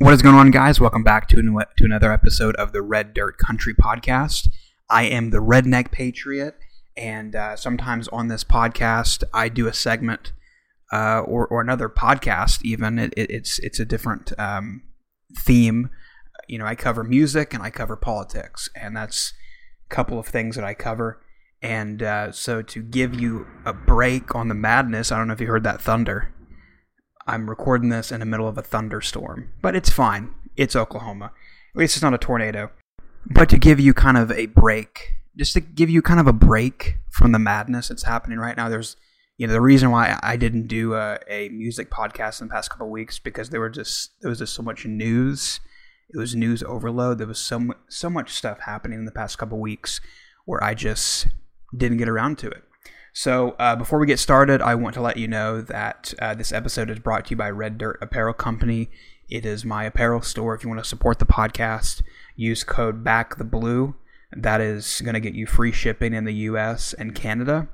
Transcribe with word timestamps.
What 0.00 0.14
is 0.14 0.22
going 0.22 0.36
on, 0.36 0.52
guys? 0.52 0.78
Welcome 0.78 1.02
back 1.02 1.26
to, 1.30 1.42
to 1.42 1.84
another 1.84 2.12
episode 2.12 2.54
of 2.54 2.70
the 2.70 2.82
Red 2.82 3.14
Dirt 3.14 3.36
Country 3.36 3.74
Podcast. 3.74 4.46
I 4.88 5.02
am 5.02 5.30
the 5.30 5.38
Redneck 5.38 5.90
Patriot, 5.90 6.54
and 6.96 7.34
uh, 7.34 7.56
sometimes 7.56 8.06
on 8.08 8.28
this 8.28 8.44
podcast, 8.44 9.24
I 9.34 9.48
do 9.48 9.66
a 9.66 9.72
segment 9.72 10.32
uh, 10.92 11.22
or, 11.22 11.48
or 11.48 11.60
another 11.60 11.88
podcast. 11.88 12.60
Even 12.62 12.96
it, 13.00 13.12
it, 13.16 13.28
it's 13.28 13.58
it's 13.58 13.80
a 13.80 13.84
different 13.84 14.38
um, 14.38 14.84
theme. 15.36 15.90
You 16.46 16.58
know, 16.58 16.66
I 16.66 16.76
cover 16.76 17.02
music 17.02 17.52
and 17.52 17.60
I 17.60 17.70
cover 17.70 17.96
politics, 17.96 18.70
and 18.76 18.96
that's 18.96 19.32
a 19.90 19.92
couple 19.92 20.20
of 20.20 20.28
things 20.28 20.54
that 20.54 20.64
I 20.64 20.74
cover. 20.74 21.20
And 21.60 22.04
uh, 22.04 22.30
so, 22.30 22.62
to 22.62 22.82
give 22.84 23.20
you 23.20 23.48
a 23.64 23.72
break 23.72 24.32
on 24.36 24.46
the 24.46 24.54
madness, 24.54 25.10
I 25.10 25.18
don't 25.18 25.26
know 25.26 25.34
if 25.34 25.40
you 25.40 25.48
heard 25.48 25.64
that 25.64 25.82
thunder. 25.82 26.32
I'm 27.28 27.50
recording 27.50 27.90
this 27.90 28.10
in 28.10 28.20
the 28.20 28.26
middle 28.26 28.48
of 28.48 28.56
a 28.56 28.62
thunderstorm, 28.62 29.50
but 29.60 29.76
it's 29.76 29.90
fine. 29.90 30.34
It's 30.56 30.74
Oklahoma. 30.74 31.26
At 31.74 31.78
least 31.78 31.94
it's 31.94 32.02
not 32.02 32.14
a 32.14 32.18
tornado. 32.18 32.70
But 33.26 33.50
to 33.50 33.58
give 33.58 33.78
you 33.78 33.92
kind 33.92 34.16
of 34.16 34.32
a 34.32 34.46
break, 34.46 35.12
just 35.36 35.52
to 35.52 35.60
give 35.60 35.90
you 35.90 36.00
kind 36.00 36.20
of 36.20 36.26
a 36.26 36.32
break 36.32 36.96
from 37.10 37.32
the 37.32 37.38
madness 37.38 37.88
that's 37.88 38.04
happening 38.04 38.38
right 38.38 38.56
now, 38.56 38.70
there's, 38.70 38.96
you 39.36 39.46
know, 39.46 39.52
the 39.52 39.60
reason 39.60 39.90
why 39.90 40.18
I 40.22 40.38
didn't 40.38 40.68
do 40.68 40.94
a, 40.94 41.18
a 41.28 41.50
music 41.50 41.90
podcast 41.90 42.40
in 42.40 42.48
the 42.48 42.54
past 42.54 42.70
couple 42.70 42.88
weeks 42.88 43.18
because 43.18 43.50
there 43.50 43.60
were 43.60 43.68
just 43.68 44.12
there 44.22 44.30
was 44.30 44.38
just 44.38 44.54
so 44.54 44.62
much 44.62 44.86
news. 44.86 45.60
It 46.08 46.16
was 46.16 46.34
news 46.34 46.62
overload. 46.62 47.18
There 47.18 47.26
was 47.26 47.38
so 47.38 47.74
so 47.90 48.08
much 48.08 48.32
stuff 48.32 48.60
happening 48.60 49.00
in 49.00 49.04
the 49.04 49.12
past 49.12 49.36
couple 49.36 49.60
weeks 49.60 50.00
where 50.46 50.64
I 50.64 50.72
just 50.72 51.28
didn't 51.76 51.98
get 51.98 52.08
around 52.08 52.38
to 52.38 52.48
it. 52.48 52.64
So, 53.12 53.56
uh, 53.58 53.74
before 53.74 53.98
we 53.98 54.06
get 54.06 54.18
started, 54.18 54.62
I 54.62 54.74
want 54.74 54.94
to 54.94 55.00
let 55.00 55.16
you 55.16 55.26
know 55.26 55.60
that 55.62 56.14
uh, 56.20 56.34
this 56.34 56.52
episode 56.52 56.90
is 56.90 56.98
brought 56.98 57.26
to 57.26 57.30
you 57.30 57.36
by 57.36 57.50
Red 57.50 57.78
Dirt 57.78 57.98
Apparel 58.00 58.34
Company. 58.34 58.90
It 59.28 59.44
is 59.44 59.64
my 59.64 59.84
apparel 59.84 60.22
store. 60.22 60.54
If 60.54 60.62
you 60.62 60.68
want 60.68 60.82
to 60.82 60.88
support 60.88 61.18
the 61.18 61.26
podcast, 61.26 62.02
use 62.36 62.64
code 62.64 63.02
Back 63.02 63.36
the 63.36 63.44
Blue. 63.44 63.96
That 64.32 64.60
is 64.60 65.00
going 65.02 65.14
to 65.14 65.20
get 65.20 65.34
you 65.34 65.46
free 65.46 65.72
shipping 65.72 66.12
in 66.14 66.24
the 66.24 66.34
U.S. 66.34 66.92
and 66.94 67.14
Canada. 67.14 67.68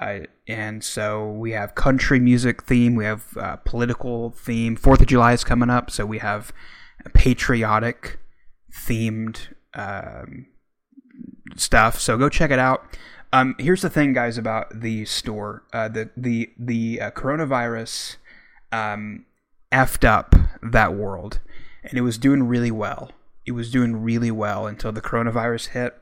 Uh, 0.00 0.20
and 0.46 0.82
so 0.82 1.30
we 1.30 1.52
have 1.52 1.74
country 1.74 2.20
music 2.20 2.62
theme, 2.62 2.94
we 2.94 3.04
have 3.04 3.36
uh, 3.36 3.56
political 3.56 4.30
theme. 4.30 4.76
Fourth 4.76 5.00
of 5.00 5.06
July 5.08 5.32
is 5.32 5.44
coming 5.44 5.68
up, 5.68 5.90
so 5.90 6.06
we 6.06 6.18
have 6.18 6.52
patriotic 7.12 8.18
themed 8.72 9.48
um, 9.74 10.46
stuff. 11.56 12.00
So 12.00 12.16
go 12.16 12.28
check 12.28 12.50
it 12.50 12.58
out. 12.58 12.96
Um, 13.32 13.54
here's 13.58 13.82
the 13.82 13.90
thing, 13.90 14.12
guys, 14.12 14.36
about 14.36 14.80
the 14.80 15.04
store. 15.04 15.62
Uh, 15.72 15.88
the 15.88 16.10
the 16.16 16.50
the 16.58 17.00
uh, 17.00 17.10
coronavirus 17.12 18.16
um, 18.72 19.24
effed 19.70 20.04
up 20.04 20.34
that 20.62 20.94
world, 20.94 21.38
and 21.84 21.96
it 21.96 22.00
was 22.00 22.18
doing 22.18 22.42
really 22.44 22.72
well. 22.72 23.12
It 23.46 23.52
was 23.52 23.70
doing 23.70 24.02
really 24.02 24.30
well 24.30 24.66
until 24.66 24.90
the 24.90 25.00
coronavirus 25.00 25.68
hit, 25.68 25.96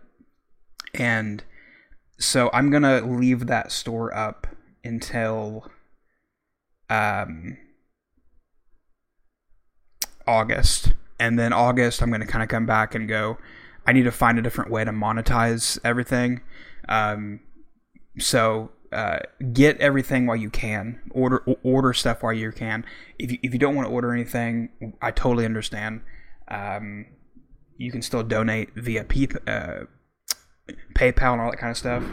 and 0.95 1.45
so 2.19 2.49
I'm 2.53 2.71
gonna 2.71 3.03
leave 3.03 3.47
that 3.47 3.73
store 3.73 4.15
up 4.17 4.47
until 4.83 5.71
um, 6.89 7.59
August, 10.27 10.95
and 11.21 11.39
then 11.39 11.53
August 11.53 12.01
I'm 12.01 12.11
gonna 12.11 12.27
kind 12.27 12.43
of 12.43 12.49
come 12.49 12.65
back 12.65 12.95
and 12.95 13.07
go. 13.07 13.37
I 13.87 13.93
need 13.93 14.05
to 14.05 14.13
find 14.13 14.39
a 14.39 14.43
different 14.43 14.71
way 14.71 14.85
to 14.85 14.91
monetize 14.91 15.79
everything. 15.85 16.41
Um, 16.89 17.41
so 18.19 18.71
uh, 18.93 19.19
get 19.53 19.79
everything 19.79 20.27
while 20.27 20.37
you 20.37 20.51
can. 20.51 21.01
Order 21.11 21.45
order 21.63 21.93
stuff 21.93 22.23
while 22.23 22.33
you 22.33 22.53
can. 22.53 22.85
If 23.19 23.33
you, 23.33 23.39
if 23.43 23.53
you 23.53 23.59
don't 23.59 23.75
want 23.75 23.89
to 23.89 23.93
order 23.93 24.13
anything, 24.13 24.95
I 25.01 25.11
totally 25.11 25.45
understand. 25.45 26.03
Um, 26.49 27.07
you 27.77 27.93
can 27.93 28.03
still 28.03 28.23
donate 28.23 28.71
via 28.75 29.03
uh, 29.03 29.85
PayPal 30.95 31.33
and 31.33 31.41
all 31.41 31.51
that 31.51 31.59
kind 31.59 31.71
of 31.71 31.77
stuff. 31.77 32.05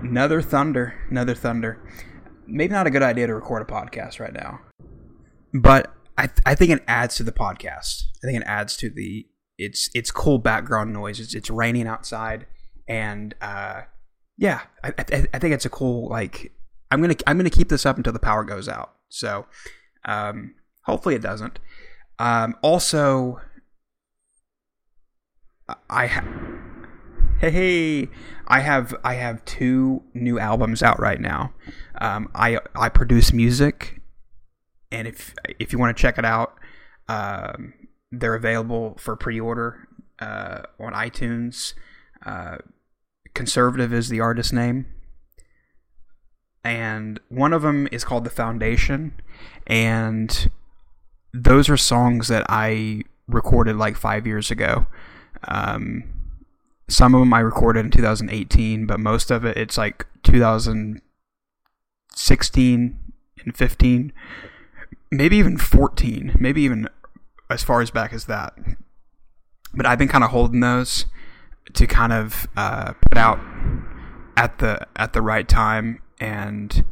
Another 0.00 0.40
thunder, 0.40 0.94
another 1.10 1.34
thunder. 1.34 1.80
Maybe 2.46 2.72
not 2.72 2.86
a 2.86 2.90
good 2.90 3.02
idea 3.02 3.26
to 3.26 3.34
record 3.34 3.62
a 3.62 3.64
podcast 3.64 4.20
right 4.20 4.32
now, 4.32 4.60
but 5.52 5.92
I 6.16 6.26
th- 6.26 6.40
I 6.44 6.54
think 6.54 6.70
it 6.70 6.84
adds 6.86 7.16
to 7.16 7.22
the 7.22 7.32
podcast. 7.32 8.04
I 8.22 8.26
think 8.26 8.40
it 8.40 8.46
adds 8.46 8.76
to 8.78 8.90
the 8.90 9.26
it's 9.58 9.90
it's 9.94 10.10
cool 10.10 10.38
background 10.38 10.92
noise. 10.92 11.20
It's 11.20 11.34
it's 11.34 11.50
raining 11.50 11.86
outside 11.86 12.46
and 12.88 13.34
uh, 13.40 13.82
yeah, 14.36 14.62
I, 14.82 14.88
I, 14.98 15.26
I, 15.34 15.38
think 15.38 15.54
it's 15.54 15.64
a 15.64 15.70
cool 15.70 16.08
like. 16.08 16.52
I'm 16.90 17.00
gonna 17.00 17.16
I'm 17.26 17.36
gonna 17.36 17.50
keep 17.50 17.68
this 17.68 17.86
up 17.86 17.96
until 17.96 18.12
the 18.12 18.18
power 18.18 18.44
goes 18.44 18.68
out. 18.68 18.94
So 19.08 19.46
um, 20.04 20.54
hopefully 20.84 21.14
it 21.14 21.22
doesn't. 21.22 21.58
Um, 22.18 22.56
also, 22.62 23.40
I 25.88 26.06
ha- 26.06 26.24
hey 27.40 28.08
I 28.46 28.60
have 28.60 28.94
I 29.02 29.14
have 29.14 29.44
two 29.44 30.02
new 30.12 30.38
albums 30.38 30.82
out 30.82 31.00
right 31.00 31.20
now. 31.20 31.52
Um, 32.00 32.28
I 32.34 32.58
I 32.76 32.88
produce 32.90 33.32
music, 33.32 34.00
and 34.92 35.08
if 35.08 35.34
if 35.58 35.72
you 35.72 35.78
want 35.78 35.96
to 35.96 36.00
check 36.00 36.18
it 36.18 36.24
out, 36.24 36.54
um, 37.08 37.72
they're 38.20 38.34
available 38.34 38.96
for 38.98 39.16
pre-order 39.16 39.88
uh, 40.20 40.62
on 40.78 40.92
iTunes. 40.92 41.74
Uh, 42.24 42.58
Conservative 43.34 43.92
is 43.92 44.08
the 44.08 44.20
artist 44.20 44.52
name. 44.52 44.86
And 46.62 47.18
one 47.28 47.52
of 47.52 47.62
them 47.62 47.88
is 47.90 48.04
called 48.04 48.22
The 48.24 48.30
Foundation. 48.30 49.20
And 49.66 50.50
those 51.32 51.68
are 51.68 51.76
songs 51.76 52.28
that 52.28 52.46
I 52.48 53.02
recorded 53.26 53.76
like 53.76 53.96
five 53.96 54.26
years 54.26 54.50
ago. 54.50 54.86
Um, 55.48 56.04
some 56.88 57.14
of 57.14 57.20
them 57.20 57.34
I 57.34 57.40
recorded 57.40 57.84
in 57.84 57.90
2018, 57.90 58.86
but 58.86 59.00
most 59.00 59.30
of 59.30 59.44
it, 59.44 59.56
it's 59.56 59.76
like 59.76 60.06
2016 60.22 62.98
and 63.44 63.56
15, 63.56 64.12
maybe 65.10 65.36
even 65.36 65.58
14, 65.58 66.36
maybe 66.38 66.62
even 66.62 66.88
as 67.50 67.62
far 67.62 67.80
as 67.80 67.90
back 67.90 68.12
as 68.12 68.26
that. 68.26 68.54
But 69.74 69.86
I've 69.86 69.98
been 69.98 70.08
kind 70.08 70.24
of 70.24 70.30
holding 70.30 70.60
those 70.60 71.06
to 71.72 71.86
kind 71.86 72.12
of 72.12 72.46
uh, 72.56 72.92
put 73.10 73.18
out 73.18 73.40
at 74.36 74.58
the 74.58 74.86
at 74.96 75.12
the 75.12 75.22
right 75.22 75.48
time. 75.48 76.00
And 76.20 76.84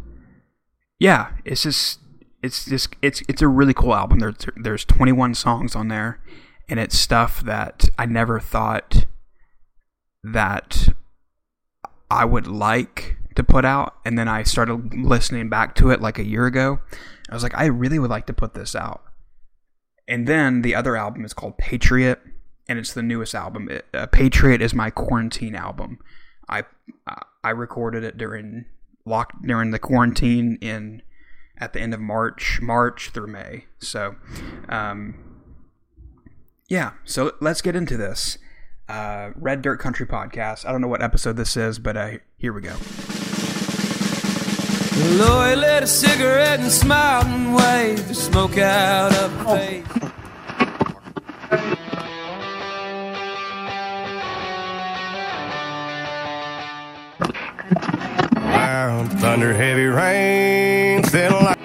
yeah 1.02 1.32
it's 1.44 1.64
just 1.64 1.98
it's 2.44 2.64
just 2.64 2.94
it's 3.02 3.22
it's 3.28 3.42
a 3.42 3.48
really 3.48 3.74
cool 3.74 3.94
album. 3.94 4.20
There's 4.20 4.36
there's 4.56 4.84
21 4.84 5.34
songs 5.34 5.74
on 5.74 5.88
there 5.88 6.20
and 6.68 6.78
it's 6.78 6.98
stuff 6.98 7.42
that 7.42 7.88
I 7.98 8.06
never 8.06 8.40
thought 8.40 9.06
that 10.22 10.88
I 12.10 12.24
would 12.24 12.46
like 12.46 13.16
to 13.34 13.42
put 13.42 13.64
out. 13.64 13.96
And 14.04 14.16
then 14.18 14.28
I 14.28 14.42
started 14.42 14.94
listening 14.94 15.48
back 15.48 15.74
to 15.76 15.90
it 15.90 16.00
like 16.00 16.18
a 16.18 16.24
year 16.24 16.46
ago. 16.46 16.80
I 17.30 17.34
was 17.34 17.42
like 17.42 17.56
I 17.56 17.66
really 17.66 17.98
would 17.98 18.10
like 18.10 18.26
to 18.26 18.32
put 18.32 18.54
this 18.54 18.74
out 18.74 19.02
and 20.12 20.26
then 20.26 20.60
the 20.60 20.74
other 20.74 20.94
album 20.94 21.24
is 21.24 21.32
called 21.32 21.56
Patriot 21.56 22.20
and 22.68 22.78
it's 22.78 22.92
the 22.92 23.02
newest 23.02 23.34
album. 23.34 23.70
It, 23.70 23.86
uh, 23.94 24.04
Patriot 24.04 24.60
is 24.60 24.74
my 24.74 24.90
quarantine 24.90 25.54
album. 25.54 26.00
I 26.50 26.64
I 27.42 27.48
recorded 27.48 28.04
it 28.04 28.18
during 28.18 28.66
lock 29.06 29.32
during 29.42 29.70
the 29.70 29.78
quarantine 29.78 30.58
in 30.60 31.00
at 31.56 31.72
the 31.72 31.80
end 31.80 31.94
of 31.94 32.00
March, 32.00 32.60
March 32.60 33.08
through 33.10 33.28
May. 33.28 33.64
So, 33.78 34.16
um, 34.68 35.14
yeah. 36.68 36.92
So 37.04 37.32
let's 37.40 37.62
get 37.62 37.74
into 37.74 37.96
this. 37.96 38.36
Uh, 38.90 39.30
Red 39.34 39.62
Dirt 39.62 39.78
Country 39.78 40.06
Podcast. 40.06 40.66
I 40.66 40.72
don't 40.72 40.82
know 40.82 40.88
what 40.88 41.00
episode 41.00 41.38
this 41.38 41.56
is, 41.56 41.78
but 41.78 41.96
uh, 41.96 42.10
here 42.36 42.52
we 42.52 42.60
go. 42.60 42.76
Lloyd 44.94 45.58
lit 45.58 45.82
a 45.82 45.86
cigarette 45.86 46.60
and 46.60 46.70
smiled 46.70 47.26
and 47.26 47.54
waved 47.54 48.08
the 48.08 48.14
smoke 48.14 48.58
out 48.58 49.14
of 49.14 49.32
her 49.32 49.44
oh. 49.48 49.56
face. 49.56 49.86
Loud 58.36 59.12
thunder, 59.20 59.54
heavy 59.54 59.86
rain, 59.86 61.02
thin 61.04 61.32
light. 61.32 61.58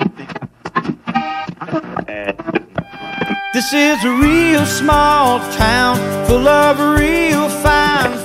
This 3.53 3.73
is 3.73 4.05
a 4.05 4.11
real 4.21 4.65
small 4.65 5.39
town 5.51 5.97
full 6.27 6.47
of 6.47 6.79
real 6.79 7.49
fine 7.49 8.17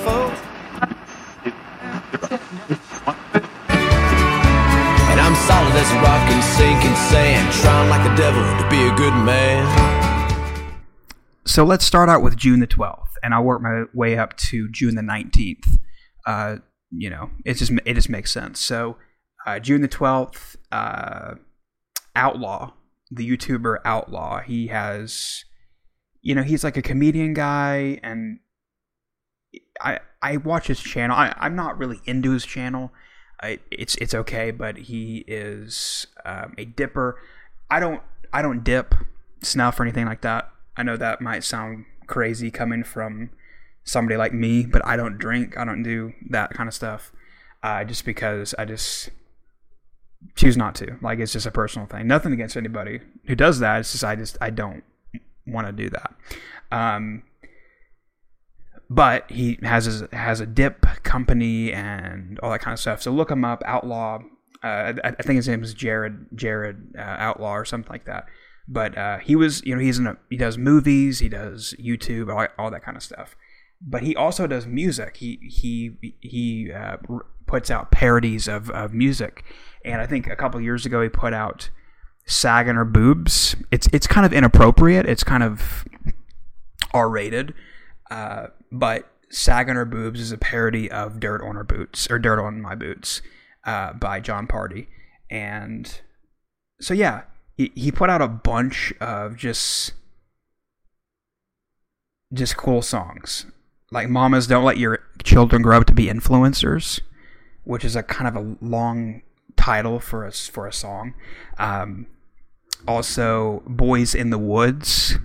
as 5.82 5.92
rock 5.94 6.30
and 6.30 6.44
sinking 6.44 6.94
sand, 7.10 7.52
trying 7.54 7.90
like 7.90 8.08
the 8.08 8.14
devil 8.14 8.40
to 8.40 8.70
be 8.70 8.86
a 8.86 8.94
good 8.94 9.14
man. 9.24 9.66
So 11.44 11.64
let's 11.64 11.84
start 11.84 12.08
out 12.08 12.22
with 12.22 12.36
June 12.36 12.60
the 12.60 12.68
12th, 12.68 13.08
and 13.20 13.34
I'll 13.34 13.42
work 13.42 13.60
my 13.60 13.84
way 13.92 14.16
up 14.16 14.36
to 14.48 14.68
June 14.70 14.94
the 14.94 15.02
19th. 15.02 15.80
Uh, 16.24 16.58
you 16.92 17.10
know, 17.10 17.30
it 17.44 17.54
just 17.54 17.72
it 17.84 17.94
just 17.94 18.08
makes 18.08 18.30
sense. 18.30 18.60
So 18.60 18.96
uh, 19.44 19.58
June 19.58 19.82
the 19.82 19.88
12th, 19.88 20.54
uh, 20.70 21.34
Outlaw, 22.14 22.74
the 23.10 23.28
YouTuber 23.28 23.78
Outlaw. 23.84 24.40
He 24.40 24.68
has, 24.68 25.44
you 26.20 26.36
know, 26.36 26.44
he's 26.44 26.62
like 26.62 26.76
a 26.76 26.82
comedian 26.82 27.34
guy, 27.34 27.98
and 28.04 28.38
I 29.80 29.98
I 30.22 30.36
watch 30.36 30.68
his 30.68 30.80
channel. 30.80 31.16
I, 31.16 31.34
I'm 31.38 31.56
not 31.56 31.76
really 31.76 32.00
into 32.04 32.30
his 32.30 32.46
channel. 32.46 32.92
It's 33.70 33.96
it's 33.96 34.14
okay, 34.14 34.50
but 34.50 34.76
he 34.76 35.24
is 35.26 36.06
um, 36.24 36.54
a 36.58 36.64
dipper. 36.64 37.18
I 37.70 37.80
don't 37.80 38.02
I 38.32 38.42
don't 38.42 38.62
dip 38.62 38.94
snuff 39.42 39.78
or 39.80 39.82
anything 39.82 40.06
like 40.06 40.22
that. 40.22 40.50
I 40.76 40.82
know 40.82 40.96
that 40.96 41.20
might 41.20 41.44
sound 41.44 41.84
crazy 42.06 42.50
coming 42.50 42.84
from 42.84 43.30
somebody 43.84 44.16
like 44.16 44.32
me, 44.32 44.64
but 44.64 44.84
I 44.86 44.96
don't 44.96 45.18
drink. 45.18 45.56
I 45.58 45.64
don't 45.64 45.82
do 45.82 46.12
that 46.30 46.50
kind 46.50 46.68
of 46.68 46.74
stuff. 46.74 47.12
Uh, 47.62 47.84
just 47.84 48.04
because 48.04 48.54
I 48.58 48.64
just 48.64 49.10
choose 50.34 50.56
not 50.56 50.74
to. 50.76 50.96
Like 51.00 51.18
it's 51.18 51.32
just 51.32 51.46
a 51.46 51.50
personal 51.50 51.86
thing. 51.86 52.06
Nothing 52.06 52.32
against 52.32 52.56
anybody 52.56 53.00
who 53.26 53.34
does 53.34 53.58
that. 53.60 53.80
It's 53.80 53.92
just 53.92 54.04
I 54.04 54.16
just 54.16 54.36
I 54.40 54.50
don't 54.50 54.84
want 55.46 55.66
to 55.66 55.72
do 55.72 55.90
that. 55.90 56.14
Um, 56.70 57.22
but 58.88 59.30
he 59.30 59.58
has 59.62 59.86
his, 59.86 60.02
has 60.12 60.40
a 60.40 60.46
dip 60.46 60.86
company 61.12 61.72
and 61.72 62.38
all 62.42 62.50
that 62.50 62.60
kind 62.60 62.72
of 62.72 62.80
stuff. 62.80 63.02
So 63.02 63.10
look 63.10 63.30
him 63.30 63.44
up, 63.44 63.62
Outlaw. 63.66 64.20
Uh, 64.64 64.94
I, 65.04 65.08
I 65.08 65.22
think 65.22 65.36
his 65.36 65.48
name 65.48 65.62
is 65.62 65.74
Jared 65.74 66.26
Jared 66.34 66.94
uh, 66.96 67.16
Outlaw 67.26 67.54
or 67.54 67.64
something 67.64 67.92
like 67.92 68.06
that. 68.06 68.24
But 68.66 68.96
uh, 68.96 69.18
he 69.18 69.36
was, 69.36 69.62
you 69.66 69.74
know, 69.74 69.82
he's 69.82 69.98
in 69.98 70.06
a, 70.06 70.16
he 70.30 70.36
does 70.36 70.56
movies, 70.56 71.18
he 71.18 71.28
does 71.28 71.74
YouTube, 71.78 72.32
all, 72.32 72.46
all 72.58 72.70
that 72.70 72.82
kind 72.82 72.96
of 72.96 73.02
stuff. 73.02 73.36
But 73.80 74.02
he 74.02 74.16
also 74.16 74.46
does 74.46 74.66
music. 74.66 75.16
He 75.18 75.38
he 75.42 76.14
he 76.20 76.72
uh, 76.72 76.96
puts 77.46 77.70
out 77.70 77.90
parodies 77.90 78.48
of, 78.48 78.70
of 78.70 78.94
music, 78.94 79.44
and 79.84 80.00
I 80.00 80.06
think 80.06 80.28
a 80.28 80.36
couple 80.36 80.60
years 80.60 80.86
ago 80.86 81.02
he 81.02 81.08
put 81.08 81.34
out 81.34 81.68
"Sagging 82.24 82.76
Her 82.76 82.84
Boobs." 82.84 83.56
It's 83.72 83.88
it's 83.92 84.06
kind 84.06 84.24
of 84.24 84.32
inappropriate. 84.32 85.06
It's 85.06 85.24
kind 85.24 85.42
of 85.42 85.84
R 86.94 87.10
rated, 87.10 87.54
uh, 88.10 88.46
but 89.32 89.36
"Sagging 89.36 89.74
Her 89.74 89.84
Boobs" 89.84 90.20
is 90.20 90.32
a 90.32 90.38
parody 90.38 90.90
of 90.90 91.20
"Dirt 91.20 91.42
on 91.42 91.56
Her 91.56 91.64
Boots" 91.64 92.10
or 92.10 92.18
"Dirt 92.18 92.40
on 92.40 92.60
My 92.60 92.74
Boots" 92.74 93.22
uh, 93.64 93.92
by 93.94 94.20
Jon 94.20 94.46
Pardi, 94.46 94.86
and 95.30 96.00
so 96.80 96.94
yeah, 96.94 97.22
he, 97.56 97.72
he 97.74 97.92
put 97.92 98.10
out 98.10 98.22
a 98.22 98.28
bunch 98.28 98.92
of 99.00 99.36
just 99.36 99.92
just 102.32 102.56
cool 102.56 102.82
songs. 102.82 103.46
Like 103.90 104.08
mamas 104.08 104.46
don't 104.46 104.64
let 104.64 104.78
your 104.78 105.00
children 105.22 105.62
grow 105.62 105.78
up 105.78 105.86
to 105.86 105.92
be 105.92 106.06
influencers 106.06 107.00
which 107.64 107.84
is 107.84 107.96
a 107.96 108.02
kind 108.02 108.28
of 108.28 108.36
a 108.36 108.56
long 108.64 109.22
title 109.56 110.00
for 110.00 110.26
us 110.26 110.48
for 110.48 110.66
a 110.66 110.72
song. 110.72 111.14
Um, 111.58 112.06
also 112.86 113.62
boys 113.66 114.14
in 114.14 114.30
the 114.30 114.38
woods 114.38 115.18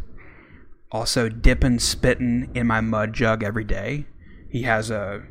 also 0.92 1.30
dipping 1.30 1.80
spitting 1.80 2.50
in 2.54 2.68
my 2.68 2.82
mud 2.82 3.14
jug 3.14 3.44
every 3.44 3.64
day. 3.64 4.06
He 4.50 4.64
has 4.64 4.90
a 4.90 5.24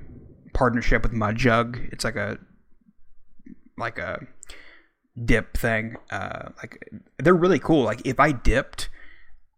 partnership 0.53 1.03
with 1.03 1.13
mud 1.13 1.37
jug. 1.37 1.79
It's 1.93 2.05
like 2.05 2.17
a 2.17 2.39
like 3.79 3.99
a 3.99 4.27
dip 5.23 5.57
thing. 5.57 5.97
Uh 6.11 6.51
like 6.59 6.89
they're 7.19 7.35
really 7.35 7.59
cool. 7.59 7.85
Like 7.85 8.03
if 8.07 8.21
i 8.21 8.33
dipped 8.33 8.89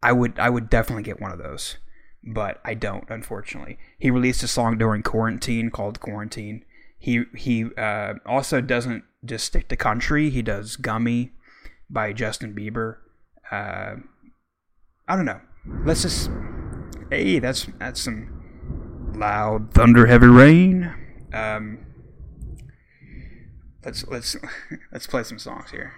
i 0.02 0.12
would 0.12 0.38
i 0.38 0.48
would 0.48 0.70
definitely 0.70 1.02
get 1.02 1.20
one 1.20 1.32
of 1.32 1.38
those 1.38 1.78
but 2.22 2.60
i 2.64 2.74
don't 2.74 3.08
unfortunately. 3.10 3.78
He 3.98 4.10
released 4.10 4.42
a 4.42 4.48
song 4.48 4.78
during 4.78 5.02
quarantine 5.02 5.70
called 5.70 6.00
quarantine. 6.00 6.64
He 6.98 7.24
he 7.34 7.66
uh 7.76 8.14
also 8.26 8.60
doesn't 8.60 9.04
just 9.24 9.46
stick 9.46 9.68
to 9.68 9.76
country. 9.76 10.30
He 10.30 10.42
does 10.42 10.76
gummy 10.76 11.32
by 11.90 12.12
justin 12.12 12.54
bieber. 12.54 12.98
Uh 13.50 13.96
i 15.08 15.16
don't 15.16 15.24
know 15.24 15.40
let's 15.84 16.02
just 16.02 16.30
hey 17.10 17.38
that's 17.38 17.66
that's 17.78 18.00
some 18.00 19.12
loud 19.16 19.72
thunder 19.72 20.06
heavy 20.06 20.26
rain. 20.26 20.94
Um 21.32 21.86
let's 23.84 24.06
let's 24.08 24.36
let's 24.92 25.06
play 25.06 25.22
some 25.22 25.38
songs 25.38 25.70
here 25.70 25.92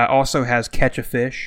uh, 0.00 0.06
also 0.06 0.44
has 0.44 0.68
catch 0.68 0.98
a 0.98 1.02
fish 1.02 1.46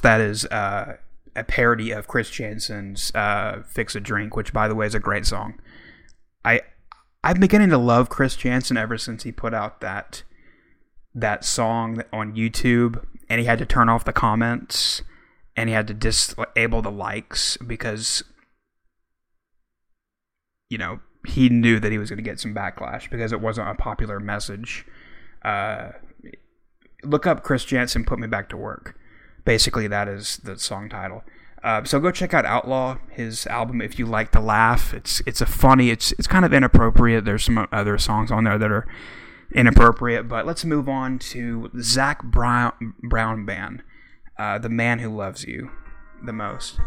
that 0.00 0.20
is 0.20 0.44
uh, 0.46 0.96
a 1.36 1.44
parody 1.44 1.90
of 1.90 2.06
Chris 2.06 2.30
Janson's 2.30 3.14
uh, 3.14 3.62
"Fix 3.66 3.94
a 3.94 4.00
Drink," 4.00 4.36
which, 4.36 4.52
by 4.52 4.68
the 4.68 4.74
way, 4.74 4.86
is 4.86 4.94
a 4.94 5.00
great 5.00 5.26
song. 5.26 5.60
I 6.44 6.62
I'm 7.22 7.40
beginning 7.40 7.70
to 7.70 7.78
love 7.78 8.08
Chris 8.08 8.36
Janson 8.36 8.76
ever 8.76 8.96
since 8.96 9.22
he 9.24 9.32
put 9.32 9.54
out 9.54 9.80
that 9.80 10.22
that 11.14 11.44
song 11.44 12.02
on 12.12 12.34
YouTube, 12.34 13.04
and 13.28 13.40
he 13.40 13.46
had 13.46 13.58
to 13.58 13.66
turn 13.66 13.88
off 13.88 14.04
the 14.04 14.12
comments 14.12 15.02
and 15.56 15.68
he 15.68 15.74
had 15.74 15.86
to 15.88 15.94
disable 15.94 16.82
the 16.82 16.90
likes 16.90 17.56
because 17.58 18.22
you 20.68 20.78
know 20.78 21.00
he 21.26 21.48
knew 21.50 21.78
that 21.78 21.92
he 21.92 21.98
was 21.98 22.08
going 22.08 22.16
to 22.16 22.22
get 22.22 22.40
some 22.40 22.54
backlash 22.54 23.10
because 23.10 23.30
it 23.30 23.42
wasn't 23.42 23.68
a 23.68 23.74
popular 23.74 24.18
message. 24.18 24.86
Uh, 25.44 25.90
look 27.04 27.26
up 27.26 27.42
Chris 27.42 27.64
Janson, 27.64 28.04
"Put 28.04 28.18
Me 28.18 28.26
Back 28.26 28.48
to 28.50 28.56
Work." 28.56 28.98
Basically, 29.44 29.86
that 29.86 30.08
is 30.08 30.38
the 30.38 30.58
song 30.58 30.88
title. 30.88 31.24
Uh, 31.62 31.84
so 31.84 32.00
go 32.00 32.10
check 32.10 32.32
out 32.32 32.46
Outlaw, 32.46 32.98
his 33.10 33.46
album. 33.46 33.82
If 33.82 33.98
you 33.98 34.06
like 34.06 34.32
to 34.32 34.40
laugh, 34.40 34.94
it's 34.94 35.20
it's 35.26 35.40
a 35.40 35.46
funny. 35.46 35.90
It's 35.90 36.12
it's 36.12 36.26
kind 36.26 36.44
of 36.44 36.54
inappropriate. 36.54 37.24
There's 37.24 37.44
some 37.44 37.66
other 37.70 37.98
songs 37.98 38.30
on 38.30 38.44
there 38.44 38.58
that 38.58 38.70
are 38.70 38.86
inappropriate, 39.54 40.28
but 40.28 40.46
let's 40.46 40.64
move 40.64 40.88
on 40.88 41.18
to 41.18 41.70
Zac 41.80 42.22
Brown 42.22 42.94
Brown 43.02 43.44
Band, 43.44 43.82
uh, 44.38 44.58
the 44.58 44.70
man 44.70 45.00
who 45.00 45.14
loves 45.14 45.44
you 45.44 45.70
the 46.24 46.32
most. 46.32 46.78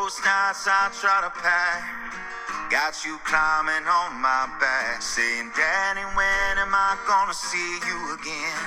Most 0.00 0.24
nights 0.24 0.64
I 0.66 0.88
try 0.96 1.20
to 1.20 1.28
pack. 1.28 2.72
Got 2.72 3.04
you 3.04 3.18
climbing 3.22 3.84
on 3.84 4.16
my 4.16 4.48
back. 4.58 5.02
Saying, 5.02 5.52
Daddy, 5.54 6.00
when 6.16 6.56
am 6.56 6.72
I 6.72 6.96
gonna 7.06 7.34
see 7.34 7.76
you 7.84 8.16
again? 8.16 8.64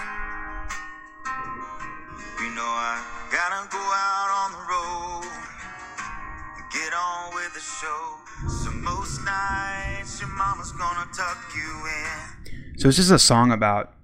You 2.37 2.53
know 2.53 2.61
I 2.61 3.01
gotta 3.33 3.67
go 3.73 3.81
out 3.81 4.29
on 4.45 4.51
the 4.53 4.61
road. 4.69 5.25
Get 6.71 6.93
on 6.93 7.33
with 7.33 7.51
the 7.55 7.65
show. 7.65 8.19
So 8.47 8.69
most 8.69 9.25
nights 9.25 10.21
your 10.21 10.29
mama's 10.29 10.71
gonna 10.73 11.09
tuck 11.17 11.39
you 11.55 11.87
in. 12.45 12.77
So 12.77 12.89
this 12.89 12.99
is 12.99 13.09
a 13.09 13.17
song 13.17 13.51
about 13.51 13.95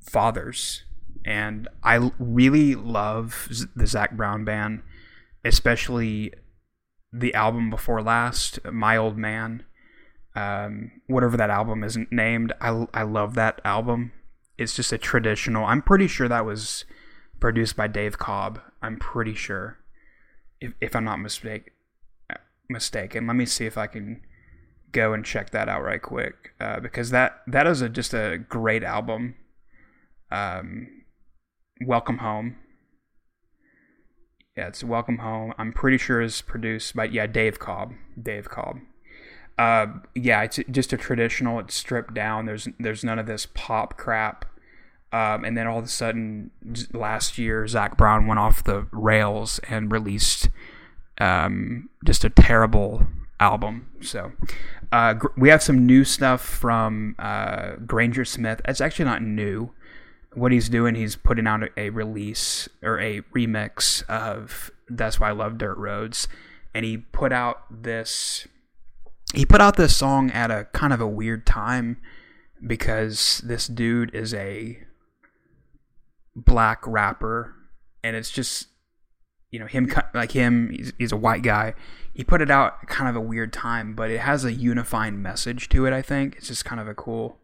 fathers, 0.00 0.84
and 1.24 1.66
I 1.82 2.12
really 2.20 2.76
love 2.76 3.48
the 3.74 3.88
Zac 3.88 4.12
Brown 4.16 4.44
band, 4.44 4.82
especially 5.44 6.34
the 7.12 7.34
album 7.34 7.70
before 7.70 8.02
last, 8.02 8.58
"My 8.64 8.96
Old 8.96 9.16
Man." 9.16 9.64
Um, 10.36 10.92
whatever 11.08 11.36
that 11.36 11.50
album 11.50 11.82
is 11.82 11.98
named, 12.12 12.52
I, 12.60 12.86
I 12.94 13.02
love 13.02 13.34
that 13.34 13.60
album. 13.64 14.12
It's 14.56 14.76
just 14.76 14.92
a 14.92 14.98
traditional. 14.98 15.64
I'm 15.64 15.82
pretty 15.82 16.06
sure 16.06 16.28
that 16.28 16.44
was 16.46 16.84
produced 17.40 17.74
by 17.76 17.88
Dave 17.88 18.18
Cobb. 18.18 18.60
I'm 18.80 18.98
pretty 18.98 19.34
sure. 19.34 19.78
if, 20.60 20.74
if 20.80 20.94
I'm 20.94 21.04
not 21.04 21.18
mistake 21.18 21.72
mistaken. 22.68 23.26
Let 23.26 23.36
me 23.36 23.46
see 23.46 23.66
if 23.66 23.78
I 23.78 23.86
can 23.86 24.20
go 24.92 25.12
and 25.12 25.24
check 25.24 25.50
that 25.50 25.68
out 25.68 25.82
right 25.82 26.00
quick 26.00 26.52
uh, 26.60 26.80
because 26.80 27.10
that 27.10 27.42
that 27.46 27.66
is 27.66 27.80
a, 27.80 27.88
just 27.88 28.14
a 28.14 28.38
great 28.48 28.84
album. 28.84 29.36
Um, 30.30 30.88
Welcome 31.84 32.18
Home. 32.18 32.56
Yeah, 34.58 34.66
it's 34.66 34.82
Welcome 34.82 35.18
Home. 35.18 35.54
I'm 35.56 35.72
pretty 35.72 35.98
sure 35.98 36.20
is 36.20 36.42
produced 36.42 36.96
by 36.96 37.04
yeah 37.04 37.28
Dave 37.28 37.60
Cobb. 37.60 37.94
Dave 38.20 38.50
Cobb. 38.50 38.80
Uh, 39.56 39.86
yeah, 40.16 40.42
it's 40.42 40.58
just 40.68 40.92
a 40.92 40.96
traditional. 40.96 41.60
It's 41.60 41.76
stripped 41.76 42.12
down. 42.12 42.46
There's 42.46 42.66
there's 42.80 43.04
none 43.04 43.20
of 43.20 43.26
this 43.26 43.46
pop 43.54 43.96
crap. 43.96 44.46
Um, 45.12 45.44
and 45.44 45.56
then 45.56 45.68
all 45.68 45.78
of 45.78 45.84
a 45.84 45.86
sudden, 45.86 46.50
last 46.92 47.38
year, 47.38 47.68
Zac 47.68 47.96
Brown 47.96 48.26
went 48.26 48.40
off 48.40 48.64
the 48.64 48.88
rails 48.90 49.60
and 49.68 49.92
released 49.92 50.50
um, 51.20 51.88
just 52.04 52.24
a 52.24 52.30
terrible 52.30 53.06
album. 53.38 53.88
So 54.00 54.32
uh, 54.90 55.14
gr- 55.14 55.28
we 55.36 55.50
have 55.50 55.62
some 55.62 55.86
new 55.86 56.02
stuff 56.02 56.40
from 56.40 57.14
uh, 57.20 57.76
Granger 57.86 58.24
Smith. 58.24 58.60
It's 58.64 58.80
actually 58.80 59.04
not 59.04 59.22
new. 59.22 59.70
What 60.34 60.52
he's 60.52 60.68
doing, 60.68 60.94
he's 60.94 61.16
putting 61.16 61.46
out 61.46 61.62
a, 61.76 61.90
release 61.90 62.68
or 62.82 63.00
a 63.00 63.22
remix 63.34 64.02
of 64.08 64.70
"That's 64.88 65.18
Why 65.18 65.30
I 65.30 65.32
Love 65.32 65.58
Dirt 65.58 65.78
Roads," 65.78 66.28
and 66.74 66.84
he 66.84 66.98
put 66.98 67.32
out 67.32 67.62
this. 67.70 68.46
He 69.34 69.44
put 69.44 69.60
out 69.60 69.76
this 69.76 69.96
song 69.96 70.30
at 70.30 70.50
a 70.50 70.68
kind 70.72 70.92
of 70.92 71.00
a 71.00 71.08
weird 71.08 71.46
time 71.46 71.98
because 72.66 73.42
this 73.44 73.66
dude 73.66 74.14
is 74.14 74.32
a 74.34 74.78
black 76.36 76.86
rapper, 76.86 77.54
and 78.02 78.16
it's 78.16 78.30
just 78.30 78.68
you 79.50 79.58
know 79.58 79.66
him 79.66 79.90
like 80.14 80.32
him. 80.32 80.70
He's, 80.70 80.92
he's 80.98 81.12
a 81.12 81.16
white 81.16 81.42
guy. 81.42 81.74
He 82.12 82.24
put 82.24 82.42
it 82.42 82.50
out 82.50 82.86
kind 82.88 83.08
of 83.08 83.16
a 83.16 83.20
weird 83.20 83.52
time, 83.52 83.94
but 83.94 84.10
it 84.10 84.20
has 84.20 84.44
a 84.44 84.52
unifying 84.52 85.22
message 85.22 85.68
to 85.70 85.86
it. 85.86 85.92
I 85.92 86.02
think 86.02 86.36
it's 86.36 86.48
just 86.48 86.64
kind 86.64 86.80
of 86.80 86.88
a 86.88 86.94
cool. 86.94 87.38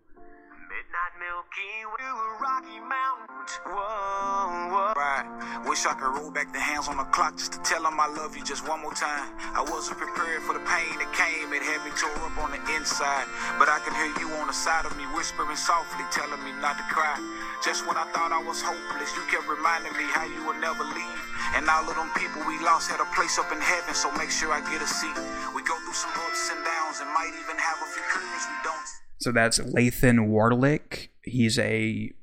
Wish 5.74 5.90
I 5.90 5.98
could 5.98 6.14
roll 6.14 6.30
back 6.30 6.54
the 6.54 6.62
hands 6.62 6.86
on 6.86 7.02
the 7.02 7.08
clock 7.10 7.34
just 7.34 7.50
to 7.50 7.58
tell 7.66 7.82
them 7.82 7.98
I 7.98 8.06
love 8.06 8.38
you 8.38 8.46
just 8.46 8.62
one 8.62 8.78
more 8.78 8.94
time. 8.94 9.26
I 9.58 9.66
wasn't 9.66 9.98
prepared 9.98 10.46
for 10.46 10.54
the 10.54 10.62
pain 10.62 10.94
that 11.02 11.10
came. 11.18 11.50
It 11.50 11.66
had 11.66 11.82
me 11.82 11.90
tore 11.98 12.14
up 12.14 12.38
on 12.38 12.54
the 12.54 12.62
inside. 12.78 13.26
But 13.58 13.66
I 13.66 13.82
can 13.82 13.90
hear 13.98 14.14
you 14.22 14.30
on 14.38 14.46
the 14.46 14.54
side 14.54 14.86
of 14.86 14.94
me 14.94 15.02
whispering 15.18 15.58
softly, 15.58 16.06
telling 16.14 16.38
me 16.46 16.54
not 16.62 16.78
to 16.78 16.86
cry. 16.94 17.18
Just 17.66 17.90
when 17.90 17.98
I 17.98 18.06
thought 18.14 18.30
I 18.30 18.38
was 18.46 18.62
hopeless, 18.62 19.18
you 19.18 19.26
kept 19.26 19.50
reminding 19.50 19.98
me 19.98 20.06
how 20.14 20.22
you 20.30 20.46
would 20.46 20.62
never 20.62 20.86
leave. 20.86 21.22
And 21.58 21.66
all 21.66 21.82
of 21.82 21.98
them 21.98 22.06
people 22.14 22.46
we 22.46 22.54
lost 22.62 22.86
had 22.86 23.02
a 23.02 23.08
place 23.10 23.34
up 23.42 23.50
in 23.50 23.58
heaven, 23.58 23.98
so 23.98 24.14
make 24.14 24.30
sure 24.30 24.54
I 24.54 24.62
get 24.70 24.78
a 24.78 24.86
seat. 24.86 25.18
We 25.58 25.66
go 25.66 25.74
through 25.82 25.98
some 25.98 26.14
ups 26.22 26.54
and 26.54 26.62
downs 26.62 27.02
and 27.02 27.10
might 27.10 27.34
even 27.34 27.58
have 27.58 27.82
a 27.82 27.88
few 27.90 28.06
curves 28.14 28.46
we 28.46 28.58
don't. 28.62 28.88
So 29.18 29.34
that's 29.34 29.58
Lathan 29.58 30.30
Warlick. 30.30 31.10
He's 31.26 31.58
a 31.58 32.14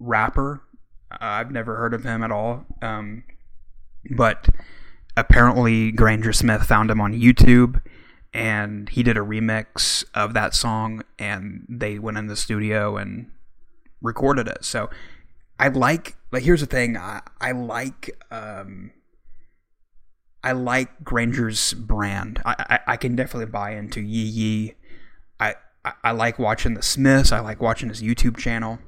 rapper. 0.00 0.64
I've 1.20 1.50
never 1.50 1.76
heard 1.76 1.94
of 1.94 2.04
him 2.04 2.22
at 2.22 2.30
all. 2.30 2.66
Um, 2.80 3.24
but 4.16 4.48
apparently 5.16 5.92
Granger 5.92 6.32
Smith 6.32 6.64
found 6.64 6.90
him 6.90 7.00
on 7.00 7.12
YouTube 7.12 7.80
and 8.34 8.88
he 8.88 9.02
did 9.02 9.16
a 9.16 9.20
remix 9.20 10.04
of 10.14 10.34
that 10.34 10.54
song 10.54 11.02
and 11.18 11.66
they 11.68 11.98
went 11.98 12.16
in 12.16 12.26
the 12.26 12.36
studio 12.36 12.96
and 12.96 13.30
recorded 14.00 14.48
it. 14.48 14.64
So 14.64 14.88
I 15.58 15.68
like 15.68 16.16
like 16.30 16.42
here's 16.44 16.60
the 16.60 16.66
thing, 16.66 16.96
I, 16.96 17.20
I 17.40 17.52
like 17.52 18.16
um 18.30 18.92
I 20.44 20.52
like 20.52 21.04
Granger's 21.04 21.72
brand. 21.74 22.42
I, 22.44 22.54
I, 22.58 22.92
I 22.92 22.96
can 22.96 23.14
definitely 23.14 23.46
buy 23.46 23.76
into 23.76 24.00
Yee 24.00 24.24
Yee. 24.24 24.74
I, 25.38 25.54
I 25.84 25.92
I 26.02 26.10
like 26.12 26.38
watching 26.38 26.74
the 26.74 26.82
Smiths. 26.82 27.30
I 27.30 27.40
like 27.40 27.60
watching 27.60 27.90
his 27.90 28.02
YouTube 28.02 28.36
channel. 28.38 28.78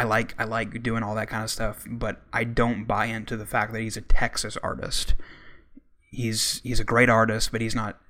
I 0.00 0.04
like 0.04 0.34
I 0.38 0.44
like 0.44 0.82
doing 0.82 1.02
all 1.02 1.14
that 1.16 1.28
kind 1.28 1.44
of 1.44 1.50
stuff, 1.50 1.84
but 1.86 2.22
I 2.32 2.44
don't 2.44 2.86
buy 2.86 3.04
into 3.04 3.36
the 3.36 3.44
fact 3.44 3.74
that 3.74 3.82
he's 3.82 3.98
a 3.98 4.00
Texas 4.00 4.56
artist. 4.62 5.14
He's 6.10 6.62
he's 6.64 6.80
a 6.80 6.84
great 6.84 7.10
artist, 7.10 7.52
but 7.52 7.60
he's 7.60 7.74
not 7.74 8.00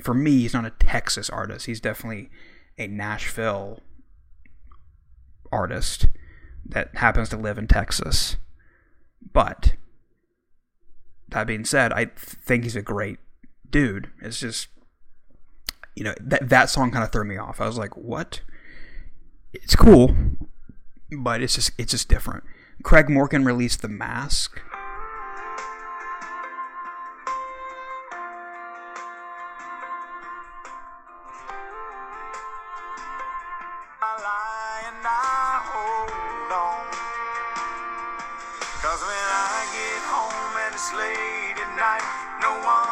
for 0.00 0.14
me. 0.14 0.38
He's 0.38 0.54
not 0.54 0.66
a 0.66 0.70
Texas 0.70 1.28
artist. 1.28 1.66
He's 1.66 1.80
definitely 1.80 2.30
a 2.78 2.86
Nashville 2.86 3.80
artist 5.50 6.06
that 6.64 6.94
happens 6.94 7.28
to 7.30 7.36
live 7.36 7.58
in 7.58 7.66
Texas. 7.66 8.36
But 9.32 9.74
that 11.30 11.48
being 11.48 11.64
said, 11.64 11.92
I 11.92 12.04
th- 12.04 12.18
think 12.18 12.62
he's 12.62 12.76
a 12.76 12.82
great 12.82 13.18
dude. 13.68 14.12
It's 14.20 14.38
just 14.38 14.68
you 15.96 16.04
know 16.04 16.14
that 16.20 16.48
that 16.48 16.70
song 16.70 16.92
kind 16.92 17.02
of 17.02 17.10
threw 17.10 17.24
me 17.24 17.36
off. 17.36 17.60
I 17.60 17.66
was 17.66 17.78
like, 17.78 17.96
"What?" 17.96 18.42
It's 19.52 19.74
cool, 19.74 20.14
but 21.18 21.42
it's 21.42 21.54
just 21.54 21.72
it's 21.78 21.92
just 21.92 22.08
different. 22.08 22.44
Craig 22.82 23.08
Morgan 23.08 23.44
released 23.44 23.82
The 23.82 23.88
Mask. 23.88 24.60
Cause 38.82 39.00
when 39.00 39.08
I 39.08 39.62
get 39.72 40.02
home 40.10 40.56
and 40.66 40.74
it's 40.74 40.92
late 40.92 41.56
at 41.56 41.72
night, 41.78 42.04
no 42.42 42.50
one's 42.66 42.91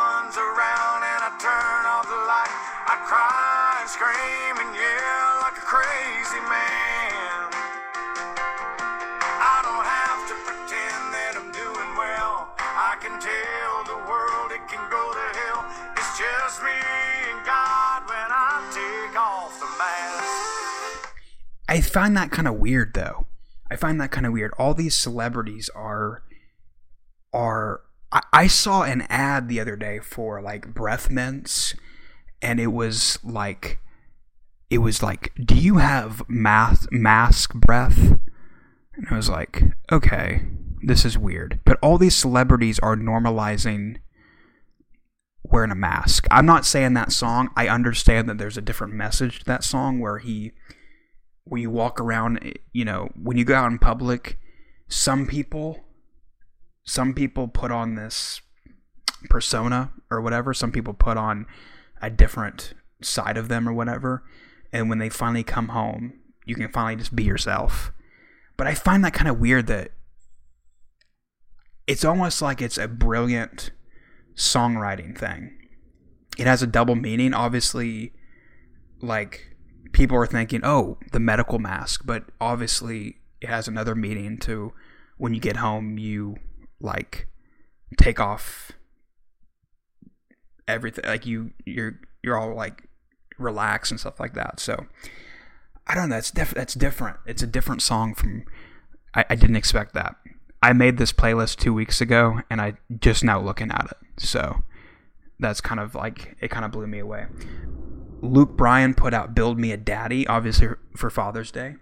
find 21.90 22.16
that 22.16 22.30
kind 22.30 22.48
of 22.48 22.54
weird 22.54 22.94
though. 22.94 23.26
I 23.70 23.76
find 23.76 24.00
that 24.00 24.10
kind 24.10 24.26
of 24.26 24.32
weird. 24.32 24.52
All 24.58 24.74
these 24.74 24.94
celebrities 24.94 25.70
are 25.74 26.22
are 27.32 27.82
I, 28.12 28.22
I 28.32 28.46
saw 28.46 28.82
an 28.82 29.02
ad 29.02 29.48
the 29.48 29.60
other 29.60 29.76
day 29.76 30.00
for 30.00 30.40
like 30.40 30.74
breath 30.74 31.10
mints 31.10 31.74
and 32.42 32.58
it 32.58 32.68
was 32.68 33.18
like 33.22 33.78
it 34.68 34.78
was 34.78 35.02
like 35.02 35.32
do 35.44 35.54
you 35.54 35.78
have 35.78 36.22
mask 36.28 36.90
mask 36.90 37.54
breath 37.54 37.98
and 38.94 39.06
I 39.10 39.16
was 39.16 39.28
like 39.28 39.62
okay 39.92 40.42
this 40.82 41.04
is 41.04 41.18
weird 41.18 41.60
but 41.64 41.78
all 41.82 41.98
these 41.98 42.16
celebrities 42.16 42.78
are 42.80 42.96
normalizing 42.96 43.98
wearing 45.42 45.70
a 45.70 45.74
mask 45.74 46.26
i'm 46.30 46.46
not 46.46 46.64
saying 46.64 46.94
that 46.94 47.12
song 47.12 47.50
i 47.56 47.66
understand 47.68 48.28
that 48.28 48.38
there's 48.38 48.56
a 48.56 48.62
different 48.62 48.94
message 48.94 49.40
to 49.40 49.44
that 49.44 49.64
song 49.64 49.98
where 49.98 50.18
he 50.18 50.52
when 51.44 51.62
you 51.62 51.70
walk 51.70 52.00
around, 52.00 52.38
eh, 52.42 52.52
you 52.72 52.84
know, 52.84 53.10
when 53.20 53.36
you 53.36 53.44
go 53.44 53.54
out 53.54 53.70
in 53.70 53.78
public, 53.78 54.38
some 54.88 55.26
people, 55.26 55.80
some 56.84 57.14
people 57.14 57.48
put 57.48 57.70
on 57.70 57.94
this 57.94 58.40
persona 59.28 59.92
or 60.10 60.20
whatever. 60.20 60.54
Some 60.54 60.72
people 60.72 60.94
put 60.94 61.16
on 61.16 61.46
a 62.00 62.10
different 62.10 62.74
side 63.02 63.36
of 63.36 63.48
them 63.48 63.68
or 63.68 63.72
whatever. 63.72 64.24
And 64.72 64.88
when 64.88 64.98
they 64.98 65.08
finally 65.08 65.42
come 65.42 65.68
home, 65.68 66.14
you 66.46 66.54
can 66.54 66.70
finally 66.70 66.96
just 66.96 67.14
be 67.14 67.24
yourself. 67.24 67.92
But 68.56 68.66
I 68.66 68.74
find 68.74 69.04
that 69.04 69.14
kind 69.14 69.28
of 69.28 69.38
weird 69.38 69.66
that 69.68 69.92
it's 71.86 72.04
almost 72.04 72.40
like 72.40 72.62
it's 72.62 72.78
a 72.78 72.88
brilliant 72.88 73.70
songwriting 74.34 75.16
thing. 75.16 75.56
It 76.38 76.46
has 76.46 76.62
a 76.62 76.66
double 76.66 76.94
meaning. 76.94 77.34
Obviously, 77.34 78.12
like 79.00 79.49
people 79.92 80.16
are 80.16 80.26
thinking, 80.26 80.60
oh, 80.64 80.98
the 81.12 81.20
medical 81.20 81.58
mask, 81.58 82.02
but 82.04 82.24
obviously 82.40 83.16
it 83.40 83.48
has 83.48 83.68
another 83.68 83.94
meaning 83.94 84.38
to 84.38 84.72
when 85.16 85.34
you 85.34 85.40
get 85.40 85.56
home, 85.56 85.98
you 85.98 86.36
like 86.80 87.28
take 87.98 88.20
off 88.20 88.72
everything, 90.66 91.04
like 91.04 91.26
you 91.26 91.52
you're 91.64 92.00
you're 92.22 92.38
all 92.38 92.54
like 92.54 92.88
relaxed 93.38 93.90
and 93.90 94.00
stuff 94.00 94.20
like 94.20 94.34
that. 94.34 94.60
So 94.60 94.86
I 95.86 95.94
don't 95.94 96.08
know. 96.08 96.16
That's 96.16 96.30
diff- 96.30 96.54
that's 96.54 96.74
different. 96.74 97.16
It's 97.26 97.42
a 97.42 97.46
different 97.46 97.82
song 97.82 98.14
from. 98.14 98.44
I, 99.14 99.24
I 99.30 99.34
didn't 99.34 99.56
expect 99.56 99.94
that. 99.94 100.16
I 100.62 100.72
made 100.72 100.98
this 100.98 101.12
playlist 101.12 101.56
two 101.56 101.74
weeks 101.74 102.00
ago, 102.00 102.42
and 102.50 102.60
I 102.60 102.74
just 103.00 103.24
now 103.24 103.40
looking 103.40 103.70
at 103.70 103.88
it. 103.90 104.22
So 104.22 104.62
that's 105.38 105.60
kind 105.60 105.80
of 105.80 105.94
like 105.94 106.36
it. 106.40 106.48
Kind 106.50 106.64
of 106.64 106.70
blew 106.70 106.86
me 106.86 106.98
away. 106.98 107.26
Luke 108.22 108.56
Bryan 108.56 108.94
put 108.94 109.14
out 109.14 109.34
"Build 109.34 109.58
Me 109.58 109.72
a 109.72 109.76
Daddy," 109.76 110.26
obviously 110.26 110.68
for 110.96 111.10
Father's 111.10 111.50
Day. 111.50 111.76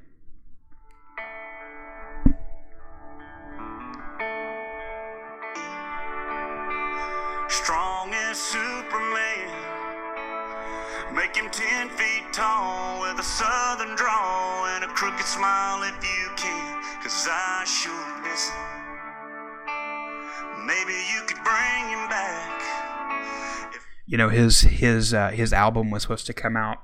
You 24.18 24.24
know 24.24 24.30
his 24.30 24.62
his 24.62 25.14
uh, 25.14 25.30
his 25.30 25.52
album 25.52 25.92
was 25.92 26.02
supposed 26.02 26.26
to 26.26 26.32
come 26.32 26.56
out 26.56 26.78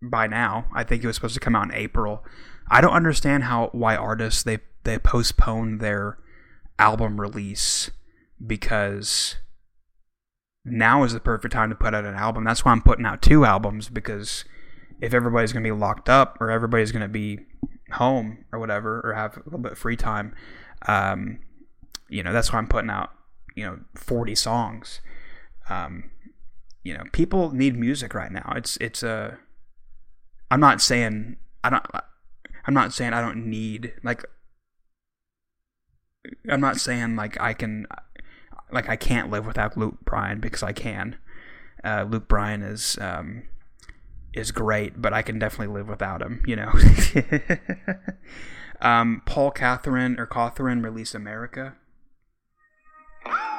by 0.00 0.28
now. 0.28 0.66
I 0.72 0.84
think 0.84 1.02
it 1.02 1.08
was 1.08 1.16
supposed 1.16 1.34
to 1.34 1.40
come 1.40 1.56
out 1.56 1.64
in 1.64 1.74
April. 1.74 2.24
I 2.70 2.80
don't 2.80 2.92
understand 2.92 3.42
how 3.42 3.68
why 3.72 3.96
artists 3.96 4.44
they 4.44 4.60
they 4.84 5.00
postpone 5.00 5.78
their 5.78 6.18
album 6.78 7.20
release 7.20 7.90
because 8.46 9.38
now 10.64 11.02
is 11.02 11.14
the 11.14 11.18
perfect 11.18 11.52
time 11.52 11.70
to 11.70 11.74
put 11.74 11.94
out 11.94 12.04
an 12.04 12.14
album. 12.14 12.44
That's 12.44 12.64
why 12.64 12.70
I'm 12.70 12.82
putting 12.82 13.04
out 13.04 13.20
two 13.20 13.44
albums 13.44 13.88
because 13.88 14.44
if 15.00 15.12
everybody's 15.12 15.52
going 15.52 15.64
to 15.64 15.66
be 15.66 15.76
locked 15.76 16.08
up 16.08 16.38
or 16.40 16.52
everybody's 16.52 16.92
going 16.92 17.02
to 17.02 17.08
be 17.08 17.40
home 17.90 18.44
or 18.52 18.60
whatever 18.60 19.00
or 19.00 19.14
have 19.14 19.36
a 19.36 19.42
little 19.46 19.58
bit 19.58 19.72
of 19.72 19.78
free 19.78 19.96
time, 19.96 20.32
um, 20.86 21.40
you 22.08 22.22
know, 22.22 22.32
that's 22.32 22.52
why 22.52 22.60
I'm 22.60 22.68
putting 22.68 22.88
out, 22.90 23.10
you 23.56 23.64
know, 23.66 23.80
40 23.96 24.36
songs. 24.36 25.00
Um, 25.68 26.10
you 26.84 26.94
know, 26.94 27.04
people 27.12 27.52
need 27.52 27.76
music 27.76 28.14
right 28.14 28.32
now. 28.32 28.52
It's 28.56 28.76
it's 28.78 29.02
a 29.02 29.38
I'm 30.50 30.60
not 30.60 30.80
saying 30.80 31.36
I 31.62 31.70
don't 31.70 31.86
I'm 32.66 32.74
not 32.74 32.92
saying 32.92 33.12
I 33.12 33.20
don't 33.20 33.46
need 33.46 33.94
like 34.02 34.24
I'm 36.48 36.60
not 36.60 36.76
saying 36.78 37.16
like 37.16 37.40
I 37.40 37.52
can 37.52 37.86
like 38.72 38.88
I 38.88 38.96
can't 38.96 39.30
live 39.30 39.46
without 39.46 39.76
Luke 39.76 39.98
Bryan 40.04 40.40
because 40.40 40.62
I 40.62 40.72
can. 40.72 41.16
Uh, 41.84 42.06
Luke 42.08 42.28
Bryan 42.28 42.62
is 42.62 42.96
um, 43.00 43.44
is 44.32 44.50
great, 44.50 45.00
but 45.00 45.12
I 45.12 45.22
can 45.22 45.38
definitely 45.38 45.74
live 45.74 45.88
without 45.88 46.22
him. 46.22 46.42
You 46.46 46.56
know. 46.56 46.72
um, 48.80 49.22
Paul 49.26 49.50
Catherine 49.50 50.18
or 50.18 50.26
Catherine 50.26 50.82
release 50.82 51.14
America. 51.14 51.76
America, 53.24 53.51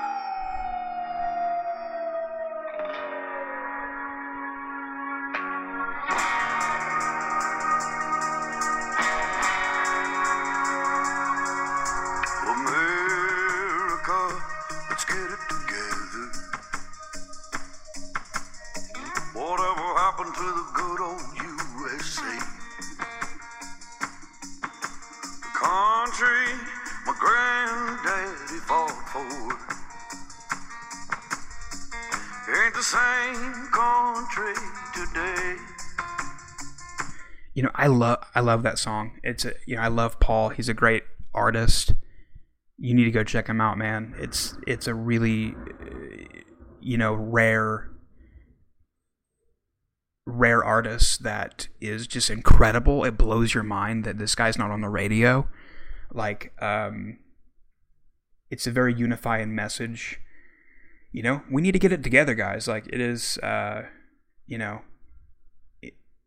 my 27.06 27.14
granddaddy 27.20 28.60
fought 28.60 29.10
for. 29.10 29.74
Ain't 32.56 32.74
the 32.76 32.84
same 32.84 33.68
country 33.72 34.54
today. 34.94 35.56
you 37.54 37.64
know 37.64 37.72
i 37.76 37.88
love 37.88 38.20
i 38.36 38.40
love 38.40 38.64
that 38.64 38.78
song. 38.78 39.20
It's 39.24 39.46
a, 39.46 39.54
you 39.66 39.76
know 39.76 39.82
i 39.82 39.88
love 39.88 40.20
paul. 40.20 40.50
He's 40.50 40.70
a 40.70 40.74
great 40.74 41.04
artist. 41.34 41.94
You 42.78 42.94
need 42.94 43.06
to 43.06 43.12
go 43.12 43.24
check 43.24 43.48
him 43.48 43.60
out 43.60 43.78
man. 43.78 44.14
It's 44.18 44.56
it's 44.68 44.88
a 44.88 44.94
really 44.94 45.56
uh, 45.82 46.42
you 46.80 46.98
know 46.98 47.14
rare 47.14 47.90
rare 50.26 50.64
artist 50.64 51.24
that 51.24 51.68
is 51.82 52.08
just 52.08 52.30
incredible. 52.30 53.04
It 53.04 53.18
blows 53.18 53.54
your 53.54 53.64
mind 53.64 54.04
that 54.06 54.20
this 54.20 54.36
guy's 54.36 54.58
not 54.58 54.72
on 54.72 54.82
the 54.82 54.90
radio 54.90 55.48
like 56.14 56.54
um 56.62 57.20
it's 58.50 58.68
a 58.68 58.72
very 58.72 58.94
unifying 58.94 59.56
message. 59.56 60.20
You 61.12 61.24
know 61.24 61.42
we 61.52 61.62
need 61.62 61.74
to 61.74 61.80
get 61.80 61.92
it 61.92 62.04
together 62.04 62.36
guys. 62.36 62.68
Like 62.68 62.88
it 62.88 63.02
is 63.02 63.38
uh 63.40 63.84
you 64.48 64.58
know 64.58 64.82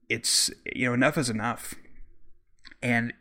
it's 0.08 0.50
you 0.74 0.86
know 0.86 0.94
enough 0.94 1.18
is 1.18 1.30
enough. 1.30 1.74
And 2.82 3.12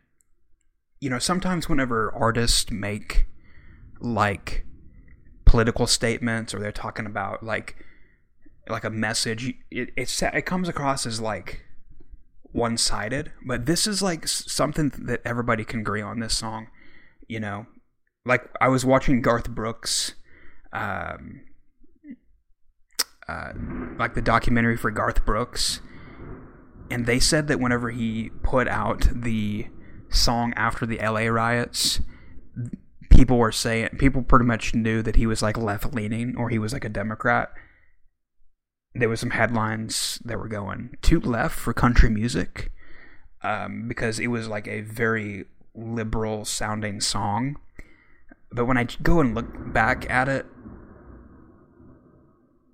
you 1.00 1.10
know 1.10 1.20
sometimes 1.20 1.70
whenever 1.70 2.14
artists 2.14 2.72
make 2.72 3.28
like 4.00 4.66
political 5.46 5.88
statements 5.88 6.54
or 6.54 6.60
they're 6.60 6.72
talking 6.72 7.06
about 7.06 7.44
like 7.44 7.76
like 8.68 8.84
a 8.84 8.90
message 8.90 9.54
it 9.72 9.90
it's, 9.96 10.22
it 10.22 10.46
comes 10.46 10.68
across 10.68 11.06
as 11.06 11.22
like 11.22 11.64
one-sided 12.56 13.32
but 13.46 13.66
this 13.66 13.86
is 13.86 14.02
like 14.02 14.28
something 14.28 14.92
that 14.98 15.22
everybody 15.26 15.64
can 15.64 15.82
agree 15.82 16.02
on 16.02 16.20
this 16.20 16.36
song 16.36 16.68
you 17.28 17.40
know 17.40 17.66
like 18.26 18.50
i 18.62 18.68
was 18.68 18.86
watching 18.86 19.22
garth 19.22 19.50
brooks 19.50 20.14
um 20.74 21.42
uh, 23.28 23.52
like 23.98 24.14
the 24.14 24.22
documentary 24.22 24.78
for 24.78 24.92
garth 24.92 25.26
brooks 25.26 25.82
and 26.92 27.06
they 27.06 27.20
said 27.20 27.48
that 27.48 27.60
whenever 27.60 27.90
he 27.90 28.30
put 28.44 28.68
out 28.68 29.08
the 29.12 29.68
song 30.10 30.54
after 30.56 30.86
the 30.86 30.98
LA 30.98 31.28
riots, 31.28 32.00
people 33.10 33.38
were 33.38 33.52
saying 33.52 33.90
people 33.98 34.22
pretty 34.22 34.46
much 34.46 34.76
knew 34.76 35.02
that 35.02 35.16
he 35.16 35.26
was 35.26 35.42
like 35.42 35.58
left 35.58 35.94
leaning 35.94 36.36
or 36.38 36.50
he 36.50 36.60
was 36.60 36.74
like 36.74 36.86
a 36.86 36.90
Democrat. 36.90 37.52
There 38.96 39.10
was 39.10 39.20
some 39.20 39.32
headlines 39.32 40.20
that 40.24 40.40
were 40.40 40.48
going 40.48 40.98
too 41.02 41.20
left 41.20 41.58
for 41.58 41.74
country 41.74 42.10
music 42.10 42.72
um, 43.44 43.88
because 43.88 44.20
it 44.20 44.28
was 44.28 44.48
like 44.48 44.68
a 44.68 44.82
very 44.82 45.46
liberal 45.76 46.46
sounding 46.46 47.02
song. 47.02 47.58
But 48.52 48.66
when 48.66 48.78
I 48.78 48.86
go 49.04 49.20
and 49.20 49.36
look 49.36 49.74
back 49.74 50.10
at 50.10 50.30
it, 50.30 50.46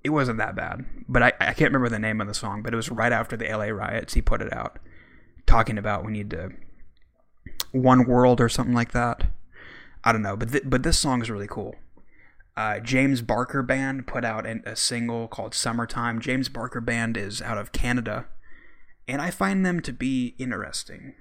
it 0.03 0.09
wasn't 0.09 0.37
that 0.37 0.55
bad. 0.55 0.85
But 1.07 1.23
I, 1.23 1.33
I 1.39 1.53
can't 1.53 1.71
remember 1.71 1.89
the 1.89 1.99
name 1.99 2.21
of 2.21 2.27
the 2.27 2.33
song, 2.33 2.61
but 2.61 2.73
it 2.73 2.77
was 2.77 2.89
right 2.89 3.11
after 3.11 3.35
the 3.35 3.45
LA 3.45 3.65
riots. 3.65 4.13
He 4.13 4.21
put 4.21 4.41
it 4.41 4.53
out 4.53 4.79
talking 5.45 5.77
about 5.77 6.05
we 6.05 6.11
need 6.11 6.29
to 6.29 6.49
one 7.71 8.05
world 8.05 8.39
or 8.39 8.49
something 8.49 8.75
like 8.75 8.91
that. 8.91 9.23
I 10.03 10.11
don't 10.11 10.21
know, 10.21 10.35
but 10.35 10.51
th- 10.51 10.63
but 10.65 10.83
this 10.83 10.97
song 10.97 11.21
is 11.21 11.29
really 11.29 11.47
cool. 11.47 11.75
Uh, 12.57 12.79
James 12.79 13.21
Barker 13.21 13.63
Band 13.63 14.07
put 14.07 14.25
out 14.25 14.45
an, 14.45 14.61
a 14.65 14.75
single 14.75 15.27
called 15.27 15.53
"Summertime." 15.53 16.19
James 16.19 16.49
Barker 16.49 16.81
Band 16.81 17.15
is 17.15 17.41
out 17.41 17.57
of 17.57 17.71
Canada, 17.71 18.25
and 19.07 19.21
I 19.21 19.31
find 19.31 19.65
them 19.65 19.79
to 19.81 19.93
be 19.93 20.35
interesting. 20.37 21.13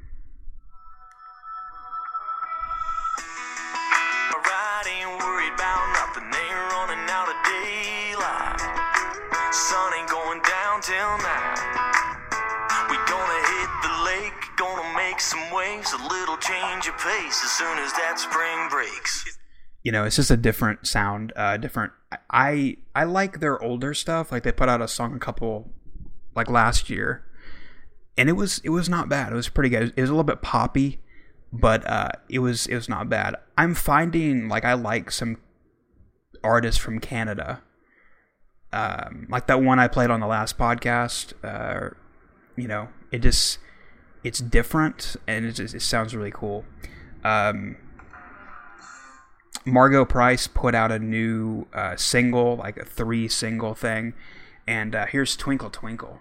Sun 9.52 9.92
ain't 9.94 10.08
going 10.08 10.40
down 10.42 10.80
till 10.80 11.18
night. 11.22 11.58
We 12.90 12.96
gonna 13.06 13.40
hit 13.50 13.70
the 13.82 13.94
lake, 14.06 14.40
gonna 14.56 14.96
make 14.96 15.20
some 15.20 15.50
waves, 15.52 15.92
a 15.92 16.08
little 16.08 16.36
change 16.38 16.86
of 16.86 16.94
pace 16.98 17.42
as 17.44 17.50
soon 17.52 17.78
as 17.78 17.92
that 17.94 18.18
spring 18.18 18.68
breaks. 18.70 19.38
You 19.82 19.92
know, 19.92 20.04
it's 20.04 20.16
just 20.16 20.30
a 20.30 20.36
different 20.36 20.86
sound, 20.86 21.32
uh, 21.36 21.56
different. 21.56 21.92
I 22.30 22.76
I 22.94 23.04
like 23.04 23.40
their 23.40 23.62
older 23.62 23.94
stuff. 23.94 24.30
Like 24.32 24.42
they 24.42 24.52
put 24.52 24.68
out 24.68 24.82
a 24.82 24.88
song 24.88 25.14
a 25.14 25.18
couple, 25.18 25.70
like 26.34 26.50
last 26.50 26.90
year, 26.90 27.24
and 28.18 28.28
it 28.28 28.34
was 28.34 28.60
it 28.64 28.70
was 28.70 28.88
not 28.88 29.08
bad. 29.08 29.32
It 29.32 29.36
was 29.36 29.48
pretty 29.48 29.70
good. 29.70 29.94
It 29.96 30.00
was 30.00 30.10
a 30.10 30.12
little 30.12 30.24
bit 30.24 30.42
poppy, 30.42 31.00
but 31.52 31.86
uh, 31.88 32.10
it 32.28 32.40
was 32.40 32.66
it 32.66 32.74
was 32.74 32.88
not 32.88 33.08
bad. 33.08 33.36
I'm 33.56 33.74
finding 33.74 34.48
like 34.48 34.64
I 34.64 34.74
like 34.74 35.10
some 35.10 35.38
artists 36.44 36.80
from 36.80 37.00
Canada, 37.00 37.62
um, 38.72 39.26
like 39.30 39.46
that 39.46 39.62
one 39.62 39.78
I 39.78 39.88
played 39.88 40.10
on 40.10 40.20
the 40.20 40.26
last 40.26 40.58
podcast. 40.58 41.32
Uh, 41.42 41.94
you 42.56 42.68
know, 42.68 42.88
it 43.10 43.20
just 43.20 43.58
it's 44.22 44.40
different 44.40 45.16
and 45.26 45.46
it 45.46 45.52
just 45.52 45.74
it 45.74 45.80
sounds 45.80 46.14
really 46.14 46.32
cool. 46.32 46.64
Um, 47.24 47.76
Margo 49.64 50.04
Price 50.04 50.46
put 50.46 50.74
out 50.74 50.90
a 50.90 50.98
new 50.98 51.66
uh, 51.72 51.96
single, 51.96 52.56
like 52.56 52.76
a 52.76 52.84
three 52.84 53.28
single 53.28 53.74
thing, 53.74 54.14
and 54.66 54.94
uh, 54.94 55.06
here's 55.06 55.36
Twinkle 55.36 55.70
Twinkle. 55.70 56.20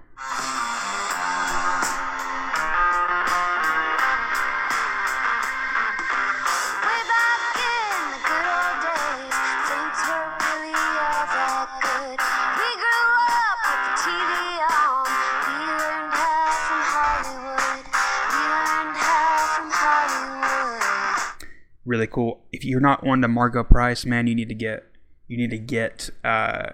Really 21.99 22.07
cool. 22.07 22.39
If 22.53 22.63
you're 22.63 22.79
not 22.79 23.05
on 23.05 23.21
to 23.23 23.27
Margo 23.27 23.61
Price, 23.61 24.05
man, 24.05 24.25
you 24.25 24.33
need 24.33 24.47
to 24.47 24.55
get 24.55 24.85
you 25.27 25.35
need 25.35 25.49
to 25.49 25.57
get 25.57 26.09
uh, 26.23 26.69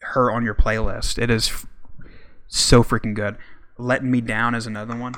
her 0.00 0.30
on 0.30 0.42
your 0.42 0.54
playlist. 0.54 1.18
It 1.18 1.28
is 1.28 1.52
So 2.48 2.82
freaking 2.82 3.14
good. 3.14 3.36
Letting 3.76 4.10
Me 4.10 4.22
Down 4.22 4.54
is 4.54 4.66
another 4.66 4.96
one. 4.96 5.16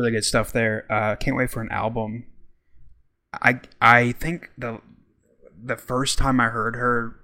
Really 0.00 0.12
good 0.12 0.24
stuff 0.24 0.52
there. 0.52 0.86
Uh, 0.90 1.16
can't 1.16 1.36
wait 1.36 1.50
for 1.50 1.60
an 1.60 1.70
album. 1.70 2.24
I 3.32 3.60
I 3.80 4.12
think 4.12 4.50
the 4.56 4.80
the 5.62 5.76
first 5.76 6.18
time 6.18 6.40
I 6.40 6.48
heard 6.48 6.74
her, 6.74 7.16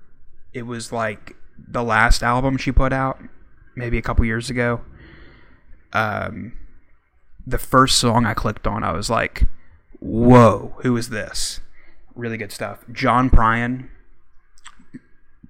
it 0.53 0.63
was 0.63 0.93
like 0.93 1.35
the 1.57 1.83
last 1.83 2.23
album 2.23 2.57
she 2.59 2.71
put 2.71 2.93
out, 2.93 3.19
maybe 3.75 3.99
a 3.99 4.03
couple 4.03 4.25
years 4.25 4.51
ago. 4.51 4.83
Um, 5.93 6.53
the 7.47 7.59
first 7.59 7.97
song 7.97 8.27
I 8.27 8.35
clicked 8.35 8.67
on, 8.67 8.85
I 8.85 8.93
was 8.93 9.09
like, 9.09 9.47
"Whoa, 9.99 10.77
who 10.83 10.97
is 10.97 11.09
this?" 11.09 11.61
Really 12.15 12.37
good 12.37 12.53
stuff. 12.53 12.85
John 12.93 13.31
Prine 13.31 13.89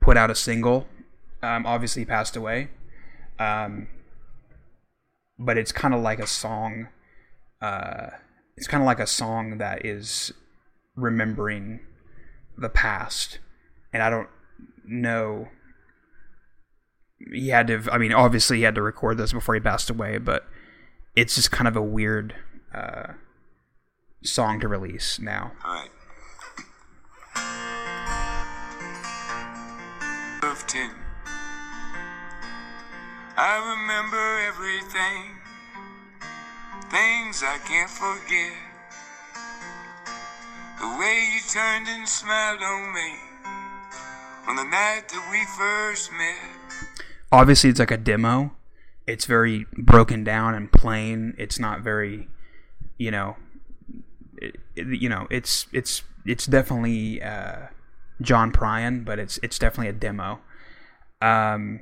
put 0.01 0.17
out 0.17 0.31
a 0.31 0.35
single. 0.35 0.87
Um, 1.43 1.67
obviously, 1.67 2.05
passed 2.05 2.37
away. 2.37 2.71
Um, 3.39 3.89
but 5.39 5.59
it's 5.59 5.71
kind 5.71 5.93
of 5.93 6.01
like 6.01 6.19
a 6.19 6.27
song 6.27 6.89
uh, 7.66 8.11
it's 8.57 8.66
kind 8.66 8.83
of 8.83 8.87
like 8.87 9.00
a 9.00 9.07
song 9.07 9.59
that 9.59 9.85
is 9.85 10.33
remembering 10.94 11.81
the 12.57 12.68
past 12.68 13.38
and 13.92 14.02
i 14.02 14.09
don't 14.09 14.29
know 14.87 15.48
he 17.35 17.48
had 17.48 17.66
to 17.66 17.83
i 17.92 17.98
mean 17.98 18.12
obviously 18.12 18.59
he 18.59 18.62
had 18.62 18.74
to 18.74 18.83
record 18.83 19.18
this 19.18 19.33
before 19.33 19.55
he 19.55 19.61
passed 19.61 19.90
away 19.90 20.16
but 20.16 20.46
it's 21.14 21.35
just 21.35 21.50
kind 21.50 21.68
of 21.68 21.76
a 21.76 21.83
weird 21.83 22.35
uh, 22.74 23.12
song 24.22 24.59
to 24.61 24.68
release 24.68 25.18
now 25.18 25.52
Alright. 25.64 25.90
Of 30.42 30.66
ten. 30.66 30.90
I 33.37 33.59
remember 33.59 34.40
everything. 34.48 35.36
Things 36.90 37.42
I 37.42 37.59
can't 37.66 37.90
forget. 37.90 38.53
The 40.81 40.87
way 40.99 41.29
you 41.35 41.40
turned 41.53 41.88
and 41.88 42.09
smiled 42.09 42.62
on 42.62 42.94
me 42.94 43.14
on 44.49 44.57
the 44.57 44.64
night 44.64 45.09
that 45.09 45.29
we 45.31 45.44
first 45.59 46.12
met. 46.12 46.37
obviously 47.33 47.68
it's 47.70 47.81
like 47.81 47.90
a 47.90 47.96
demo 47.96 48.53
it's 49.07 49.25
very 49.25 49.66
broken 49.77 50.22
down 50.22 50.55
and 50.55 50.70
plain 50.70 51.35
it's 51.38 51.59
not 51.59 51.81
very 51.81 52.29
you 52.99 53.11
know 53.11 53.37
it, 54.37 54.57
you 54.77 55.09
know 55.09 55.27
it's 55.31 55.66
it's 55.72 56.05
it's 56.25 56.46
definitely 56.46 57.20
uh, 57.22 57.66
John 58.20 58.53
Prine 58.53 59.05
but 59.05 59.18
it's 59.18 59.38
it's 59.42 59.59
definitely 59.59 59.88
a 59.88 59.92
demo 59.92 60.38
um 61.20 61.81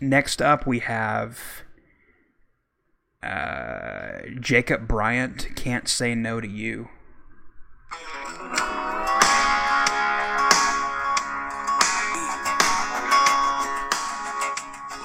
next 0.00 0.42
up 0.42 0.66
we 0.66 0.80
have 0.80 1.38
uh, 3.22 4.22
Jacob 4.40 4.88
Bryant 4.88 5.54
can't 5.54 5.88
say 5.88 6.14
no 6.14 6.40
to 6.40 6.48
you. 6.48 6.88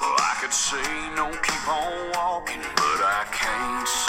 Well, 0.00 0.16
I 0.18 0.36
could 0.40 0.52
say 0.52 0.82
no, 1.14 1.30
keep 1.42 1.68
on 1.68 2.10
walking, 2.14 2.62
but 2.76 3.00
I 3.04 3.26
can't 3.30 4.07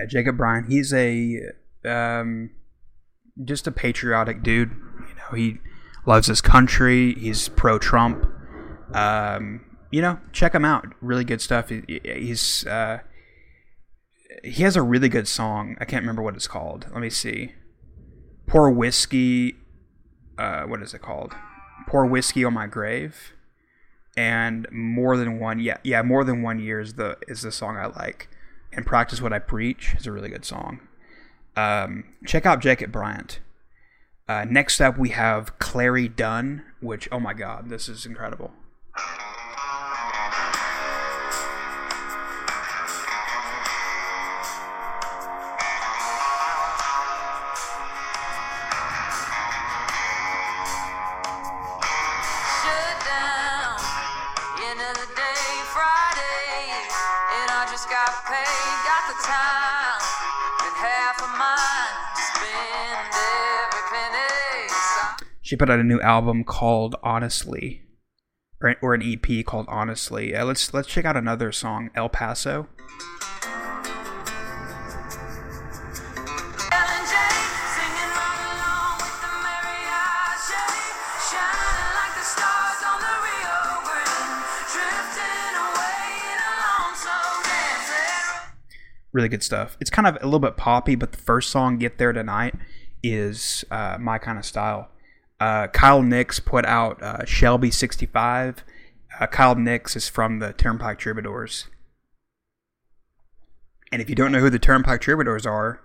Yeah, 0.00 0.06
Jacob 0.06 0.36
Bryan. 0.36 0.64
He's 0.64 0.92
a 0.94 1.40
um, 1.84 2.50
just 3.44 3.66
a 3.66 3.70
patriotic 3.70 4.42
dude. 4.42 4.70
You 4.70 5.14
know, 5.14 5.36
he 5.36 5.58
loves 6.06 6.26
his 6.26 6.40
country. 6.40 7.14
He's 7.14 7.48
pro-Trump. 7.48 8.26
Um, 8.94 9.64
you 9.90 10.00
know, 10.00 10.18
check 10.32 10.54
him 10.54 10.64
out. 10.64 10.86
Really 11.00 11.24
good 11.24 11.40
stuff. 11.40 11.68
He, 11.68 12.00
he's 12.02 12.66
uh, 12.66 13.00
he 14.42 14.62
has 14.62 14.76
a 14.76 14.82
really 14.82 15.08
good 15.08 15.28
song. 15.28 15.76
I 15.80 15.84
can't 15.84 16.02
remember 16.02 16.22
what 16.22 16.34
it's 16.34 16.48
called. 16.48 16.86
Let 16.92 17.00
me 17.00 17.10
see. 17.10 17.52
Pour 18.46 18.70
whiskey. 18.70 19.56
Uh, 20.38 20.62
what 20.62 20.82
is 20.82 20.94
it 20.94 21.02
called? 21.02 21.34
Pour 21.86 22.06
whiskey 22.06 22.44
on 22.44 22.54
my 22.54 22.66
grave. 22.66 23.34
And 24.16 24.66
more 24.72 25.16
than 25.16 25.38
one, 25.38 25.60
yeah, 25.60 25.76
yeah, 25.84 26.02
more 26.02 26.24
than 26.24 26.42
one 26.42 26.58
year 26.58 26.80
is 26.80 26.94
the 26.94 27.18
is 27.28 27.42
the 27.42 27.52
song 27.52 27.76
I 27.76 27.86
like 27.86 28.28
and 28.72 28.86
practice 28.86 29.20
what 29.20 29.32
I 29.32 29.38
preach 29.38 29.94
is 29.98 30.06
a 30.06 30.12
really 30.12 30.28
good 30.28 30.44
song. 30.44 30.80
Um, 31.56 32.04
check 32.26 32.46
out 32.46 32.60
Jacob 32.60 32.92
Bryant. 32.92 33.40
Uh, 34.28 34.44
next 34.48 34.80
up, 34.80 34.96
we 34.96 35.08
have 35.10 35.58
Clary 35.58 36.08
Dunn, 36.08 36.62
which 36.80 37.08
oh 37.10 37.20
my 37.20 37.34
god, 37.34 37.68
this 37.68 37.88
is 37.88 38.06
incredible. 38.06 38.52
She 65.50 65.56
put 65.56 65.68
out 65.68 65.80
a 65.80 65.82
new 65.82 66.00
album 66.00 66.44
called 66.44 66.94
Honestly, 67.02 67.82
or, 68.62 68.76
or 68.80 68.94
an 68.94 69.02
EP 69.02 69.44
called 69.44 69.66
Honestly. 69.68 70.32
Uh, 70.32 70.44
let's 70.44 70.72
let's 70.72 70.86
check 70.86 71.04
out 71.04 71.16
another 71.16 71.50
song, 71.50 71.90
El 71.96 72.08
Paso. 72.08 72.68
Really 89.12 89.28
good 89.28 89.42
stuff. 89.42 89.76
It's 89.80 89.90
kind 89.90 90.06
of 90.06 90.14
a 90.20 90.26
little 90.26 90.38
bit 90.38 90.56
poppy, 90.56 90.94
but 90.94 91.10
the 91.10 91.18
first 91.18 91.50
song, 91.50 91.78
"Get 91.78 91.98
There 91.98 92.12
Tonight," 92.12 92.54
is 93.02 93.64
uh, 93.72 93.96
my 93.98 94.18
kind 94.18 94.38
of 94.38 94.44
style. 94.44 94.90
Uh, 95.40 95.66
Kyle 95.68 96.02
Nix 96.02 96.38
put 96.38 96.66
out 96.66 97.02
uh, 97.02 97.24
Shelby 97.24 97.70
'65. 97.70 98.62
Uh, 99.18 99.26
Kyle 99.26 99.54
Nix 99.54 99.96
is 99.96 100.08
from 100.08 100.38
the 100.38 100.52
Turnpike 100.52 100.98
Troubadours, 100.98 101.66
and 103.90 104.00
if 104.02 104.08
you 104.08 104.14
don't 104.14 104.32
know 104.32 104.40
who 104.40 104.50
the 104.50 104.58
Turnpike 104.58 105.00
Troubadours 105.00 105.46
are, 105.46 105.80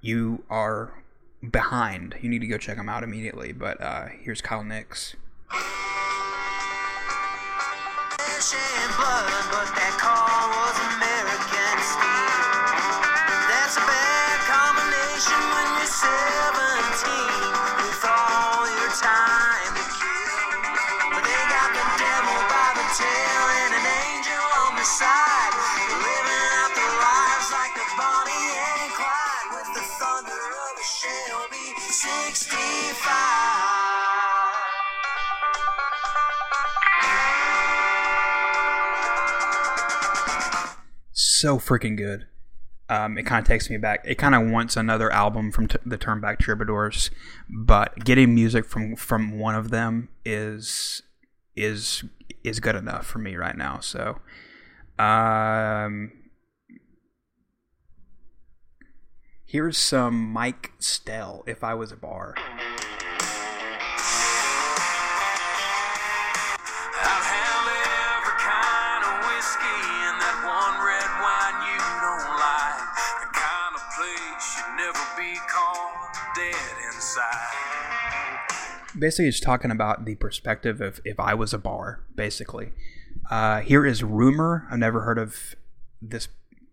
you 0.00 0.44
are 0.48 1.04
behind. 1.50 2.16
You 2.20 2.28
need 2.28 2.40
to 2.40 2.46
go 2.46 2.58
check 2.58 2.76
them 2.76 2.88
out 2.88 3.02
immediately. 3.02 3.52
But 3.52 3.80
uh, 3.80 4.06
here's 4.20 4.40
Kyle 4.40 4.64
Nix. 4.64 5.14
Blood, 8.96 10.65
so 41.38 41.58
freaking 41.58 41.96
good. 41.96 42.26
Um, 42.88 43.18
it 43.18 43.24
kind 43.24 43.40
of 43.40 43.48
takes 43.48 43.68
me 43.68 43.78
back. 43.78 44.04
It 44.04 44.14
kind 44.16 44.34
of 44.34 44.48
wants 44.48 44.76
another 44.76 45.12
album 45.12 45.50
from 45.50 45.66
t- 45.66 45.78
the 45.84 45.98
Turnpike 45.98 46.38
Troubadours, 46.38 47.10
but 47.48 48.04
getting 48.04 48.34
music 48.34 48.64
from 48.64 48.94
from 48.94 49.38
one 49.38 49.56
of 49.56 49.70
them 49.70 50.08
is 50.24 51.02
is 51.56 52.04
is 52.44 52.60
good 52.60 52.76
enough 52.76 53.04
for 53.06 53.18
me 53.18 53.34
right 53.34 53.56
now. 53.56 53.80
So, 53.80 54.20
um, 55.00 56.12
here's 59.44 59.78
some 59.78 60.32
Mike 60.32 60.72
Stell. 60.78 61.42
If 61.46 61.64
I 61.64 61.74
was 61.74 61.90
a 61.90 61.96
bar. 61.96 62.36
Basically 78.98 79.30
just 79.30 79.42
talking 79.42 79.70
about 79.70 80.04
the 80.04 80.14
perspective 80.16 80.80
of 80.80 81.00
if 81.04 81.18
I 81.20 81.34
was 81.34 81.52
a 81.52 81.58
bar, 81.58 82.00
basically. 82.14 82.72
Uh, 83.30 83.60
here 83.60 83.84
is 83.84 84.02
Rumor. 84.02 84.66
I've 84.70 84.78
never 84.78 85.00
heard 85.02 85.18
of 85.18 85.56
this 86.00 86.28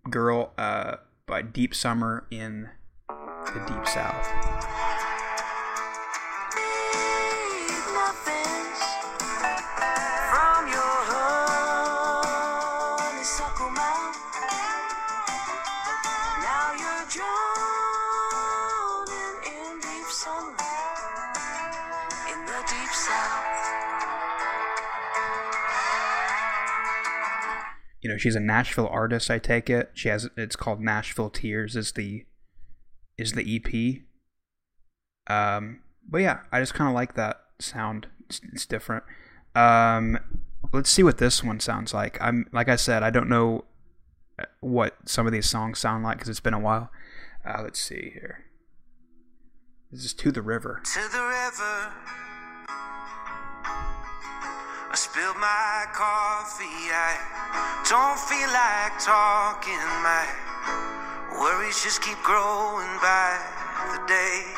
girl 0.09 0.51
uh, 0.57 0.97
by 1.25 1.41
Deep 1.41 1.73
Summer 1.73 2.25
in 2.29 2.69
the 3.07 3.63
Deep 3.67 3.87
South. 3.87 4.72
Know, 28.13 28.17
she's 28.17 28.35
a 28.35 28.39
Nashville 28.39 28.87
artist. 28.87 29.29
I 29.29 29.39
take 29.39 29.69
it. 29.69 29.91
She 29.93 30.09
has. 30.09 30.29
It's 30.37 30.55
called 30.55 30.81
Nashville 30.81 31.29
Tears. 31.29 31.75
Is 31.75 31.91
the 31.93 32.25
is 33.17 33.33
the 33.33 33.55
EP. 33.55 34.01
Um, 35.27 35.81
but 36.07 36.19
yeah, 36.19 36.39
I 36.51 36.59
just 36.59 36.73
kind 36.73 36.89
of 36.89 36.95
like 36.95 37.15
that 37.15 37.41
sound. 37.59 38.07
It's, 38.27 38.41
it's 38.51 38.65
different. 38.65 39.03
Um, 39.55 40.19
let's 40.71 40.89
see 40.89 41.03
what 41.03 41.17
this 41.17 41.43
one 41.43 41.59
sounds 41.59 41.93
like. 41.93 42.17
I'm 42.21 42.47
like 42.51 42.69
I 42.69 42.75
said, 42.75 43.03
I 43.03 43.09
don't 43.09 43.29
know 43.29 43.65
what 44.59 44.97
some 45.05 45.25
of 45.27 45.33
these 45.33 45.49
songs 45.49 45.79
sound 45.79 46.03
like 46.03 46.17
because 46.17 46.29
it's 46.29 46.39
been 46.39 46.53
a 46.53 46.59
while. 46.59 46.91
Uh, 47.45 47.61
let's 47.63 47.79
see 47.79 48.11
here. 48.13 48.45
This 49.91 50.05
is 50.05 50.13
to 50.15 50.31
the 50.31 50.41
river. 50.41 50.81
To 50.83 51.09
the 51.11 51.21
river. 51.21 52.32
I 54.93 54.95
spilled 54.95 55.37
my 55.37 55.89
coffee. 55.91 56.93
I 56.93 57.17
don't 57.89 58.19
feel 58.29 58.45
like 58.53 58.93
talking. 59.01 59.81
My 60.05 60.21
worries 61.33 61.81
just 61.81 62.03
keep 62.03 62.21
growing 62.21 62.93
by 63.01 63.41
the 63.89 64.05
day. 64.05 64.53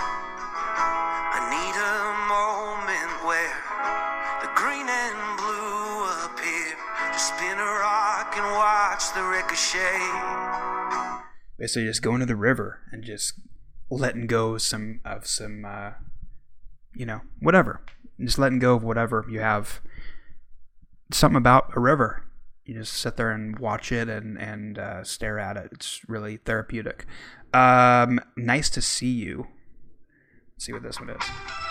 I 0.00 1.44
need 1.52 1.76
a 1.76 2.24
moment 2.24 3.20
where 3.20 3.52
the 4.40 4.48
green 4.56 4.88
and 4.88 5.36
blue 5.36 6.08
appear. 6.24 6.72
Just 7.12 7.36
spin 7.36 7.60
a 7.60 7.70
rock 7.84 8.32
and 8.32 8.48
watch 8.56 9.12
the 9.12 9.20
ricochet. 9.28 10.00
Basically, 11.58 11.84
just 11.84 12.00
going 12.00 12.20
to 12.20 12.26
the 12.26 12.34
river 12.34 12.80
and 12.90 13.04
just 13.04 13.34
letting 13.90 14.26
go 14.26 14.56
some 14.56 15.02
of 15.04 15.26
some, 15.26 15.66
uh, 15.66 16.00
you 16.94 17.06
know, 17.06 17.20
whatever. 17.40 17.82
Just 18.20 18.38
letting 18.38 18.58
go 18.58 18.74
of 18.74 18.82
whatever 18.82 19.24
you 19.30 19.40
have. 19.40 19.80
Something 21.12 21.36
about 21.36 21.72
a 21.76 21.80
river. 21.80 22.24
You 22.64 22.74
just 22.74 22.92
sit 22.92 23.16
there 23.16 23.30
and 23.30 23.58
watch 23.58 23.90
it 23.90 24.08
and 24.08 24.38
and 24.38 24.78
uh, 24.78 25.02
stare 25.04 25.38
at 25.38 25.56
it. 25.56 25.70
It's 25.72 26.00
really 26.08 26.36
therapeutic. 26.36 27.06
Um, 27.52 28.20
nice 28.36 28.68
to 28.70 28.82
see 28.82 29.10
you. 29.10 29.48
Let's 30.54 30.66
see 30.66 30.72
what 30.72 30.82
this 30.82 31.00
one 31.00 31.10
is. 31.10 31.69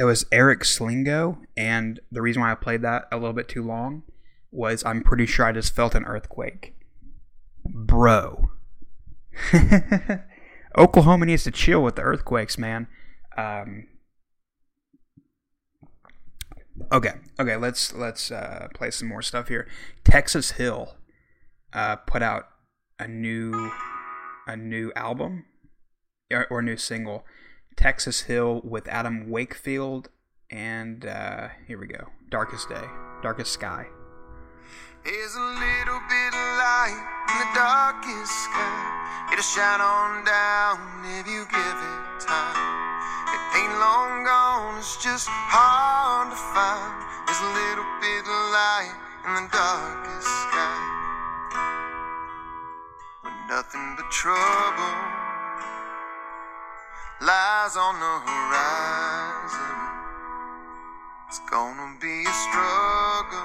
That 0.00 0.06
was 0.06 0.24
Eric 0.32 0.60
Slingo, 0.60 1.36
and 1.58 2.00
the 2.10 2.22
reason 2.22 2.40
why 2.40 2.50
I 2.50 2.54
played 2.54 2.80
that 2.80 3.06
a 3.12 3.18
little 3.18 3.34
bit 3.34 3.48
too 3.50 3.62
long 3.62 4.02
was 4.50 4.82
I'm 4.82 5.02
pretty 5.02 5.26
sure 5.26 5.44
I 5.44 5.52
just 5.52 5.76
felt 5.76 5.94
an 5.94 6.06
earthquake. 6.06 6.74
Bro. 7.66 8.48
Oklahoma 10.78 11.26
needs 11.26 11.44
to 11.44 11.50
chill 11.50 11.82
with 11.82 11.96
the 11.96 12.02
earthquakes, 12.02 12.56
man. 12.56 12.88
Um, 13.36 13.88
okay, 16.90 17.12
okay, 17.38 17.56
let's 17.56 17.92
let's 17.92 18.30
uh, 18.30 18.68
play 18.74 18.90
some 18.90 19.06
more 19.06 19.20
stuff 19.20 19.48
here. 19.48 19.68
Texas 20.02 20.52
Hill 20.52 20.96
uh, 21.74 21.96
put 21.96 22.22
out 22.22 22.48
a 22.98 23.06
new 23.06 23.70
a 24.46 24.56
new 24.56 24.92
album 24.96 25.44
or, 26.32 26.46
or 26.50 26.62
new 26.62 26.76
single. 26.76 27.24
Texas 27.76 28.22
Hill 28.22 28.60
with 28.64 28.88
Adam 28.88 29.30
Wakefield 29.30 30.08
and 30.50 31.06
uh, 31.06 31.48
here 31.66 31.78
we 31.78 31.86
go. 31.86 32.08
Darkest 32.28 32.68
Day, 32.68 32.84
Darkest 33.22 33.52
Sky. 33.52 33.86
There's 35.04 35.34
a 35.34 35.48
little 35.56 36.00
bit 36.12 36.32
of 36.36 36.46
light 36.60 37.00
in 37.30 37.36
the 37.40 37.50
darkest 37.56 38.34
sky. 38.44 39.32
It'll 39.32 39.40
shine 39.40 39.80
on 39.80 40.24
down 40.28 40.76
if 41.16 41.24
you 41.24 41.46
give 41.48 41.78
it 41.80 42.20
time. 42.20 42.60
It 43.32 43.64
ain't 43.64 43.80
long 43.80 44.24
gone, 44.28 44.76
it's 44.76 45.02
just 45.02 45.24
hard 45.30 46.28
to 46.28 46.36
find. 46.52 46.92
There's 47.24 47.40
a 47.40 47.52
little 47.54 47.88
bit 48.04 48.28
of 48.28 48.40
light 48.52 48.92
in 49.24 49.32
the 49.40 49.46
darkest 49.48 50.28
sky. 50.28 51.00
Nothing 53.50 53.96
but 53.96 54.08
trouble 54.12 54.94
lies 57.20 57.76
on 57.76 57.98
the 57.98 58.20
horizon. 58.30 59.76
It's 61.26 61.40
gonna 61.50 61.98
be 62.00 62.22
a 62.22 62.32
struggle. 62.32 63.42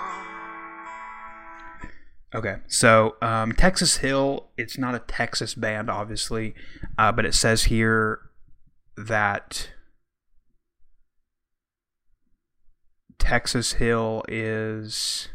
Okay, 2.36 2.58
so 2.68 3.16
um, 3.24 3.54
Texas 3.54 3.98
Hill, 3.98 4.50
it's 4.58 4.78
not 4.78 4.94
a 4.94 5.00
Texas 5.00 5.56
band, 5.56 5.90
obviously, 5.90 6.54
uh, 7.00 7.12
but 7.12 7.26
it 7.26 7.34
says 7.34 7.64
here 7.64 8.20
that 8.96 9.72
Texas 13.18 13.74
Hill 13.74 14.24
is. 14.28 15.30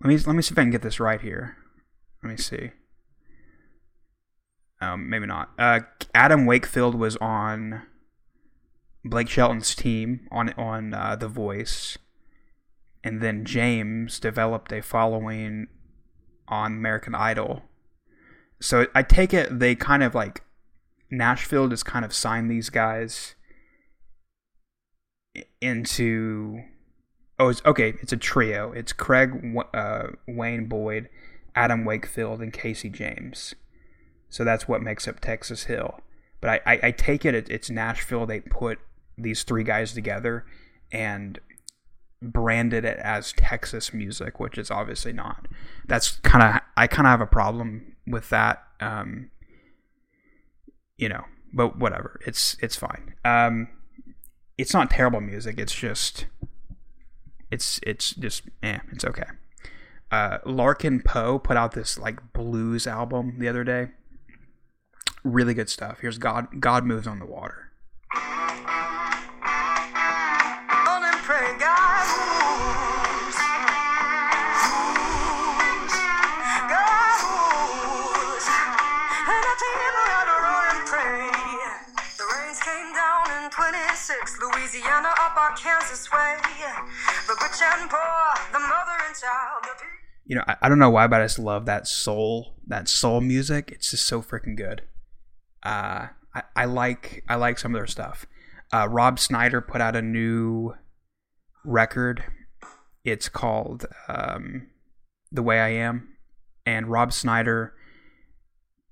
Let 0.00 0.10
me 0.10 0.18
let 0.18 0.36
me 0.36 0.42
see 0.42 0.52
if 0.52 0.58
I 0.60 0.62
can 0.62 0.70
get 0.70 0.82
this 0.82 1.00
right 1.00 1.20
here. 1.20 1.56
Let 2.22 2.30
me 2.30 2.36
see. 2.36 2.70
Um, 4.80 5.08
maybe 5.08 5.26
not. 5.26 5.50
Uh, 5.58 5.80
Adam 6.14 6.46
Wakefield 6.46 6.94
was 6.94 7.16
on 7.16 7.82
Blake 9.04 9.28
Shelton's 9.28 9.74
team 9.74 10.26
on 10.30 10.52
on 10.54 10.94
uh, 10.94 11.16
The 11.16 11.28
Voice, 11.28 11.98
and 13.02 13.20
then 13.20 13.44
James 13.44 14.18
developed 14.18 14.72
a 14.72 14.82
following 14.82 15.68
on 16.48 16.72
American 16.72 17.14
Idol. 17.14 17.62
So 18.60 18.86
I 18.94 19.02
take 19.02 19.34
it 19.34 19.58
they 19.58 19.74
kind 19.74 20.02
of 20.02 20.14
like 20.14 20.42
Nashville 21.10 21.68
just 21.68 21.84
kind 21.84 22.04
of 22.04 22.14
signed 22.14 22.50
these 22.50 22.70
guys 22.70 23.34
into 25.60 26.62
oh 27.38 27.48
it's 27.48 27.62
okay 27.66 27.94
it's 28.00 28.12
a 28.12 28.16
trio 28.16 28.72
it's 28.72 28.92
Craig 28.92 29.32
uh, 29.74 30.08
Wayne 30.28 30.66
Boyd 30.66 31.08
Adam 31.54 31.84
Wakefield 31.84 32.40
and 32.40 32.52
Casey 32.52 32.88
James 32.88 33.54
so 34.34 34.44
that's 34.44 34.66
what 34.66 34.82
makes 34.82 35.06
up 35.06 35.20
Texas 35.20 35.64
Hill 35.64 36.00
but 36.40 36.60
I, 36.66 36.74
I, 36.74 36.80
I 36.82 36.90
take 36.90 37.24
it, 37.24 37.34
it 37.34 37.48
it's 37.48 37.70
Nashville 37.70 38.26
they 38.26 38.40
put 38.40 38.78
these 39.16 39.44
three 39.44 39.64
guys 39.64 39.92
together 39.94 40.44
and 40.92 41.40
branded 42.20 42.84
it 42.84 42.98
as 42.98 43.32
Texas 43.32 43.94
music, 43.94 44.40
which 44.40 44.58
is 44.58 44.70
obviously 44.70 45.12
not. 45.12 45.46
That's 45.86 46.12
kind 46.20 46.42
of 46.42 46.60
I 46.76 46.86
kind 46.86 47.06
of 47.06 47.12
have 47.12 47.20
a 47.20 47.26
problem 47.26 47.96
with 48.06 48.28
that. 48.30 48.62
Um, 48.80 49.30
you 50.98 51.08
know, 51.08 51.24
but 51.52 51.78
whatever. 51.78 52.20
It's 52.26 52.56
it's 52.60 52.76
fine. 52.76 53.14
Um, 53.24 53.68
it's 54.58 54.74
not 54.74 54.90
terrible 54.90 55.20
music. 55.20 55.58
It's 55.58 55.74
just 55.74 56.26
it's 57.50 57.80
it's 57.86 58.12
just 58.12 58.42
eh, 58.62 58.80
it's 58.92 59.04
okay. 59.04 59.28
Uh, 60.10 60.38
Larkin 60.44 61.00
Poe 61.00 61.38
put 61.38 61.56
out 61.56 61.72
this 61.72 61.98
like 61.98 62.32
blues 62.32 62.86
album 62.86 63.36
the 63.38 63.48
other 63.48 63.64
day. 63.64 63.88
Really 65.24 65.54
good 65.54 65.70
stuff. 65.70 66.00
Here's 66.00 66.18
God 66.18 66.60
God 66.60 66.84
moves 66.84 67.06
on 67.06 67.18
the 67.18 67.24
water. 67.24 67.70
Run 68.12 68.20
and 71.00 71.16
pray, 71.24 71.48
God 71.56 72.04
moves. 72.12 73.40
Moves. 74.68 75.96
God 76.68 77.16
moves. 77.24 78.46
And 79.24 79.44
I 79.48 79.54
tell 79.56 79.76
you 79.80 79.96
how 80.12 80.28
to 80.28 80.36
run 80.44 80.76
and 80.76 80.84
pray. 80.92 81.24
The 82.20 82.26
rains 82.28 82.60
came 82.60 82.92
down 82.92 83.24
in 83.32 83.48
26, 83.48 84.44
Louisiana 84.44 85.08
up 85.24 85.32
Arkansas 85.40 86.04
way. 86.12 86.36
The 87.26 87.34
rich 87.40 87.62
and 87.64 87.88
poor, 87.88 88.28
the 88.52 88.60
mother 88.60 88.96
and 89.08 89.16
child, 89.16 89.64
You 90.26 90.36
know, 90.36 90.44
I, 90.46 90.56
I 90.60 90.68
don't 90.68 90.78
know 90.78 90.90
why, 90.90 91.06
but 91.06 91.22
I 91.22 91.24
just 91.24 91.38
love 91.38 91.64
that 91.64 91.88
soul 91.88 92.56
that 92.66 92.88
soul 92.88 93.22
music. 93.22 93.70
It's 93.72 93.90
just 93.90 94.04
so 94.04 94.20
freaking 94.20 94.54
good. 94.54 94.82
Uh, 95.64 96.08
I, 96.34 96.42
I 96.56 96.64
like 96.66 97.24
I 97.28 97.36
like 97.36 97.58
some 97.58 97.74
of 97.74 97.78
their 97.78 97.86
stuff. 97.86 98.26
Uh, 98.72 98.88
Rob 98.88 99.18
Snider 99.18 99.60
put 99.60 99.80
out 99.80 99.96
a 99.96 100.02
new 100.02 100.74
record. 101.64 102.24
It's 103.04 103.28
called 103.28 103.86
um, 104.08 104.68
"The 105.30 105.42
Way 105.42 105.60
I 105.60 105.68
Am," 105.70 106.16
and 106.66 106.88
Rob 106.88 107.12
Snider. 107.12 107.74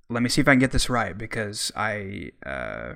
Let 0.08 0.22
me 0.22 0.28
see 0.28 0.40
if 0.40 0.48
I 0.48 0.52
can 0.52 0.60
get 0.60 0.72
this 0.72 0.90
right 0.90 1.16
because 1.16 1.72
I. 1.76 2.30
Uh, 2.44 2.94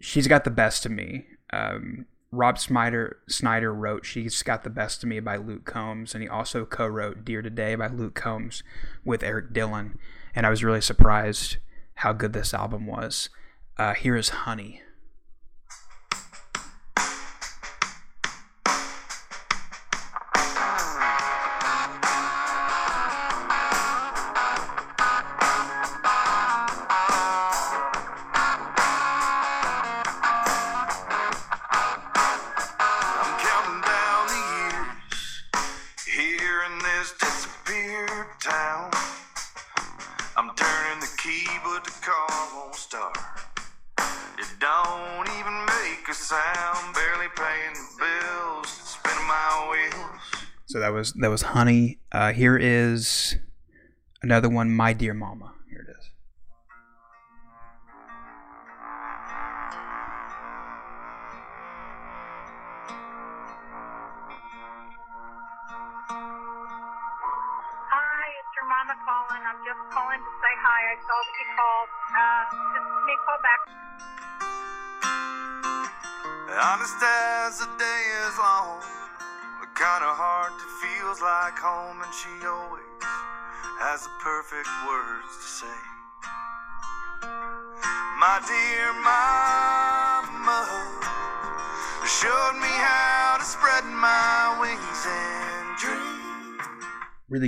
she's 0.00 0.26
got 0.26 0.44
the 0.44 0.50
best 0.50 0.86
of 0.86 0.92
me. 0.92 1.26
Um, 1.52 2.06
Rob 2.32 2.58
Snider 2.58 3.18
Snider 3.28 3.74
wrote 3.74 4.06
"She's 4.06 4.42
Got 4.42 4.62
the 4.62 4.70
Best 4.70 5.02
of 5.02 5.08
Me" 5.08 5.20
by 5.20 5.36
Luke 5.36 5.64
Combs, 5.64 6.14
and 6.14 6.22
he 6.22 6.28
also 6.28 6.64
co-wrote 6.64 7.24
"Dear 7.24 7.42
Today" 7.42 7.74
by 7.74 7.88
Luke 7.88 8.14
Combs 8.14 8.62
with 9.04 9.22
Eric 9.22 9.52
Dillon. 9.52 9.98
And 10.34 10.46
I 10.46 10.50
was 10.50 10.62
really 10.62 10.80
surprised 10.80 11.56
how 12.00 12.14
good 12.14 12.32
this 12.32 12.54
album 12.54 12.86
was. 12.86 13.28
Uh, 13.76 13.94
here 13.94 14.16
is 14.16 14.30
"Honey." 14.30 14.82
Was 51.00 51.12
that 51.14 51.28
was 51.28 51.42
"Honey." 51.42 51.98
Uh, 52.12 52.32
here 52.32 52.56
is 52.56 53.36
another 54.22 54.48
one, 54.48 54.70
"My 54.70 54.92
Dear 54.92 55.14
Mama." 55.14 55.49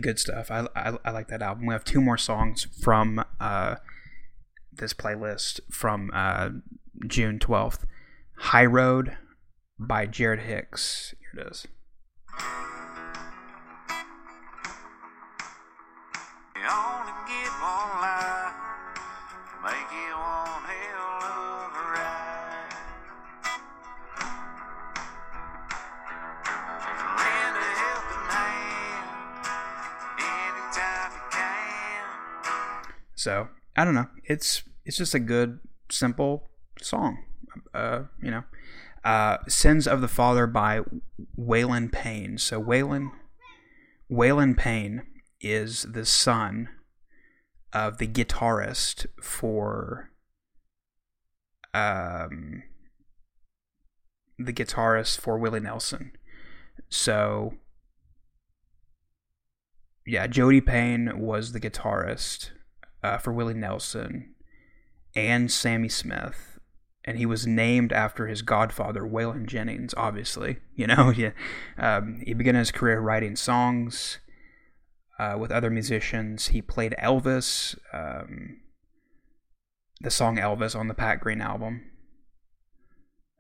Good 0.02 0.18
stuff. 0.18 0.50
I, 0.50 0.66
I, 0.76 0.96
I 1.04 1.10
like 1.10 1.28
that 1.28 1.42
album. 1.42 1.66
We 1.66 1.72
have 1.72 1.84
two 1.84 2.00
more 2.00 2.18
songs 2.18 2.66
from 2.82 3.24
uh, 3.40 3.76
this 4.72 4.92
playlist 4.92 5.60
from 5.70 6.10
uh, 6.12 6.50
June 7.06 7.38
12th. 7.38 7.84
High 8.36 8.66
Road 8.66 9.16
by 9.78 10.06
Jared 10.06 10.40
Hicks. 10.40 11.14
Here 11.20 11.42
it 11.42 11.50
is. 11.50 11.66
It's 34.32 34.62
it's 34.86 34.96
just 34.96 35.14
a 35.14 35.20
good, 35.20 35.60
simple 35.90 36.48
song. 36.80 37.18
Uh, 37.74 38.04
you 38.22 38.30
know, 38.30 38.44
uh, 39.04 39.38
"Sins 39.46 39.86
of 39.86 40.00
the 40.00 40.08
Father" 40.08 40.46
by 40.46 40.80
Waylon 41.38 41.92
Payne. 41.92 42.38
So 42.38 42.62
Waylon 42.62 43.10
Waylon 44.10 44.56
Payne 44.56 45.02
is 45.42 45.82
the 45.82 46.06
son 46.06 46.70
of 47.74 47.98
the 47.98 48.06
guitarist 48.06 49.06
for 49.22 50.10
um 51.74 52.62
the 54.38 54.52
guitarist 54.52 55.20
for 55.20 55.36
Willie 55.38 55.60
Nelson. 55.60 56.12
So 56.88 57.54
yeah, 60.06 60.26
Jody 60.26 60.60
Payne 60.60 61.20
was 61.20 61.52
the 61.52 61.60
guitarist 61.60 62.50
uh, 63.02 63.18
for 63.18 63.32
Willie 63.32 63.54
Nelson 63.54 64.34
and 65.14 65.50
Sammi 65.50 65.90
Smith, 65.90 66.58
and 67.04 67.18
he 67.18 67.26
was 67.26 67.46
named 67.46 67.92
after 67.92 68.26
his 68.26 68.42
godfather, 68.42 69.02
Waylon 69.02 69.46
Jennings. 69.46 69.94
Obviously, 69.96 70.58
you 70.74 70.86
know, 70.86 71.10
yeah. 71.16 71.32
Um, 71.78 72.22
he 72.24 72.34
began 72.34 72.54
his 72.54 72.70
career 72.70 73.00
writing 73.00 73.36
songs 73.36 74.18
uh, 75.18 75.36
with 75.38 75.50
other 75.50 75.70
musicians. 75.70 76.48
He 76.48 76.62
played 76.62 76.94
Elvis, 77.00 77.76
um, 77.92 78.60
the 80.00 80.10
song 80.10 80.36
Elvis 80.36 80.78
on 80.78 80.88
the 80.88 80.94
Pat 80.94 81.20
Green 81.20 81.40
album. 81.40 81.82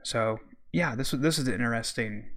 So 0.04 0.38
yeah, 0.72 0.94
this 0.94 1.12
this 1.12 1.38
is 1.38 1.48
interesting. 1.48 2.30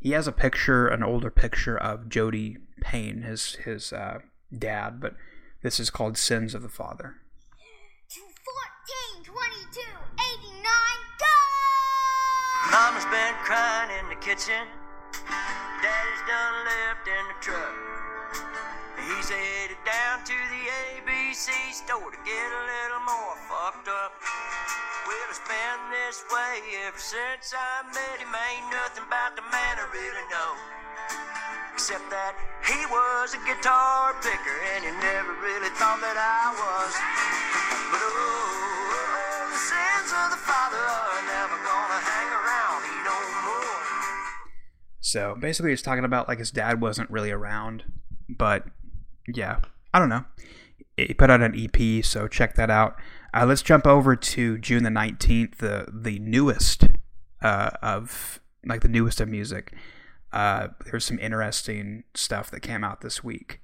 He 0.00 0.12
has 0.12 0.26
a 0.26 0.32
picture, 0.32 0.86
an 0.86 1.02
older 1.02 1.30
picture 1.30 1.76
of 1.76 2.08
Jody 2.08 2.56
Payne, 2.80 3.22
his 3.22 3.56
his 3.56 3.92
uh, 3.92 4.18
dad, 4.56 5.00
but 5.00 5.14
this 5.62 5.80
is 5.80 5.90
called 5.90 6.16
"Sins 6.16 6.54
of 6.54 6.62
the 6.62 6.68
Father." 6.68 7.16
14, 8.08 9.24
22, 9.24 9.80
89, 9.82 10.62
go! 11.18 11.36
Mama's 12.70 13.04
been 13.06 13.34
crying 13.44 13.90
in 14.00 14.08
the 14.08 14.16
kitchen. 14.16 14.64
Daddy's 15.82 16.24
done 16.26 16.56
left 16.64 17.06
in 17.06 17.24
the 17.28 17.38
truck. 17.40 17.74
He's 18.98 19.28
headed 19.30 19.78
down 19.86 20.24
to 20.24 20.36
the 20.52 20.62
ABC 20.98 21.48
store 21.72 22.10
to 22.10 22.20
get 22.26 22.48
a 22.50 22.62
little 22.66 23.04
more 23.06 23.36
fucked 23.48 23.88
up. 23.88 24.12
Well, 25.06 25.28
it's 25.30 25.40
been 25.48 25.80
this 25.88 26.24
way 26.28 26.60
ever 26.84 26.98
since 26.98 27.54
I 27.56 27.88
met 27.88 28.20
him. 28.20 28.28
Ain't 28.28 28.68
nothing 28.70 29.04
about 29.06 29.36
the 29.36 29.42
man 29.48 29.74
I 29.80 29.86
really 29.88 30.26
know. 30.28 30.77
Except 31.74 32.10
that 32.10 32.34
he 32.66 32.80
was 32.90 33.34
a 33.34 33.40
guitar 33.46 34.12
picker 34.20 34.58
and 34.74 34.84
he 34.84 34.92
never 34.98 35.32
really 35.40 35.70
thought 35.78 36.02
that 36.02 36.18
I 36.18 36.50
was. 36.52 36.92
But 37.90 38.02
oh, 38.02 39.48
the 39.48 39.60
sins 39.62 40.10
of 40.12 40.28
the 40.34 40.42
father 40.42 40.82
are 40.82 41.22
never 41.24 41.56
gonna 41.64 42.00
hang 42.02 42.30
around. 42.34 42.80
He 42.84 42.96
don't 43.06 43.32
more. 43.46 43.88
So 45.00 45.36
basically, 45.40 45.70
he's 45.70 45.82
talking 45.82 46.04
about 46.04 46.28
like 46.28 46.38
his 46.38 46.50
dad 46.50 46.80
wasn't 46.80 47.10
really 47.10 47.30
around, 47.30 47.84
but 48.28 48.64
yeah, 49.26 49.60
I 49.94 49.98
don't 49.98 50.08
know. 50.08 50.24
He 50.96 51.14
put 51.14 51.30
out 51.30 51.40
an 51.40 51.54
EP, 51.56 52.04
so 52.04 52.28
check 52.28 52.54
that 52.56 52.70
out. 52.70 52.96
Uh, 53.32 53.46
let's 53.46 53.62
jump 53.62 53.86
over 53.86 54.16
to 54.16 54.58
June 54.58 54.82
the 54.82 54.90
nineteenth, 54.90 55.58
the 55.58 55.86
the 55.92 56.18
newest 56.18 56.86
uh, 57.40 57.70
of 57.82 58.40
like 58.66 58.80
the 58.80 58.88
newest 58.88 59.20
of 59.20 59.28
music. 59.28 59.72
Uh, 60.32 60.68
there's 60.86 61.04
some 61.04 61.18
interesting 61.18 62.04
stuff 62.14 62.50
that 62.50 62.60
came 62.60 62.84
out 62.84 63.00
this 63.00 63.24
week, 63.24 63.60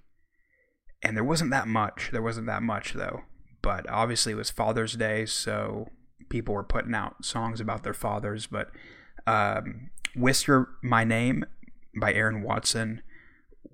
and 1.03 1.17
there 1.17 1.25
wasn't 1.25 1.51
that 1.51 1.69
much. 1.69 2.11
There 2.13 2.23
wasn't 2.23 2.47
that 2.47 2.63
much 2.63 2.95
though. 2.95 3.23
But 3.63 3.89
obviously, 3.89 4.33
it 4.33 4.37
was 4.37 4.51
Father's 4.51 4.95
Day, 4.95 5.27
so 5.27 5.89
people 6.29 6.55
were 6.55 6.65
putting 6.65 6.95
out 6.95 7.25
songs 7.25 7.61
about 7.61 7.83
their 7.83 7.95
fathers. 7.95 8.47
But 8.47 8.71
um, 9.27 9.91
"Whisper 10.17 10.71
My 10.83 11.05
Name" 11.05 11.45
by 11.99 12.13
Aaron 12.13 12.43
Watson 12.43 13.03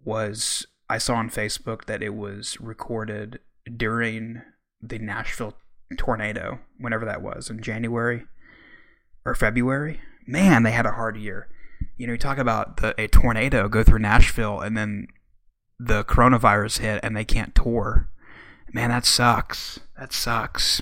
was 0.05 0.67
I 0.89 0.99
saw 0.99 1.15
on 1.15 1.31
Facebook 1.31 1.85
that 1.85 2.03
it 2.03 2.15
was 2.15 2.61
recorded 2.61 3.39
during 3.77 4.43
the 4.83 4.99
Nashville 4.99 5.55
tornado, 5.97 6.61
whenever 6.79 7.05
that 7.05 7.23
was 7.23 7.51
in 7.51 7.63
January 7.63 8.25
or 9.25 9.35
February. 9.35 10.01
Man, 10.27 10.63
they 10.63 10.73
had 10.73 10.87
a 10.87 10.93
hard 10.93 11.17
year. 11.17 11.49
You 12.01 12.07
know, 12.07 12.15
you 12.15 12.19
talk 12.19 12.39
about 12.39 12.79
the 12.79 12.99
a 12.99 13.09
tornado 13.09 13.69
go 13.69 13.85
through 13.85 13.99
Nashville 13.99 14.59
and 14.59 14.75
then 14.75 15.07
the 15.79 16.03
coronavirus 16.03 16.79
hit 16.79 17.01
and 17.03 17.15
they 17.15 17.27
can't 17.27 17.55
tour. 17.55 18.09
Man, 18.73 18.89
that 18.89 19.05
sucks. 19.05 19.81
That 19.99 20.11
sucks. 20.11 20.81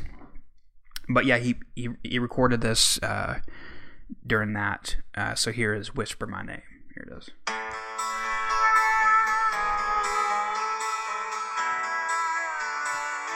But 1.09 1.27
yeah, 1.27 1.39
he 1.39 1.57
he, 1.75 1.89
he 2.05 2.21
recorded 2.21 2.61
this 2.61 3.03
uh, 3.03 3.41
during 4.25 4.53
that. 4.53 4.99
Uh, 5.17 5.35
so 5.35 5.51
here 5.51 5.75
is 5.75 5.93
"Whisper 5.93 6.29
My 6.29 6.45
Name." 6.45 6.63
Here 6.95 7.09
it 7.11 7.19
is. 7.19 7.31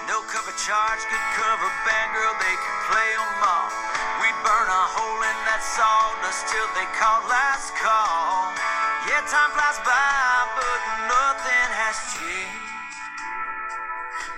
No 0.06 0.20
cover 0.30 0.54
charge, 0.54 1.02
good 1.10 1.26
cover 1.34 1.70
band, 1.82 2.14
girl, 2.14 2.34
they 2.38 2.54
could 2.62 2.78
play 2.92 3.10
'em 3.18 3.42
all. 3.42 3.51
In 5.62 5.68
that 5.68 5.78
sawdust 5.78 6.42
till 6.50 6.66
they 6.74 6.90
called 6.98 7.22
last 7.30 7.70
call. 7.78 8.50
Yeah, 9.06 9.22
time 9.30 9.54
flies 9.54 9.78
by, 9.86 10.02
but 10.58 10.80
nothing 11.06 11.70
has 11.70 12.18
changed. 12.18 12.98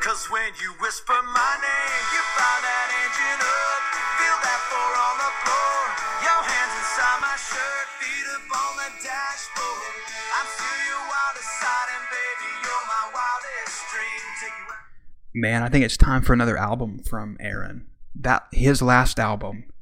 Cause 0.04 0.28
when 0.28 0.52
you 0.60 0.76
whisper 0.84 1.16
my 1.32 1.54
name, 1.64 2.04
you 2.12 2.20
fire 2.36 2.60
that 2.60 2.88
engine 2.92 3.40
up. 3.40 3.82
Feel 4.20 4.36
that 4.36 4.60
four 4.68 4.92
on 5.00 5.16
the 5.16 5.32
floor. 5.48 5.80
Your 6.28 6.40
hands 6.44 6.74
inside 6.76 7.18
my 7.24 7.36
shirt, 7.40 7.86
feet 8.04 8.28
up 8.36 8.44
on 8.52 8.72
the 8.84 8.90
dashboard. 9.00 9.96
I'm 10.28 10.48
still 10.52 10.80
your 10.92 11.04
wildest 11.08 11.52
side, 11.56 11.88
and 11.88 12.04
baby, 12.12 12.48
you're 12.68 12.84
my 12.84 13.04
wildest 13.16 13.80
dream. 13.88 14.24
Take 14.44 14.56
you 14.60 15.40
man, 15.40 15.64
I 15.64 15.72
think 15.72 15.88
it's 15.88 15.96
time 15.96 16.20
for 16.20 16.36
another 16.36 16.60
album 16.60 17.00
from 17.00 17.40
Aaron. 17.40 17.88
That 18.12 18.44
his 18.52 18.84
last 18.84 19.16
album, 19.18 19.72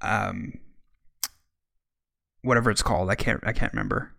um, 0.00 0.58
whatever 2.42 2.70
it's 2.70 2.82
called, 2.82 3.10
I 3.10 3.14
can't 3.14 3.40
I 3.44 3.52
can't 3.52 3.72
remember. 3.72 4.14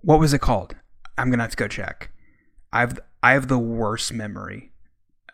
What 0.00 0.18
was 0.18 0.32
it 0.32 0.40
called? 0.40 0.74
I'm 1.16 1.30
gonna 1.30 1.42
have 1.42 1.52
to 1.52 1.56
go 1.56 1.68
check. 1.68 2.10
I've 2.72 2.98
I 3.22 3.32
have 3.32 3.48
the 3.48 3.58
worst 3.58 4.12
memory 4.12 4.72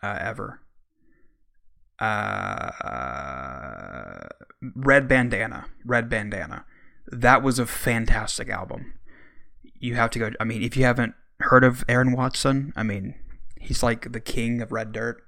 uh, 0.03 0.17
ever. 0.19 0.61
Uh, 1.99 2.59
Red 4.75 5.07
Bandana, 5.07 5.65
Red 5.85 6.09
Bandana. 6.09 6.65
That 7.07 7.41
was 7.41 7.59
a 7.59 7.65
fantastic 7.65 8.49
album. 8.49 8.93
You 9.79 9.95
have 9.95 10.09
to 10.11 10.19
go. 10.19 10.31
I 10.39 10.43
mean, 10.43 10.61
if 10.61 10.77
you 10.77 10.83
haven't 10.83 11.15
heard 11.39 11.63
of 11.63 11.83
Aaron 11.87 12.11
Watson, 12.11 12.73
I 12.75 12.83
mean, 12.83 13.15
he's 13.59 13.81
like 13.81 14.11
the 14.11 14.19
king 14.19 14.61
of 14.61 14.71
red 14.71 14.91
dirt, 14.91 15.23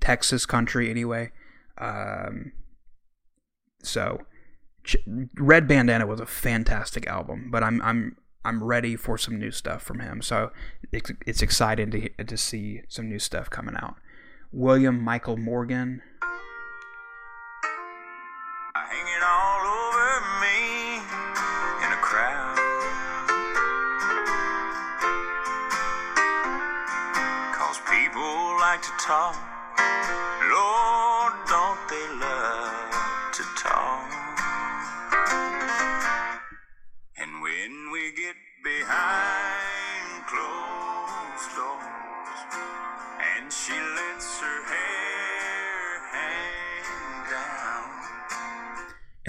Texas 0.00 0.46
country 0.46 0.90
anyway. 0.90 1.30
Um, 1.78 2.52
so, 3.82 4.22
Red 5.36 5.68
Bandana 5.68 6.06
was 6.06 6.20
a 6.20 6.26
fantastic 6.26 7.06
album, 7.06 7.48
but 7.50 7.62
I'm 7.62 7.80
I'm 7.82 8.16
I'm 8.44 8.64
ready 8.64 8.96
for 8.96 9.18
some 9.18 9.38
new 9.38 9.50
stuff 9.50 9.82
from 9.82 10.00
him. 10.00 10.22
So 10.22 10.50
it's 10.92 11.12
it's 11.26 11.42
exciting 11.42 11.90
to 11.90 12.24
to 12.24 12.36
see 12.36 12.82
some 12.88 13.08
new 13.08 13.18
stuff 13.18 13.50
coming 13.50 13.76
out. 13.76 13.96
William 14.50 15.00
Michael 15.00 15.36
Morgan. 15.36 16.02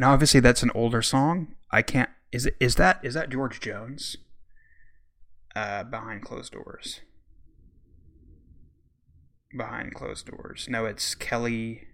Obviously 0.09 0.39
that's 0.39 0.63
an 0.63 0.71
older 0.73 1.01
song. 1.01 1.55
I 1.71 1.81
can't 1.81 2.09
is 2.31 2.45
it 2.47 2.55
is 2.59 2.75
that 2.75 2.99
is 3.03 3.13
that 3.13 3.29
George 3.29 3.59
Jones? 3.59 4.17
Uh 5.55 5.83
behind 5.83 6.23
closed 6.23 6.53
doors. 6.53 7.01
Behind 9.55 9.93
closed 9.93 10.25
doors. 10.25 10.67
No, 10.69 10.85
it's 10.85 11.15
Kelly 11.15 11.87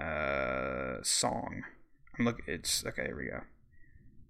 uh 0.00 1.02
song. 1.02 1.62
I'm 2.18 2.24
look 2.24 2.40
it's 2.46 2.84
okay, 2.86 3.06
here 3.06 3.16
we 3.16 3.30
go. 3.30 3.40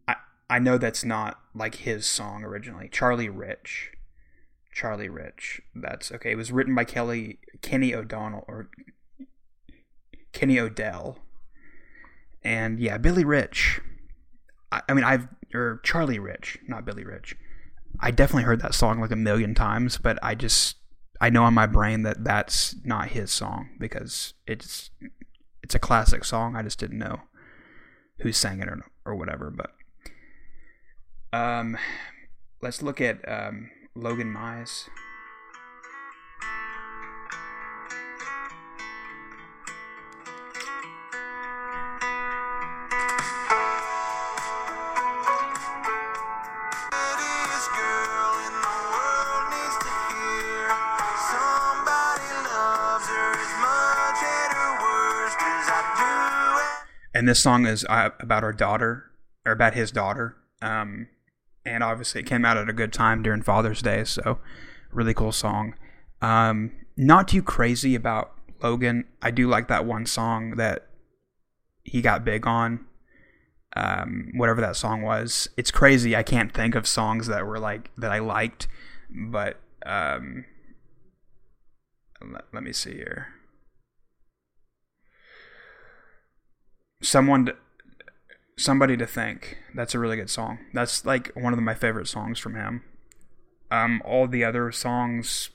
I 0.09 0.17
I 0.51 0.59
know 0.59 0.79
that's 0.79 1.05
not 1.05 1.39
like 1.55 1.77
his 1.77 2.07
song 2.07 2.43
originally. 2.43 2.89
Charlie 2.91 3.29
Rich. 3.29 3.93
Charlie 4.75 5.09
Rich. 5.09 5.63
That's 5.75 6.11
okay. 6.13 6.33
It 6.33 6.37
was 6.37 6.53
written 6.53 6.75
by 6.75 6.85
Kelly 6.85 7.39
Kenny 7.63 7.95
O'Donnell 7.95 8.45
or 8.49 8.69
Kenny 10.37 10.61
O'Dell. 10.61 11.17
And 12.45 12.79
yeah, 12.79 12.99
Billy 12.99 13.25
Rich. 13.25 13.81
I, 14.71 14.83
I 14.87 14.93
mean, 14.93 15.03
I've 15.03 15.29
or 15.55 15.81
Charlie 15.83 16.19
Rich, 16.19 16.59
not 16.69 16.85
Billy 16.85 17.05
Rich. 17.05 17.37
I 18.01 18.11
definitely 18.11 18.43
heard 18.43 18.61
that 18.61 18.75
song 18.75 19.01
like 19.01 19.11
a 19.11 19.17
million 19.17 19.55
times, 19.55 19.97
but 19.97 20.19
I 20.23 20.35
just 20.35 20.77
I 21.23 21.31
know 21.31 21.47
in 21.47 21.55
my 21.55 21.67
brain 21.67 22.03
that 22.03 22.23
that's 22.23 22.77
not 22.85 23.09
his 23.09 23.31
song 23.31 23.71
because 23.81 24.35
it's 24.47 24.91
it's 25.63 25.75
a 25.75 25.79
classic 25.79 26.23
song. 26.23 26.55
I 26.55 26.63
just 26.63 26.79
didn't 26.79 26.99
know 26.99 27.23
who 28.19 28.31
sang 28.31 28.61
it 28.61 28.69
or 28.69 28.85
or 29.07 29.15
whatever. 29.15 29.51
But 29.51 29.73
um, 31.33 31.79
let's 32.61 32.83
look 32.83 33.01
at 33.01 33.27
um, 33.27 33.71
Logan 33.95 34.35
Mize. 34.35 34.91
And 57.17 57.27
this 57.27 57.39
song 57.39 57.65
is 57.65 57.83
uh, 57.89 58.11
about 58.21 58.45
our 58.45 58.53
daughter 58.53 59.11
or 59.47 59.53
about 59.53 59.73
his 59.73 59.91
daughter. 59.91 60.37
Um, 60.61 61.09
and 61.65 61.83
obviously 61.83 62.21
it 62.21 62.27
came 62.27 62.45
out 62.45 62.59
at 62.59 62.69
a 62.69 62.75
good 62.75 62.93
time 62.93 63.23
during 63.23 63.41
father's 63.41 63.81
day 63.81 64.05
so 64.05 64.39
really 64.93 65.15
cool 65.15 65.33
song. 65.33 65.75
Um, 66.21 66.73
not 66.95 67.27
too 67.27 67.43
crazy 67.43 67.95
about 67.95 68.35
logan. 68.63 69.07
I 69.23 69.31
do 69.31 69.49
like 69.49 69.69
that 69.69 69.87
one 69.87 70.05
song 70.05 70.57
that 70.57 70.89
he 71.85 72.03
got 72.03 72.23
big 72.23 72.47
on 72.47 72.85
um, 73.75 74.33
whatever 74.35 74.61
that 74.61 74.77
song 74.77 75.01
was. 75.01 75.49
It's 75.57 75.71
crazy 75.71 76.15
i 76.15 76.23
can't 76.23 76.53
think 76.53 76.75
of 76.75 76.87
songs 76.87 77.29
that 77.29 77.47
were 77.47 77.59
like 77.59 77.91
that 77.97 78.13
i 78.13 78.19
liked 78.19 78.69
but 79.09 79.59
um, 79.87 80.45
let, 82.21 82.45
let 82.53 82.63
me 82.63 82.75
see 82.75 82.93
here 82.93 83.29
someone 87.03 87.47
to, 87.47 87.57
somebody 88.57 88.97
to 88.97 89.07
thank. 89.07 89.59
that's 89.75 89.95
a 89.95 89.99
really 89.99 90.17
good 90.17 90.31
song. 90.31 90.59
That's 90.73 91.05
like 91.05 91.31
one 91.35 91.53
of 91.53 91.61
my 91.61 91.75
favorite 91.75 92.09
songs 92.09 92.39
from 92.39 92.55
him. 92.55 92.83
Um 93.71 94.03
all 94.05 94.27
the 94.27 94.45
other 94.45 94.71
songs 94.73 95.51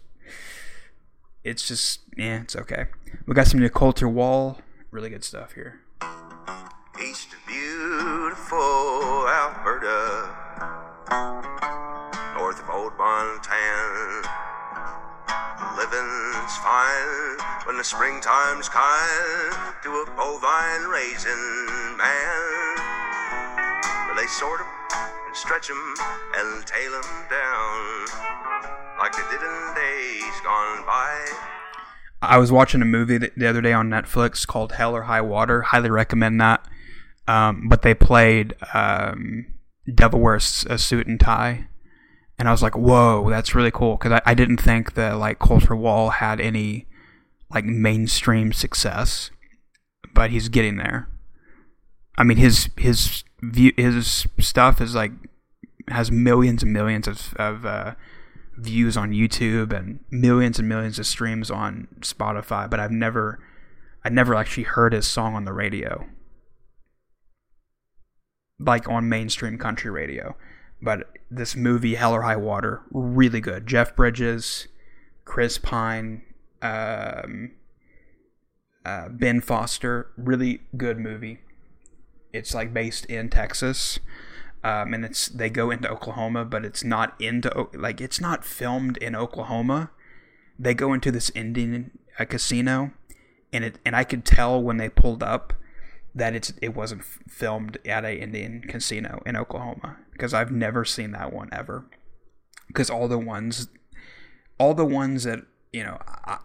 it's 1.44 1.68
just 1.68 2.02
yeah 2.18 2.42
it's 2.42 2.56
okay. 2.56 2.86
We 3.26 3.34
got 3.34 3.48
some 3.48 3.60
new 3.60 3.70
Colter 3.70 4.08
Wall. 4.08 4.60
Really 4.92 5.10
good 5.10 5.24
stuff 5.24 5.54
here. 5.54 5.82
East 7.02 7.30
of 7.34 7.48
beautiful 7.48 9.28
Alberta, 9.28 10.30
north 12.38 12.62
of 12.62 12.70
old 12.70 12.94
Montana. 12.98 14.51
Living's 15.82 16.58
fine 16.58 17.38
when 17.66 17.76
the 17.76 17.84
springtime's 17.84 18.70
kind 18.70 19.74
to 19.82 19.90
a 19.90 20.06
bovine 20.16 20.84
raising 20.84 21.98
man. 21.98 22.76
But 24.08 24.14
they 24.14 24.28
sort 24.28 24.62
'em 24.62 24.68
and 25.26 25.36
stretch 25.36 25.72
'em 25.72 25.96
and 26.38 26.64
tail 26.68 26.94
'em 26.94 27.26
down 27.32 28.06
like 29.00 29.14
they 29.14 29.24
did 29.32 29.42
in 29.42 29.74
days 29.74 30.42
gone 30.44 30.86
by. 30.86 31.26
I 32.22 32.38
was 32.38 32.52
watching 32.52 32.84
a 32.84 32.86
movie 32.86 33.18
the 33.18 33.48
other 33.48 33.62
day 33.62 33.74
on 33.74 33.90
Netflix 33.90 34.46
called 34.46 34.74
Hell 34.74 34.96
or 34.96 35.04
High 35.04 35.22
Water. 35.22 35.64
Highly 35.64 35.90
recommend 35.90 36.40
that. 36.42 36.64
Um, 37.28 37.68
but 37.68 37.82
they 37.82 37.96
played 37.96 38.54
um, 38.76 39.48
Devil 39.92 40.20
Wears 40.20 40.64
a 40.70 40.78
Suit 40.78 41.08
and 41.08 41.20
Tie, 41.20 41.70
and 42.42 42.50
I 42.50 42.52
was 42.54 42.64
like, 42.64 42.76
"Whoa, 42.76 43.30
that's 43.30 43.54
really 43.54 43.70
cool!" 43.70 43.98
Because 43.98 44.14
I, 44.14 44.32
I 44.32 44.34
didn't 44.34 44.58
think 44.58 44.96
that 44.96 45.20
like 45.20 45.38
Colter 45.38 45.76
Wall 45.76 46.10
had 46.10 46.42
any 46.42 46.88
like 47.54 47.66
mainstream 47.66 48.52
success, 48.52 49.30
but 50.16 50.32
he's 50.32 50.50
getting 50.50 50.78
there. 50.78 51.08
I 52.18 52.24
mean, 52.24 52.38
his 52.38 52.72
his 52.78 53.24
view 53.44 53.74
his 53.78 54.26
stuff 54.39 54.82
is 54.82 54.96
like 54.96 55.12
has 55.89 56.10
millions 56.10 56.64
and 56.64 56.74
millions 56.74 57.08
of 57.08 57.36
of 57.36 57.64
uh, 57.64 57.94
views 58.58 58.98
on 58.98 59.12
YouTube 59.12 59.72
and 59.72 60.00
millions 60.10 60.58
and 60.58 60.68
millions 60.68 60.98
of 60.98 61.06
streams 61.06 61.52
on 61.52 61.89
Spotify, 62.00 62.68
but 62.68 62.80
I've 62.80 62.89
never 62.89 63.38
I 64.04 64.10
never 64.10 64.34
actually 64.34 64.64
heard 64.64 64.94
his 64.94 65.06
song 65.06 65.36
on 65.36 65.46
the 65.46 65.54
radio. 65.54 66.08
Like 68.60 68.89
on 68.89 69.10
mainstream 69.10 69.60
country 69.60 69.92
radio. 69.92 70.36
But 70.82 71.06
this 71.32 71.56
movie, 71.56 71.96
Hell 71.96 72.14
or 72.14 72.22
High 72.22 72.36
Water, 72.36 72.82
really 72.92 73.42
good. 73.42 73.66
Jeff 73.66 73.96
Bridges, 73.96 74.68
Chris 75.26 75.58
Pine, 75.58 76.24
um, 76.62 77.52
uh, 78.86 79.10
Ben 79.10 79.42
Foster, 79.42 80.12
really 80.18 80.62
good 80.78 81.00
movie. 81.00 81.40
It's 82.34 82.54
like 82.54 82.74
based 82.74 83.06
in 83.06 83.30
Texas 83.30 84.00
um, 84.64 84.94
and 84.94 85.04
it's 85.04 85.28
they 85.28 85.50
go 85.50 85.72
into 85.72 85.90
Oklahoma, 85.90 86.46
but 86.46 86.64
it's 86.64 86.84
not 86.84 87.20
into 87.20 87.68
like 87.74 88.00
it's 88.00 88.22
not 88.22 88.46
filmed 88.46 88.98
in 88.98 89.16
Oklahoma. 89.16 89.90
They 90.60 90.74
go 90.74 90.94
into 90.94 91.12
this 91.12 91.32
Indian 91.34 91.98
uh, 92.20 92.26
casino, 92.26 92.92
and 93.52 93.64
it 93.64 93.80
and 93.84 93.96
I 93.96 94.04
could 94.04 94.24
tell 94.24 94.62
when 94.62 94.78
they 94.78 94.90
pulled 94.90 95.24
up 95.24 95.54
that 96.14 96.36
it's 96.36 96.53
it 96.62 96.76
wasn't 96.76 97.03
filmed 97.03 97.78
at 97.86 98.03
a 98.03 98.20
Indian 98.20 98.62
casino 98.68 99.22
in 99.26 99.36
Oklahoma 99.36 99.97
because 100.12 100.34
I've 100.34 100.51
never 100.51 100.86
seen 100.86 101.12
that 101.12 101.34
one 101.34 101.49
ever. 101.51 101.86
Because 102.68 102.89
all 102.89 103.07
the 103.07 103.20
ones, 103.20 103.68
all 104.57 104.74
the 104.74 104.86
ones 104.86 105.24
that 105.24 105.39
you 105.72 105.84
know, 105.84 105.97
I, 106.26 106.39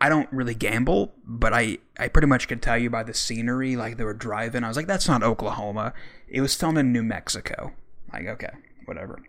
I 0.00 0.08
don't 0.08 0.30
really 0.32 0.54
gamble, 0.54 1.14
but 1.24 1.52
I 1.52 1.78
I 1.98 2.08
pretty 2.08 2.28
much 2.28 2.48
could 2.48 2.62
tell 2.62 2.78
you 2.78 2.90
by 2.90 3.02
the 3.02 3.14
scenery, 3.14 3.76
like 3.76 3.96
they 3.96 4.04
were 4.04 4.14
driving. 4.14 4.64
I 4.64 4.68
was 4.68 4.76
like, 4.76 4.86
that's 4.86 5.08
not 5.08 5.22
Oklahoma. 5.22 5.94
It 6.28 6.40
was 6.40 6.54
filmed 6.54 6.78
in 6.78 6.92
New 6.92 7.02
Mexico. 7.02 7.72
Like, 8.12 8.26
okay, 8.26 8.50
whatever. 8.84 9.20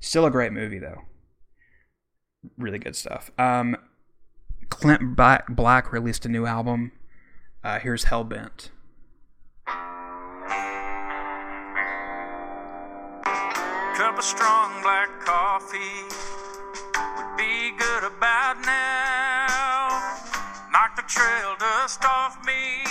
Still 0.00 0.26
a 0.26 0.30
great 0.30 0.52
movie 0.52 0.78
though. 0.78 1.02
Really 2.56 2.78
good 2.78 2.94
stuff. 2.94 3.30
Um, 3.38 3.76
Clint 4.68 5.16
Black, 5.16 5.46
Black 5.48 5.92
released 5.92 6.26
a 6.26 6.28
new 6.28 6.46
album. 6.46 6.92
Uh, 7.64 7.78
here's 7.78 8.06
Hellbent. 8.06 8.68
Of 14.18 14.24
strong 14.24 14.82
black 14.82 15.10
coffee 15.20 16.02
would 17.16 17.36
be 17.36 17.70
good 17.78 18.02
about 18.02 18.56
now. 18.66 20.18
Knock 20.72 20.96
the 20.96 21.02
trail 21.02 21.54
dust 21.60 22.04
off 22.04 22.44
me, 22.44 22.82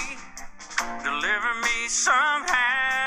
deliver 1.03 1.53
me 1.63 1.89
somehow. 1.89 3.06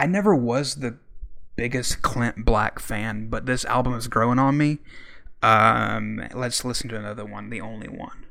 I 0.00 0.06
never 0.06 0.34
was 0.34 0.76
the 0.76 0.96
biggest 1.56 2.00
Clint 2.00 2.42
Black 2.42 2.78
fan, 2.78 3.28
but 3.28 3.44
this 3.44 3.66
album 3.66 3.92
is 3.92 4.08
growing 4.08 4.38
on 4.38 4.56
me. 4.56 4.78
Um, 5.42 6.26
let's 6.32 6.64
listen 6.64 6.88
to 6.88 6.96
another 6.96 7.26
one, 7.26 7.50
the 7.50 7.60
only 7.60 7.88
one. 7.88 8.24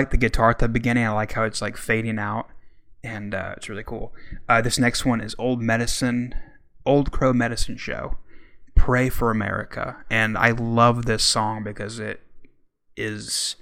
Like 0.00 0.10
the 0.10 0.16
guitar 0.16 0.50
at 0.50 0.58
the 0.58 0.68
beginning. 0.68 1.04
I 1.04 1.10
like 1.10 1.32
how 1.32 1.44
it's 1.44 1.60
like 1.60 1.76
fading 1.76 2.18
out, 2.18 2.48
and 3.04 3.34
uh, 3.34 3.54
it's 3.56 3.68
really 3.68 3.84
cool. 3.84 4.14
Uh, 4.48 4.62
this 4.62 4.78
next 4.78 5.04
one 5.04 5.20
is 5.20 5.34
Old 5.38 5.60
Medicine, 5.60 6.34
Old 6.86 7.12
Crow 7.12 7.34
Medicine 7.34 7.76
Show, 7.76 8.16
"Pray 8.74 9.10
for 9.10 9.30
America," 9.30 9.98
and 10.10 10.38
I 10.38 10.52
love 10.52 11.04
this 11.04 11.22
song 11.22 11.62
because 11.62 11.98
it 11.98 12.22
is 12.96 13.56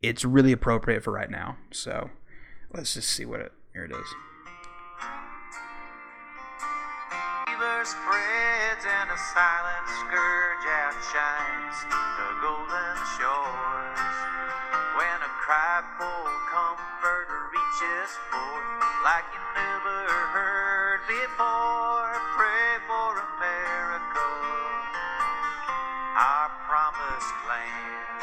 it's 0.00 0.24
really 0.24 0.52
appropriate 0.52 1.02
for 1.02 1.12
right 1.12 1.30
now. 1.30 1.56
So 1.72 2.10
let's 2.72 2.94
just 2.94 3.10
see 3.10 3.24
what 3.24 3.40
it 3.40 3.52
here 3.72 3.84
it 3.84 3.90
is. 3.90 4.06
Spreads 7.84 8.86
a 8.86 9.18
silent 9.18 9.86
scourge 10.00 10.64
outshines 10.64 11.84
the 11.84 12.30
golden 12.40 12.96
shores. 13.18 14.23
Comfort 15.46 17.28
reaches 17.52 18.10
forth 18.30 18.80
like 19.04 19.24
you 19.34 19.40
never 19.54 20.08
heard 20.32 21.00
before, 21.06 22.16
pray 22.34 22.80
for 22.86 23.12
our 26.16 26.50
promised 26.66 27.34
land. 27.46 28.22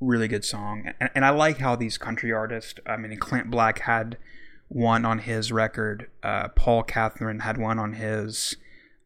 really 0.00 0.28
good 0.28 0.44
song. 0.44 0.92
And, 1.00 1.10
and 1.16 1.24
i 1.24 1.30
like 1.30 1.58
how 1.58 1.74
these 1.74 1.98
country 1.98 2.30
artists 2.30 2.78
i 2.86 2.96
mean 2.96 3.16
clint 3.18 3.50
black 3.50 3.80
had 3.80 4.16
one 4.68 5.04
on 5.04 5.18
his 5.18 5.50
record 5.50 6.08
uh, 6.22 6.48
Paul 6.50 6.84
Cauthen 6.84 7.40
had 7.40 7.58
one 7.58 7.80
on 7.80 7.94
his. 7.94 8.56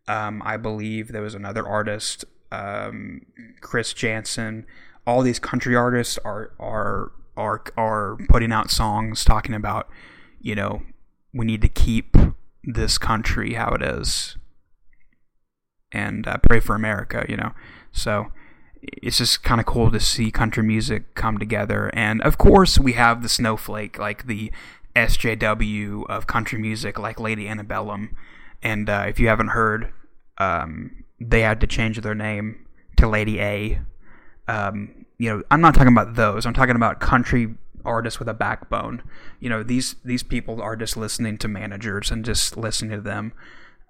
Um, 0.07 0.43
i 0.45 0.59
believe 0.59 1.13
there 1.13 1.23
was 1.23 1.35
another 1.35 1.67
artist 1.67 2.27
um, 2.53 3.23
Chris 3.63 3.95
Janson 3.95 4.67
all 5.09 5.23
these 5.23 5.39
country 5.39 5.75
artists 5.75 6.19
are 6.19 6.53
are 6.61 7.13
are 7.37 7.63
are 7.77 8.17
putting 8.29 8.53
out 8.53 8.71
songs 8.71 9.25
talking 9.25 9.55
about 9.55 9.89
you 10.41 10.55
know 10.55 10.83
we 11.33 11.47
need 11.47 11.63
to 11.63 11.69
keep 11.69 12.17
this 12.63 12.99
country 12.99 13.55
how 13.55 13.71
it 13.71 13.83
is 13.83 14.37
and 15.93 16.29
uh, 16.29 16.37
pray 16.39 16.61
for 16.61 16.75
america 16.75 17.25
you 17.29 17.37
know 17.37 17.53
so 17.91 18.31
it's 18.83 19.19
just 19.19 19.43
kind 19.43 19.61
of 19.61 19.67
cool 19.67 19.91
to 19.91 20.01
see 20.01 20.31
country 20.31 20.63
music 20.63 21.15
come 21.15 21.39
together. 21.39 21.91
And 21.95 22.23
of 22.23 22.39
course, 22.39 22.79
we 22.79 22.93
have 22.93 23.23
the 23.23 23.29
snowflake, 23.29 23.99
like 23.99 24.27
the 24.27 24.53
SJW 24.95 26.07
of 26.09 26.27
country 26.27 26.59
music, 26.59 26.99
like 26.99 27.21
Lady 27.21 27.49
Antebellum. 27.49 28.17
And 28.63 28.89
uh, 28.89 29.07
if 29.09 29.19
you 29.21 29.29
haven't 29.29 29.49
heard, 29.49 29.93
um, 30.39 31.05
they 31.21 31.41
had 31.43 31.61
to 31.61 31.67
change 31.67 32.01
their 32.01 32.15
name 32.15 32.67
to 32.97 33.09
Lady 33.09 33.41
A. 33.41 33.81
Um, 34.47 34.98
you 35.19 35.31
know, 35.31 35.43
I'm 35.51 35.61
not 35.61 35.75
talking 35.75 35.93
about 35.93 36.15
those. 36.15 36.47
I'm 36.47 36.55
talking 36.55 36.77
about 36.77 37.01
country 37.01 37.55
artists 37.85 38.19
with 38.19 38.29
a 38.29 38.35
backbone. 38.35 39.03
You 39.41 39.49
know, 39.49 39.63
these 39.63 39.97
these 40.05 40.23
people 40.23 40.61
are 40.63 40.77
just 40.77 40.97
listening 40.97 41.39
to 41.39 41.49
managers 41.49 42.11
and 42.11 42.25
just 42.25 42.57
listening 42.57 42.93
to 42.93 43.01
them. 43.01 43.33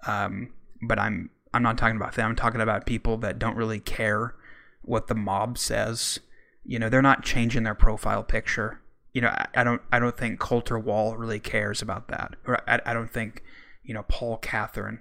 Um, 0.07 0.53
but 0.81 0.99
I'm 0.99 1.29
I'm 1.53 1.63
not 1.63 1.77
talking 1.77 1.97
about 1.97 2.15
them. 2.15 2.29
I'm 2.29 2.35
talking 2.35 2.61
about 2.61 2.85
people 2.85 3.17
that 3.17 3.39
don't 3.39 3.55
really 3.55 3.79
care 3.79 4.35
what 4.81 5.07
the 5.07 5.15
mob 5.15 5.57
says. 5.57 6.19
You 6.63 6.79
know, 6.79 6.89
they're 6.89 7.01
not 7.01 7.23
changing 7.23 7.63
their 7.63 7.75
profile 7.75 8.23
picture. 8.23 8.81
You 9.13 9.21
know, 9.21 9.29
I, 9.29 9.47
I 9.55 9.63
don't 9.63 9.81
I 9.91 9.99
don't 9.99 10.17
think 10.17 10.39
Colter 10.39 10.79
Wall 10.79 11.15
really 11.17 11.39
cares 11.39 11.81
about 11.81 12.07
that. 12.09 12.35
Or 12.45 12.59
I, 12.69 12.79
I 12.85 12.93
don't 12.93 13.11
think, 13.11 13.43
you 13.83 13.93
know, 13.93 14.03
Paul 14.07 14.39
Cauthen 14.39 14.99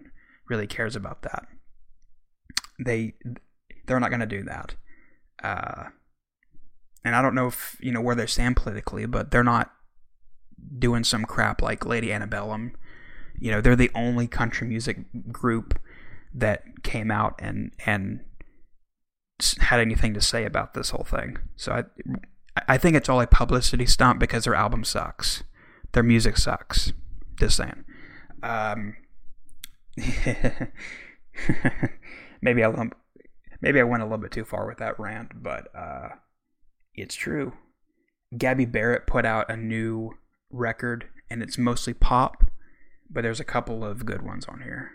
really 0.49 0.67
cares 0.67 0.97
about 0.97 1.23
that. 1.23 1.47
they 2.85 3.15
they're 3.87 4.01
not 4.01 4.11
going 4.11 4.21
to 4.21 4.27
do 4.27 4.43
that. 4.45 4.75
Uh, 5.43 5.85
and 7.05 7.15
I 7.15 7.23
don't 7.23 7.35
know 7.35 7.47
if 7.49 7.77
you 7.81 7.93
know 7.93 8.01
where 8.01 8.15
they 8.15 8.27
stand 8.27 8.57
politically, 8.57 9.07
but 9.07 9.31
they're 9.31 9.45
not 9.45 9.73
doing 10.79 11.05
some 11.05 11.25
crap 11.25 11.63
like 11.63 11.87
Lady 11.87 12.13
Antebellum. 12.13 12.73
You 13.39 13.51
know, 13.53 13.61
they're 13.61 13.77
the 13.77 13.91
only 13.95 14.27
country 14.27 14.67
music 14.67 14.99
group 15.31 15.79
that 16.35 16.83
came 16.83 17.11
out 17.11 17.35
and 17.39 17.73
and 17.87 18.21
had 19.61 19.81
anything 19.81 20.15
to 20.15 20.21
say 20.21 20.45
about 20.45 20.75
this 20.75 20.91
whole 20.91 21.05
thing. 21.05 21.39
So 21.57 21.73
I 21.73 21.85
I 22.67 22.79
think 22.79 22.97
it's 22.97 23.09
all 23.09 23.21
a 23.21 23.27
publicity 23.27 23.87
stunt 23.87 24.19
because 24.19 24.45
their 24.45 24.55
album 24.55 24.85
sucks. 24.85 25.45
Their 25.93 26.03
music 26.03 26.37
sucks. 26.37 26.93
Just 27.39 27.57
saying. 27.57 27.85
Um, 28.43 28.97
maybe 32.43 32.65
I 32.65 32.67
lump, 32.69 32.97
maybe 33.61 33.81
I 33.81 33.85
went 33.85 34.03
a 34.03 34.07
little 34.07 34.19
bit 34.19 34.33
too 34.33 34.45
far 34.45 34.67
with 34.67 34.79
that 34.79 34.99
rant, 34.99 35.43
but 35.43 35.69
uh, 35.75 36.09
it's 37.01 37.15
true. 37.15 37.53
Gabby 38.37 38.67
Barrett 38.67 39.07
put 39.07 39.25
out 39.25 39.51
a 39.51 39.57
new 39.57 40.19
record, 40.51 41.09
and 41.31 41.43
it's 41.43 41.57
mostly 41.57 41.95
pop, 41.95 42.51
but 43.09 43.23
there's 43.23 43.41
a 43.41 43.45
couple 43.45 43.85
of 43.85 44.05
good 44.05 44.23
ones 44.23 44.47
on 44.47 44.63
here. 44.63 44.93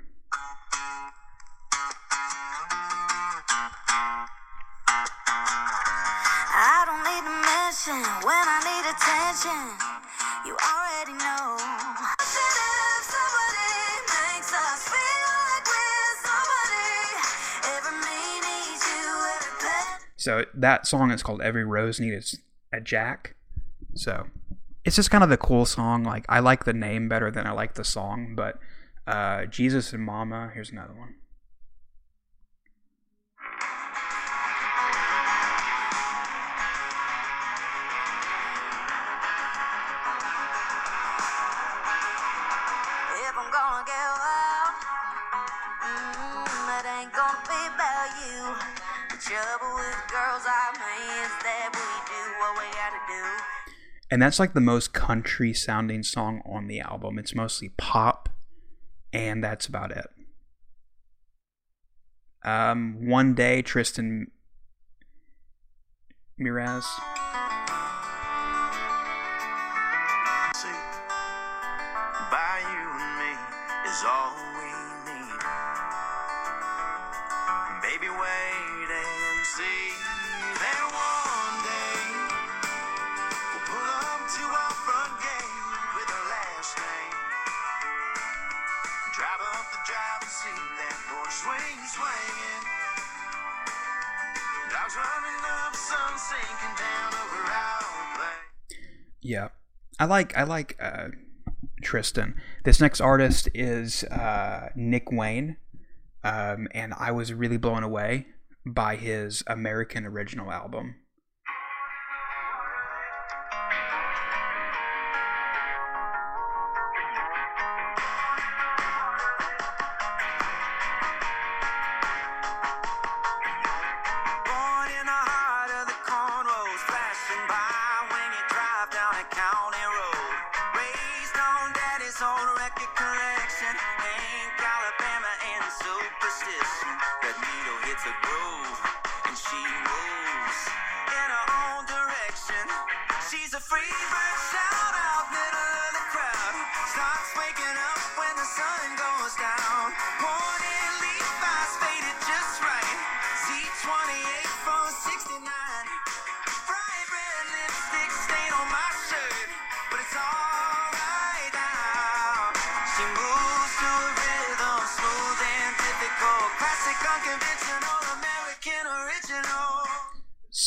I 6.56 6.86
don't 6.86 7.04
need 7.04 7.26
a 7.26 7.38
mission 7.41 8.04
when 8.24 8.45
I 8.47 8.60
need 8.70 8.86
attention. 8.93 9.60
You 10.45 10.56
already 10.56 11.14
know. 11.18 12.12
So 20.24 20.45
that 20.53 20.88
song 20.88 21.11
is 21.11 21.21
called 21.21 21.41
"Every 21.41 21.65
Rose 21.65 21.99
Needs 21.99 22.39
a 22.71 22.80
Jack." 22.80 23.36
So 23.93 24.28
it's 24.86 24.95
just 24.95 25.11
kind 25.11 25.21
of 25.21 25.30
the 25.30 25.36
cool 25.36 25.65
song. 25.65 26.05
Like 26.05 26.26
I 26.30 26.39
like 26.39 26.63
the 26.63 26.71
name 26.71 27.09
better 27.09 27.30
than 27.30 27.45
I 27.45 27.51
like 27.51 27.74
the 27.74 27.84
song, 27.84 28.34
but 28.34 28.57
uh, 29.05 29.45
Jesus 29.47 29.91
and 29.91 30.01
Mama. 30.01 30.51
Here's 30.53 30.71
another 30.71 30.93
one. 30.93 31.15
And 54.14 54.22
that's 54.22 54.39
like 54.39 54.53
the 54.53 54.61
most 54.61 54.93
country 54.93 55.55
sounding 55.55 56.03
song 56.03 56.43
on 56.45 56.68
the 56.68 56.80
album. 56.80 57.18
It's 57.18 57.34
mostly 57.34 57.70
pop, 57.78 58.30
and 59.11 59.43
that's 59.43 59.66
about 59.66 59.89
it. 59.89 60.05
Um, 62.45 63.07
one 63.07 63.34
day, 63.34 63.64
Tristan 63.64 64.28
Miraz. 66.38 66.86
I 100.04 100.06
like 100.06 100.36
I 100.36 100.43
like 100.43 100.76
uh, 100.82 101.08
Tristan. 101.82 102.36
This 102.66 102.82
next 102.82 102.99
artist 102.99 103.47
is 103.54 104.04
uh, 104.04 104.68
Nick 104.76 105.14
Wayne, 105.14 105.56
um, 106.26 106.68
and 106.72 106.93
I 106.99 107.12
was 107.12 107.32
really 107.32 107.56
blown 107.56 107.84
away 107.84 108.28
by 108.66 108.97
his 108.97 109.43
American 109.47 110.06
original 110.06 110.51
album. 110.51 110.95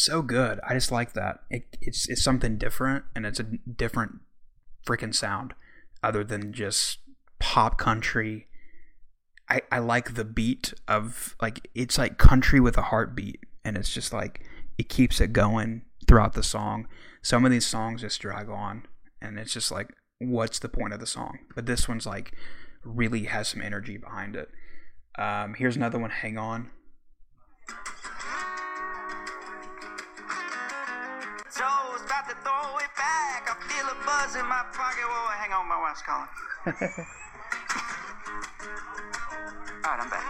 So 0.06 0.22
good. 0.22 0.60
I 0.66 0.74
just 0.74 0.90
like 0.92 1.12
that. 1.12 1.40
It, 1.50 1.76
it's 1.80 2.08
it's 2.08 2.22
something 2.22 2.56
different, 2.56 3.04
and 3.14 3.26
it's 3.26 3.40
a 3.40 3.44
different 3.44 4.20
freaking 4.86 5.14
sound, 5.14 5.54
other 6.02 6.24
than 6.24 6.52
just 6.52 6.98
pop 7.38 7.78
country. 7.78 8.46
I 9.48 9.60
I 9.70 9.78
like 9.80 10.14
the 10.14 10.24
beat 10.24 10.72
of 10.88 11.36
like 11.42 11.68
it's 11.74 11.98
like 11.98 12.18
country 12.18 12.60
with 12.60 12.78
a 12.78 12.82
heartbeat, 12.82 13.44
and 13.64 13.76
it's 13.76 13.92
just 13.92 14.12
like 14.12 14.44
it 14.78 14.88
keeps 14.88 15.20
it 15.20 15.32
going 15.32 15.82
throughout 16.08 16.34
the 16.34 16.42
song. 16.42 16.88
Some 17.22 17.44
of 17.44 17.50
these 17.50 17.66
songs 17.66 18.02
just 18.02 18.20
drag 18.20 18.48
on, 18.48 18.86
and 19.20 19.38
it's 19.38 19.52
just 19.52 19.70
like, 19.70 19.92
what's 20.18 20.58
the 20.58 20.68
point 20.68 20.94
of 20.94 21.00
the 21.00 21.06
song? 21.06 21.38
But 21.54 21.66
this 21.66 21.88
one's 21.88 22.06
like 22.06 22.32
really 22.84 23.24
has 23.24 23.48
some 23.48 23.62
energy 23.62 23.96
behind 23.96 24.36
it. 24.36 24.50
Um, 25.18 25.54
here's 25.54 25.76
another 25.76 25.98
one. 25.98 26.10
Hang 26.10 26.38
on. 26.38 26.70
About 32.16 32.30
to 32.30 32.36
throw 32.40 32.78
it 32.80 32.88
back. 32.96 33.44
I 33.44 33.52
feel 33.68 33.84
a 33.92 33.96
buzz 34.04 34.36
in 34.36 34.46
my 34.48 34.64
pocket. 34.72 35.04
Whoa, 35.04 35.28
hang 35.36 35.52
on, 35.52 35.68
my 35.68 35.76
wife's 35.76 36.00
calling. 36.00 36.32
All 39.84 39.92
right, 39.92 40.00
I'm 40.00 40.08
back. 40.08 40.24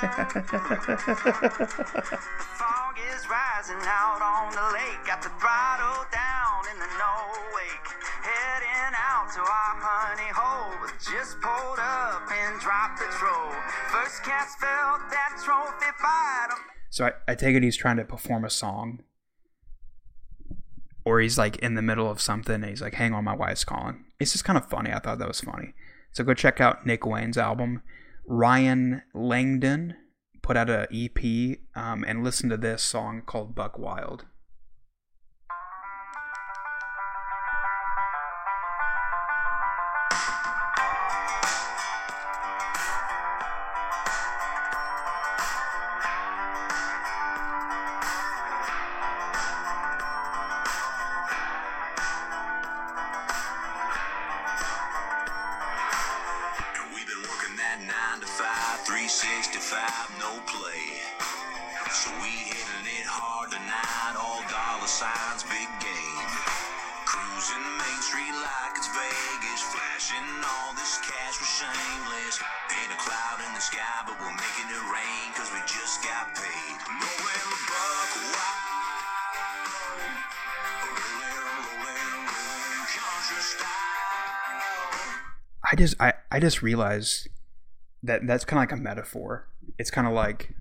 fog 2.56 2.96
is 3.12 3.28
rising 3.28 3.84
out 3.84 4.24
on 4.24 4.48
the 4.56 4.64
lake. 4.72 4.96
Got 5.04 5.20
the 5.20 5.28
throttle 5.36 6.08
down 6.08 6.64
in 6.72 6.80
the 6.80 6.88
no 6.96 7.12
wake. 7.52 7.88
Heading 8.24 8.96
out 8.96 9.28
to 9.36 9.44
our 9.44 9.76
honey 9.76 10.32
hole. 10.32 10.72
Just 11.04 11.36
pulled 11.44 11.84
up 11.84 12.24
and 12.32 12.56
dropped 12.64 12.96
the 12.96 13.12
troll. 13.20 13.52
First 13.92 14.24
cats 14.24 14.56
felt 14.56 15.04
that 15.12 15.36
trophy 15.44 15.92
fight. 16.00 16.56
So 16.88 17.12
I, 17.12 17.20
I 17.28 17.34
take 17.34 17.54
it 17.54 17.62
he's 17.62 17.76
trying 17.76 17.98
to 17.98 18.04
perform 18.04 18.46
a 18.46 18.50
song. 18.50 19.02
Or 21.04 21.20
he's 21.20 21.38
like 21.38 21.56
in 21.56 21.74
the 21.74 21.82
middle 21.82 22.10
of 22.10 22.20
something 22.20 22.56
and 22.56 22.66
he's 22.66 22.82
like, 22.82 22.94
hang 22.94 23.14
on, 23.14 23.24
my 23.24 23.34
wife's 23.34 23.64
calling. 23.64 24.04
It's 24.18 24.32
just 24.32 24.44
kind 24.44 24.58
of 24.58 24.68
funny. 24.68 24.92
I 24.92 24.98
thought 24.98 25.18
that 25.18 25.28
was 25.28 25.40
funny. 25.40 25.72
So 26.12 26.24
go 26.24 26.34
check 26.34 26.60
out 26.60 26.84
Nick 26.86 27.06
Wayne's 27.06 27.38
album. 27.38 27.82
Ryan 28.26 29.02
Langdon 29.14 29.96
put 30.42 30.56
out 30.56 30.70
a 30.70 30.88
EP 30.92 31.58
um, 31.74 32.04
and 32.06 32.24
listen 32.24 32.50
to 32.50 32.56
this 32.56 32.82
song 32.82 33.22
called 33.24 33.54
Buck 33.54 33.78
Wild. 33.78 34.24
Just 85.80 86.00
I, 86.00 86.14
I 86.30 86.40
just 86.40 86.62
realized 86.62 87.28
that 88.02 88.26
that's 88.26 88.44
kind 88.44 88.58
of 88.58 88.70
like 88.70 88.78
a 88.78 88.82
metaphor. 88.82 89.48
It's 89.78 89.90
kind 89.90 90.06
of 90.06 90.12
like 90.12 90.54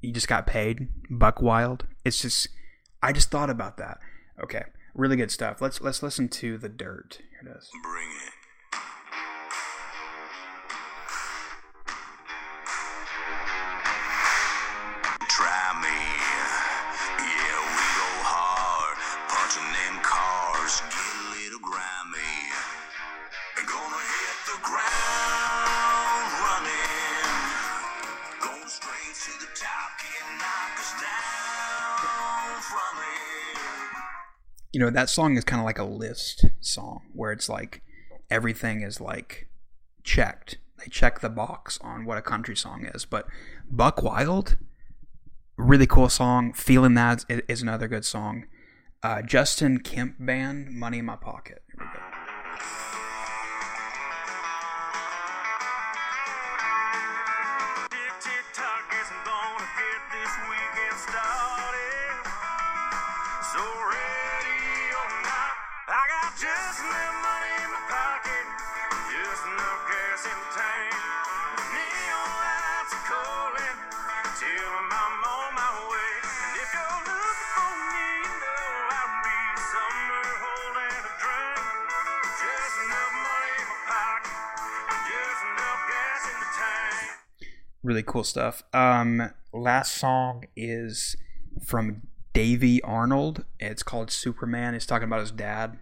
you 0.00 0.12
just 0.12 0.28
got 0.28 0.46
paid, 0.46 0.88
buck 1.10 1.42
wild. 1.42 1.86
It's 2.04 2.20
just 2.20 2.48
I 3.02 3.12
just 3.12 3.30
thought 3.30 3.50
about 3.50 3.76
that. 3.78 3.98
Okay, 4.42 4.64
really 4.94 5.16
good 5.16 5.30
stuff. 5.30 5.60
Let's 5.60 5.80
let's 5.80 6.02
listen 6.02 6.28
to 6.28 6.58
the 6.58 6.68
dirt. 6.68 7.20
You 34.76 34.80
know 34.80 34.90
that 34.90 35.08
song 35.08 35.38
is 35.38 35.44
kind 35.46 35.58
of 35.58 35.64
like 35.64 35.78
a 35.78 35.84
list 35.84 36.44
song 36.60 37.00
where 37.14 37.32
it's 37.32 37.48
like 37.48 37.80
everything 38.28 38.82
is 38.82 39.00
like 39.00 39.48
checked. 40.04 40.58
They 40.76 40.90
check 40.90 41.20
the 41.20 41.30
box 41.30 41.78
on 41.80 42.04
what 42.04 42.18
a 42.18 42.20
country 42.20 42.54
song 42.54 42.84
is. 42.84 43.06
But 43.06 43.26
Buck 43.70 44.02
Wild, 44.02 44.58
really 45.56 45.86
cool 45.86 46.10
song. 46.10 46.52
Feeling 46.52 46.92
that 46.92 47.24
is 47.48 47.62
another 47.62 47.88
good 47.88 48.04
song. 48.04 48.44
Uh, 49.02 49.22
Justin 49.22 49.78
Kemp 49.80 50.16
band, 50.18 50.68
Money 50.72 50.98
in 50.98 51.06
My 51.06 51.16
Pocket. 51.16 51.62
Really 87.86 88.02
cool 88.02 88.24
stuff. 88.24 88.62
Um, 88.72 89.30
last 89.52 89.94
song 89.94 90.44
is 90.56 91.16
from 91.64 92.02
Davey 92.32 92.82
Arnold. 92.82 93.44
It's 93.58 93.82
called 93.82 94.10
Superman. 94.10 94.74
He's 94.74 94.86
talking 94.86 95.06
about 95.06 95.20
his 95.20 95.30
dad. 95.30 95.78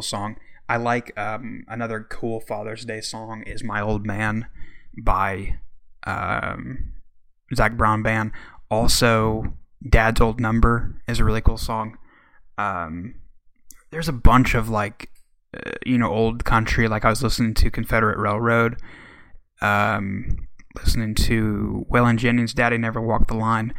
Cool 0.00 0.18
song. 0.18 0.36
I 0.66 0.78
like 0.78 1.12
um, 1.18 1.64
another 1.68 2.06
cool 2.08 2.40
Father's 2.40 2.86
Day 2.86 3.02
song 3.02 3.42
is 3.42 3.62
"My 3.62 3.82
Old 3.82 4.06
Man" 4.06 4.46
by 5.04 5.56
um, 6.06 6.92
Zac 7.54 7.76
Brown 7.76 8.02
Band. 8.02 8.32
Also, 8.70 9.58
"Dad's 9.86 10.22
Old 10.22 10.40
Number" 10.40 10.94
is 11.06 11.20
a 11.20 11.24
really 11.26 11.42
cool 11.42 11.58
song. 11.58 11.98
Um, 12.56 13.16
there's 13.90 14.08
a 14.08 14.12
bunch 14.14 14.54
of 14.54 14.70
like 14.70 15.10
uh, 15.54 15.72
you 15.84 15.98
know 15.98 16.08
old 16.08 16.46
country. 16.46 16.88
Like 16.88 17.04
I 17.04 17.10
was 17.10 17.22
listening 17.22 17.52
to 17.56 17.70
Confederate 17.70 18.16
Railroad, 18.16 18.80
um, 19.60 20.48
listening 20.82 21.14
to 21.26 21.84
Waylon 21.92 22.16
Jennings' 22.16 22.54
"Daddy 22.54 22.78
Never 22.78 23.02
Walked 23.02 23.28
the 23.28 23.34
Line." 23.34 23.74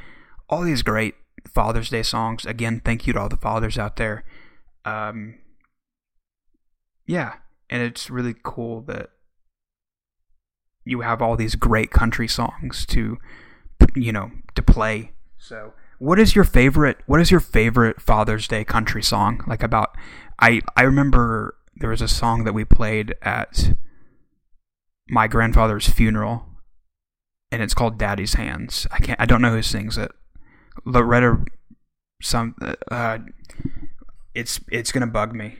All 0.49 0.61
these 0.61 0.84
great 0.84 1.15
Father's 1.51 1.89
Day 1.89 2.03
songs. 2.03 2.45
Again, 2.45 2.80
thank 2.86 3.07
you 3.07 3.13
to 3.13 3.19
all 3.22 3.30
the 3.30 3.38
fathers 3.38 3.80
out 3.80 3.95
there. 3.95 4.24
Um, 4.86 5.39
yeah, 7.05 7.35
and 7.69 7.81
it's 7.81 8.09
really 8.09 8.35
cool 8.43 8.81
that 8.81 9.09
you 10.83 11.01
have 11.01 11.21
all 11.21 11.35
these 11.35 11.55
great 11.55 11.91
country 11.91 12.27
songs 12.27 12.85
to, 12.87 13.17
you 13.95 14.11
know, 14.11 14.31
to 14.55 14.61
play. 14.61 15.11
So, 15.37 15.73
what 15.99 16.19
is 16.19 16.35
your 16.35 16.43
favorite? 16.43 16.97
What 17.05 17.21
is 17.21 17.31
your 17.31 17.39
favorite 17.39 18.01
Father's 18.01 18.47
Day 18.47 18.63
country 18.63 19.03
song? 19.03 19.43
Like 19.47 19.63
about, 19.63 19.95
I 20.39 20.61
I 20.75 20.83
remember 20.83 21.55
there 21.75 21.89
was 21.89 22.01
a 22.01 22.07
song 22.07 22.43
that 22.43 22.53
we 22.53 22.65
played 22.65 23.15
at 23.21 23.73
my 25.07 25.27
grandfather's 25.27 25.87
funeral, 25.87 26.45
and 27.51 27.61
it's 27.61 27.73
called 27.73 27.97
"Daddy's 27.97 28.35
Hands." 28.35 28.87
I 28.91 28.99
can't. 28.99 29.19
I 29.21 29.25
don't 29.25 29.41
know 29.41 29.51
who 29.51 29.61
sings 29.61 29.97
it. 29.97 30.11
Loretta, 30.85 31.45
some. 32.21 32.55
Uh, 32.89 33.19
it's 34.33 34.59
it's 34.71 34.91
gonna 34.91 35.07
bug 35.07 35.33
me 35.35 35.57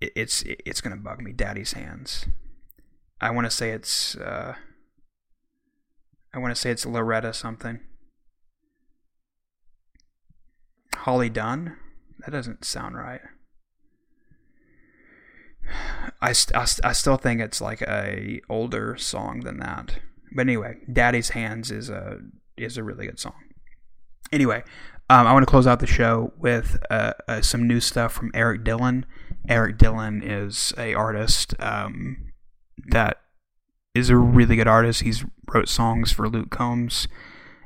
it- 0.00 0.12
it's 0.16 0.42
it's 0.46 0.80
gonna 0.80 0.96
bug 0.96 1.20
me. 1.22 1.32
Daddy's 1.32 1.72
hands. 1.72 2.26
I 3.20 3.30
want 3.30 3.46
to 3.46 3.50
say 3.50 3.70
it's 3.70 4.16
uh, 4.16 4.54
I 6.34 6.38
want 6.38 6.54
to 6.54 6.60
say 6.60 6.70
it's 6.70 6.84
Loretta 6.86 7.32
something. 7.32 7.80
Holly 10.96 11.28
Dunn. 11.30 11.76
That 12.20 12.32
doesn't 12.32 12.64
sound 12.64 12.96
right. 12.96 13.20
I, 16.20 16.32
st- 16.32 16.56
I, 16.56 16.64
st- 16.64 16.84
I 16.84 16.92
still 16.92 17.16
think 17.16 17.40
it's 17.40 17.60
like 17.60 17.82
a 17.82 18.40
older 18.48 18.96
song 18.96 19.40
than 19.40 19.58
that. 19.58 19.98
But 20.34 20.42
anyway, 20.42 20.76
Daddy's 20.92 21.30
Hands 21.30 21.70
is 21.70 21.90
a 21.90 22.18
is 22.56 22.76
a 22.76 22.84
really 22.84 23.06
good 23.06 23.18
song. 23.18 23.34
Anyway, 24.32 24.64
um, 25.08 25.26
I 25.26 25.32
want 25.32 25.44
to 25.44 25.50
close 25.50 25.66
out 25.66 25.78
the 25.78 25.86
show 25.86 26.32
with 26.36 26.78
uh, 26.90 27.12
uh, 27.28 27.40
some 27.40 27.68
new 27.68 27.80
stuff 27.80 28.12
from 28.12 28.32
Eric 28.34 28.64
Dillon. 28.64 29.06
Eric 29.48 29.78
Dillon 29.78 30.20
is 30.22 30.74
a 30.76 30.94
artist 30.94 31.54
um, 31.60 32.32
that 32.88 33.20
is 33.94 34.10
a 34.10 34.16
really 34.16 34.56
good 34.56 34.66
artist. 34.66 35.02
He's 35.02 35.24
wrote 35.52 35.68
songs 35.68 36.10
for 36.10 36.28
Luke 36.28 36.50
Combs, 36.50 37.06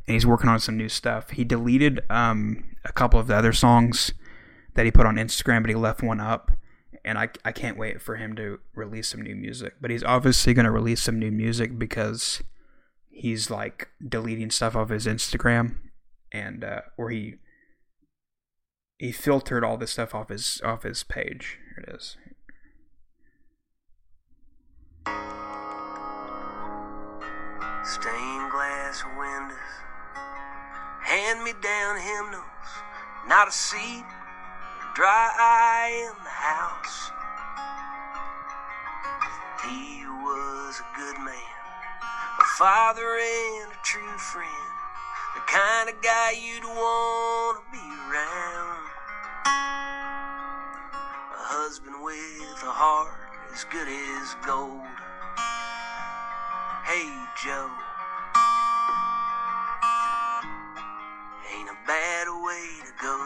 and 0.06 0.14
he's 0.14 0.26
working 0.26 0.50
on 0.50 0.60
some 0.60 0.76
new 0.76 0.90
stuff. 0.90 1.30
He 1.30 1.44
deleted 1.44 2.02
um, 2.10 2.76
a 2.84 2.92
couple 2.92 3.18
of 3.18 3.26
the 3.26 3.36
other 3.36 3.54
songs 3.54 4.12
that 4.74 4.84
he 4.84 4.90
put 4.90 5.06
on 5.06 5.16
Instagram, 5.16 5.62
but 5.62 5.70
he 5.70 5.76
left 5.76 6.02
one 6.02 6.20
up. 6.20 6.52
And 7.02 7.16
I, 7.16 7.30
I 7.42 7.52
can't 7.52 7.78
wait 7.78 8.02
for 8.02 8.16
him 8.16 8.36
to 8.36 8.58
release 8.74 9.08
some 9.08 9.22
new 9.22 9.34
music. 9.34 9.76
But 9.80 9.90
he's 9.90 10.04
obviously 10.04 10.52
going 10.52 10.66
to 10.66 10.70
release 10.70 11.00
some 11.00 11.18
new 11.18 11.30
music 11.30 11.78
because 11.78 12.42
he's 13.08 13.50
like 13.50 13.88
deleting 14.06 14.50
stuff 14.50 14.76
off 14.76 14.90
his 14.90 15.06
Instagram 15.06 15.76
and 16.32 16.64
uh, 16.64 16.80
where 16.96 17.10
he 17.10 17.36
he 18.98 19.12
filtered 19.12 19.64
all 19.64 19.76
this 19.76 19.92
stuff 19.92 20.14
off 20.14 20.28
his 20.28 20.60
off 20.64 20.82
his 20.82 21.02
page. 21.02 21.58
Here 21.74 21.84
it 21.86 21.94
is. 21.94 22.16
stained 27.90 28.50
glass 28.52 29.02
windows, 29.18 29.58
hand 31.02 31.42
me 31.42 31.52
down 31.60 31.98
hymnals, 31.98 32.70
not 33.26 33.48
a 33.48 33.50
seat, 33.50 34.04
dry 34.94 35.28
eye 35.34 36.06
in 36.06 36.14
the 36.22 36.30
house. 36.30 37.10
He 39.66 40.06
was 40.06 40.80
a 40.80 40.96
good 40.96 41.18
man, 41.18 41.56
a 42.38 42.44
father 42.56 43.18
and 43.18 43.72
a 43.72 43.80
true 43.82 44.18
friend, 44.18 44.79
the 45.40 45.52
kind 45.52 45.88
of 45.88 46.00
guy 46.02 46.32
you'd 46.32 46.64
want 46.64 47.58
to 47.58 47.72
be 47.72 47.78
around. 47.78 48.84
A 51.32 51.42
husband 51.56 51.96
with 52.02 52.60
a 52.62 52.72
heart 52.72 53.14
as 53.52 53.64
good 53.64 53.88
as 53.88 54.36
gold. 54.44 54.84
Hey, 56.84 57.08
Joe. 57.40 57.70
Ain't 61.54 61.70
a 61.70 61.78
bad 61.86 62.26
way 62.44 62.66
to 62.84 62.92
go. 63.00 63.16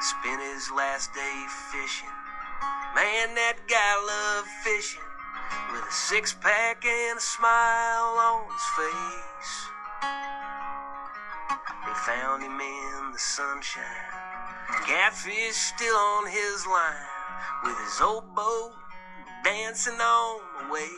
Spent 0.00 0.42
his 0.54 0.70
last 0.70 1.12
day 1.14 1.46
fishing. 1.72 2.14
Man, 2.94 3.34
that 3.34 3.56
guy 3.66 3.94
loved 4.06 4.48
fishing. 4.62 5.07
A 5.88 5.90
six 5.90 6.34
pack 6.34 6.84
and 6.84 7.16
a 7.16 7.20
smile 7.20 8.18
on 8.20 8.44
his 8.52 8.62
face. 8.76 9.68
They 11.86 11.94
found 12.04 12.42
him 12.42 12.60
in 12.60 13.12
the 13.12 13.18
sunshine. 13.18 13.84
Catfish 14.84 15.56
still 15.56 15.96
on 15.96 16.26
his 16.26 16.66
line. 16.66 17.08
With 17.64 17.78
his 17.86 18.02
old 18.02 18.34
boat 18.34 18.72
dancing 19.42 19.94
on 19.94 20.40
the 20.58 20.72
waves. 20.74 20.92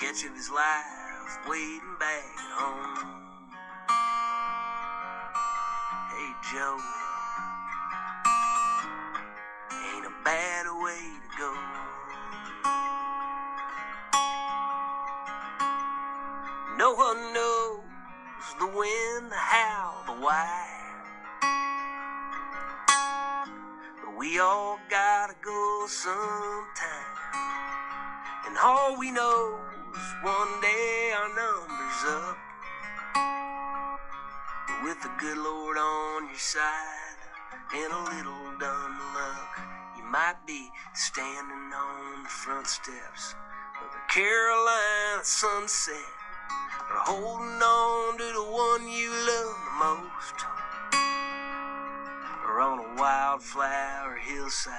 Catch 0.00 0.24
of 0.24 0.34
his 0.34 0.50
life 0.50 1.38
waiting 1.48 1.96
back 2.00 2.24
at 2.36 2.50
home. 2.58 2.98
Hey, 6.10 6.34
Joe. 6.50 6.78
Ain't 9.94 10.06
a 10.06 10.24
bad 10.24 10.66
way 10.82 10.98
to 10.98 11.38
go. 11.38 11.61
No 16.82 16.94
one 16.94 17.32
knows 17.32 17.78
the 18.58 18.66
when, 18.66 19.28
the 19.28 19.36
how, 19.36 20.02
the 20.04 20.14
why. 20.14 20.66
But 24.02 24.18
we 24.18 24.40
all 24.40 24.80
gotta 24.90 25.34
go 25.44 25.86
sometime. 25.86 27.38
And 28.48 28.58
all 28.58 28.98
we 28.98 29.12
know 29.12 29.60
is 29.94 30.14
one 30.24 30.60
day 30.60 31.12
our 31.16 31.28
number's 31.28 32.02
up. 32.08 32.36
But 34.66 34.82
with 34.82 35.00
the 35.02 35.10
good 35.20 35.38
Lord 35.38 35.78
on 35.78 36.26
your 36.26 36.34
side 36.34 37.20
and 37.76 37.92
a 37.92 38.02
little 38.16 38.58
dumb 38.58 38.98
luck, 39.14 39.60
you 39.96 40.02
might 40.02 40.44
be 40.48 40.68
standing 40.94 41.72
on 41.72 42.24
the 42.24 42.28
front 42.28 42.66
steps 42.66 43.36
of 43.80 43.92
the 43.92 44.12
Carolina 44.12 45.22
sunset 45.22 46.21
or 46.92 46.98
holding 46.98 47.62
on 47.62 48.18
to 48.18 48.24
the 48.24 48.44
one 48.52 48.86
you 48.86 49.08
love 49.08 49.56
the 49.64 49.72
most 49.80 50.44
or 52.44 52.60
on 52.60 52.78
a 52.78 53.00
wildflower 53.00 54.16
hillside 54.16 54.76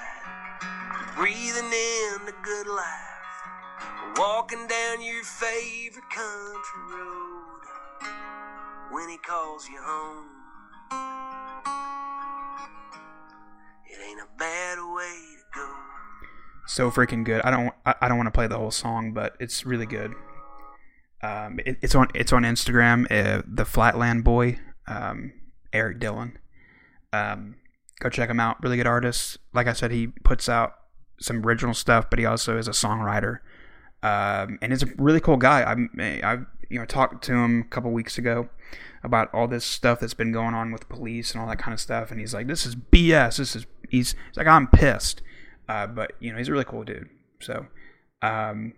breathing 1.15 1.65
in 1.65 2.25
the 2.25 2.35
good 2.43 2.67
life 2.67 4.17
walking 4.17 4.67
down 4.67 5.01
your 5.01 5.23
favorite 5.23 6.09
country 6.11 6.83
road 6.91 7.61
when 8.91 9.09
he 9.09 9.17
calls 9.17 9.67
you 9.67 9.79
home 9.81 10.27
it 13.89 13.99
ain't 14.07 14.19
a 14.19 14.27
bad 14.37 14.77
way 14.77 15.17
to 15.37 15.59
go 15.59 15.67
so 16.65 16.89
freaking 16.89 17.25
good. 17.25 17.41
I 17.41 17.51
don't 17.51 17.73
I 17.85 18.07
don't 18.07 18.17
want 18.17 18.27
to 18.27 18.31
play 18.31 18.47
the 18.47 18.57
whole 18.57 18.71
song, 18.71 19.11
but 19.11 19.35
it's 19.39 19.65
really 19.65 19.85
good. 19.85 20.13
Um, 21.23 21.59
it, 21.65 21.77
it's 21.81 21.95
on 21.95 22.09
it's 22.13 22.33
on 22.33 22.43
Instagram. 22.43 23.05
Uh, 23.09 23.41
the 23.47 23.65
Flatland 23.65 24.23
Boy, 24.23 24.59
um, 24.87 25.33
Eric 25.71 25.99
Dillon. 25.99 26.37
Um, 27.13 27.55
go 27.99 28.09
check 28.09 28.29
him 28.29 28.39
out. 28.39 28.61
Really 28.61 28.77
good 28.77 28.87
artist. 28.87 29.37
Like 29.53 29.67
I 29.67 29.73
said, 29.73 29.91
he 29.91 30.07
puts 30.07 30.49
out 30.49 30.75
some 31.19 31.45
original 31.45 31.73
stuff, 31.73 32.09
but 32.09 32.19
he 32.19 32.25
also 32.25 32.57
is 32.57 32.67
a 32.67 32.71
songwriter. 32.71 33.39
Um, 34.03 34.59
and 34.61 34.73
he's 34.73 34.83
a 34.83 34.87
really 34.97 35.21
cool 35.21 35.37
guy. 35.37 35.61
I 35.61 35.75
I 36.23 36.39
you 36.69 36.79
know 36.79 36.85
talked 36.85 37.23
to 37.25 37.33
him 37.33 37.61
a 37.61 37.69
couple 37.69 37.91
weeks 37.91 38.17
ago 38.17 38.49
about 39.01 39.33
all 39.33 39.47
this 39.47 39.63
stuff 39.63 40.01
that's 40.01 40.13
been 40.13 40.31
going 40.31 40.53
on 40.53 40.71
with 40.71 40.89
police 40.89 41.31
and 41.31 41.41
all 41.41 41.47
that 41.47 41.59
kind 41.59 41.73
of 41.73 41.79
stuff, 41.79 42.11
and 42.11 42.19
he's 42.19 42.33
like, 42.33 42.47
"This 42.47 42.65
is 42.65 42.75
BS. 42.75 43.37
This 43.37 43.55
is 43.55 43.65
he's, 43.89 44.15
he's 44.27 44.37
like 44.37 44.47
I'm 44.47 44.67
pissed." 44.67 45.21
Uh, 45.69 45.87
but 45.87 46.13
you 46.19 46.33
know 46.33 46.37
he's 46.37 46.49
a 46.49 46.51
really 46.51 46.65
cool 46.65 46.83
dude. 46.83 47.09
So 47.39 47.67
um, 48.21 48.73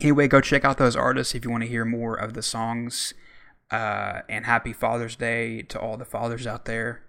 anyway, 0.00 0.28
go 0.28 0.40
check 0.40 0.64
out 0.64 0.78
those 0.78 0.96
artists 0.96 1.34
if 1.34 1.44
you 1.44 1.50
want 1.50 1.62
to 1.62 1.68
hear 1.68 1.84
more 1.84 2.14
of 2.14 2.34
the 2.34 2.42
songs. 2.42 3.14
Uh, 3.70 4.22
and 4.28 4.46
happy 4.46 4.72
Father's 4.72 5.14
Day 5.14 5.62
to 5.62 5.78
all 5.78 5.96
the 5.98 6.04
fathers 6.04 6.46
out 6.46 6.64
there. 6.64 7.02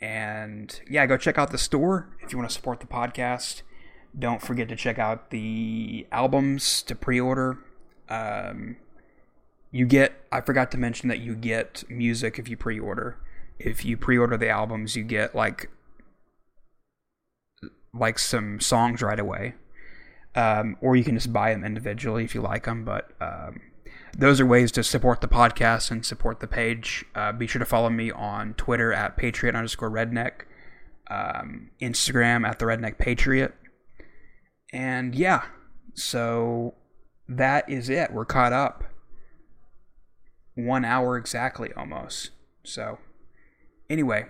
And 0.00 0.80
yeah, 0.88 1.06
go 1.06 1.16
check 1.16 1.38
out 1.38 1.50
the 1.50 1.58
store 1.58 2.08
if 2.20 2.32
you 2.32 2.38
want 2.38 2.50
to 2.50 2.54
support 2.54 2.80
the 2.80 2.86
podcast. 2.86 3.62
Don't 4.18 4.42
forget 4.42 4.68
to 4.68 4.76
check 4.76 4.98
out 4.98 5.30
the 5.30 6.06
albums 6.10 6.82
to 6.82 6.94
pre 6.94 7.20
order. 7.20 7.58
Um, 8.08 8.76
you 9.70 9.86
get, 9.86 10.24
I 10.32 10.40
forgot 10.40 10.70
to 10.72 10.78
mention 10.78 11.08
that 11.10 11.20
you 11.20 11.34
get 11.34 11.84
music 11.88 12.38
if 12.38 12.48
you 12.48 12.56
pre 12.56 12.80
order. 12.80 13.18
If 13.58 13.84
you 13.84 13.96
pre 13.96 14.18
order 14.18 14.36
the 14.36 14.48
albums, 14.48 14.96
you 14.96 15.04
get 15.04 15.34
like 15.34 15.70
like 17.94 18.18
some 18.18 18.60
songs 18.60 19.02
right 19.02 19.18
away 19.18 19.54
um, 20.34 20.76
or 20.80 20.96
you 20.96 21.04
can 21.04 21.14
just 21.14 21.32
buy 21.32 21.52
them 21.52 21.64
individually 21.64 22.24
if 22.24 22.34
you 22.34 22.40
like 22.40 22.64
them. 22.64 22.84
But 22.84 23.10
um, 23.20 23.60
those 24.16 24.40
are 24.40 24.46
ways 24.46 24.72
to 24.72 24.82
support 24.82 25.20
the 25.20 25.28
podcast 25.28 25.90
and 25.90 26.04
support 26.04 26.40
the 26.40 26.46
page. 26.46 27.04
Uh, 27.14 27.32
be 27.32 27.46
sure 27.46 27.60
to 27.60 27.66
follow 27.66 27.90
me 27.90 28.10
on 28.10 28.54
Twitter 28.54 28.92
at 28.92 29.16
Patriot 29.16 29.54
underscore 29.54 29.90
Redneck, 29.90 30.42
um, 31.10 31.70
Instagram 31.80 32.46
at 32.46 32.58
the 32.58 32.64
Redneck 32.64 32.98
Patriot, 32.98 33.54
and 34.72 35.14
yeah, 35.14 35.44
so 35.94 36.74
that 37.28 37.68
is 37.68 37.88
it. 37.88 38.12
We're 38.12 38.24
caught 38.24 38.52
up. 38.52 38.84
One 40.54 40.84
hour 40.84 41.16
exactly, 41.16 41.72
almost. 41.74 42.30
So, 42.64 42.98
anyway, 43.88 44.26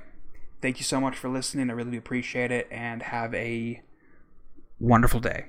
thank 0.61 0.79
you 0.79 0.85
so 0.85 1.01
much 1.01 1.17
for 1.17 1.29
listening. 1.29 1.71
I 1.71 1.73
really 1.73 1.93
do 1.93 1.99
appreciate 1.99 2.51
it, 2.51 2.69
and 2.71 3.03
have 3.03 3.35
a 3.35 3.81
wonderful 4.79 5.21
day. 5.21 5.47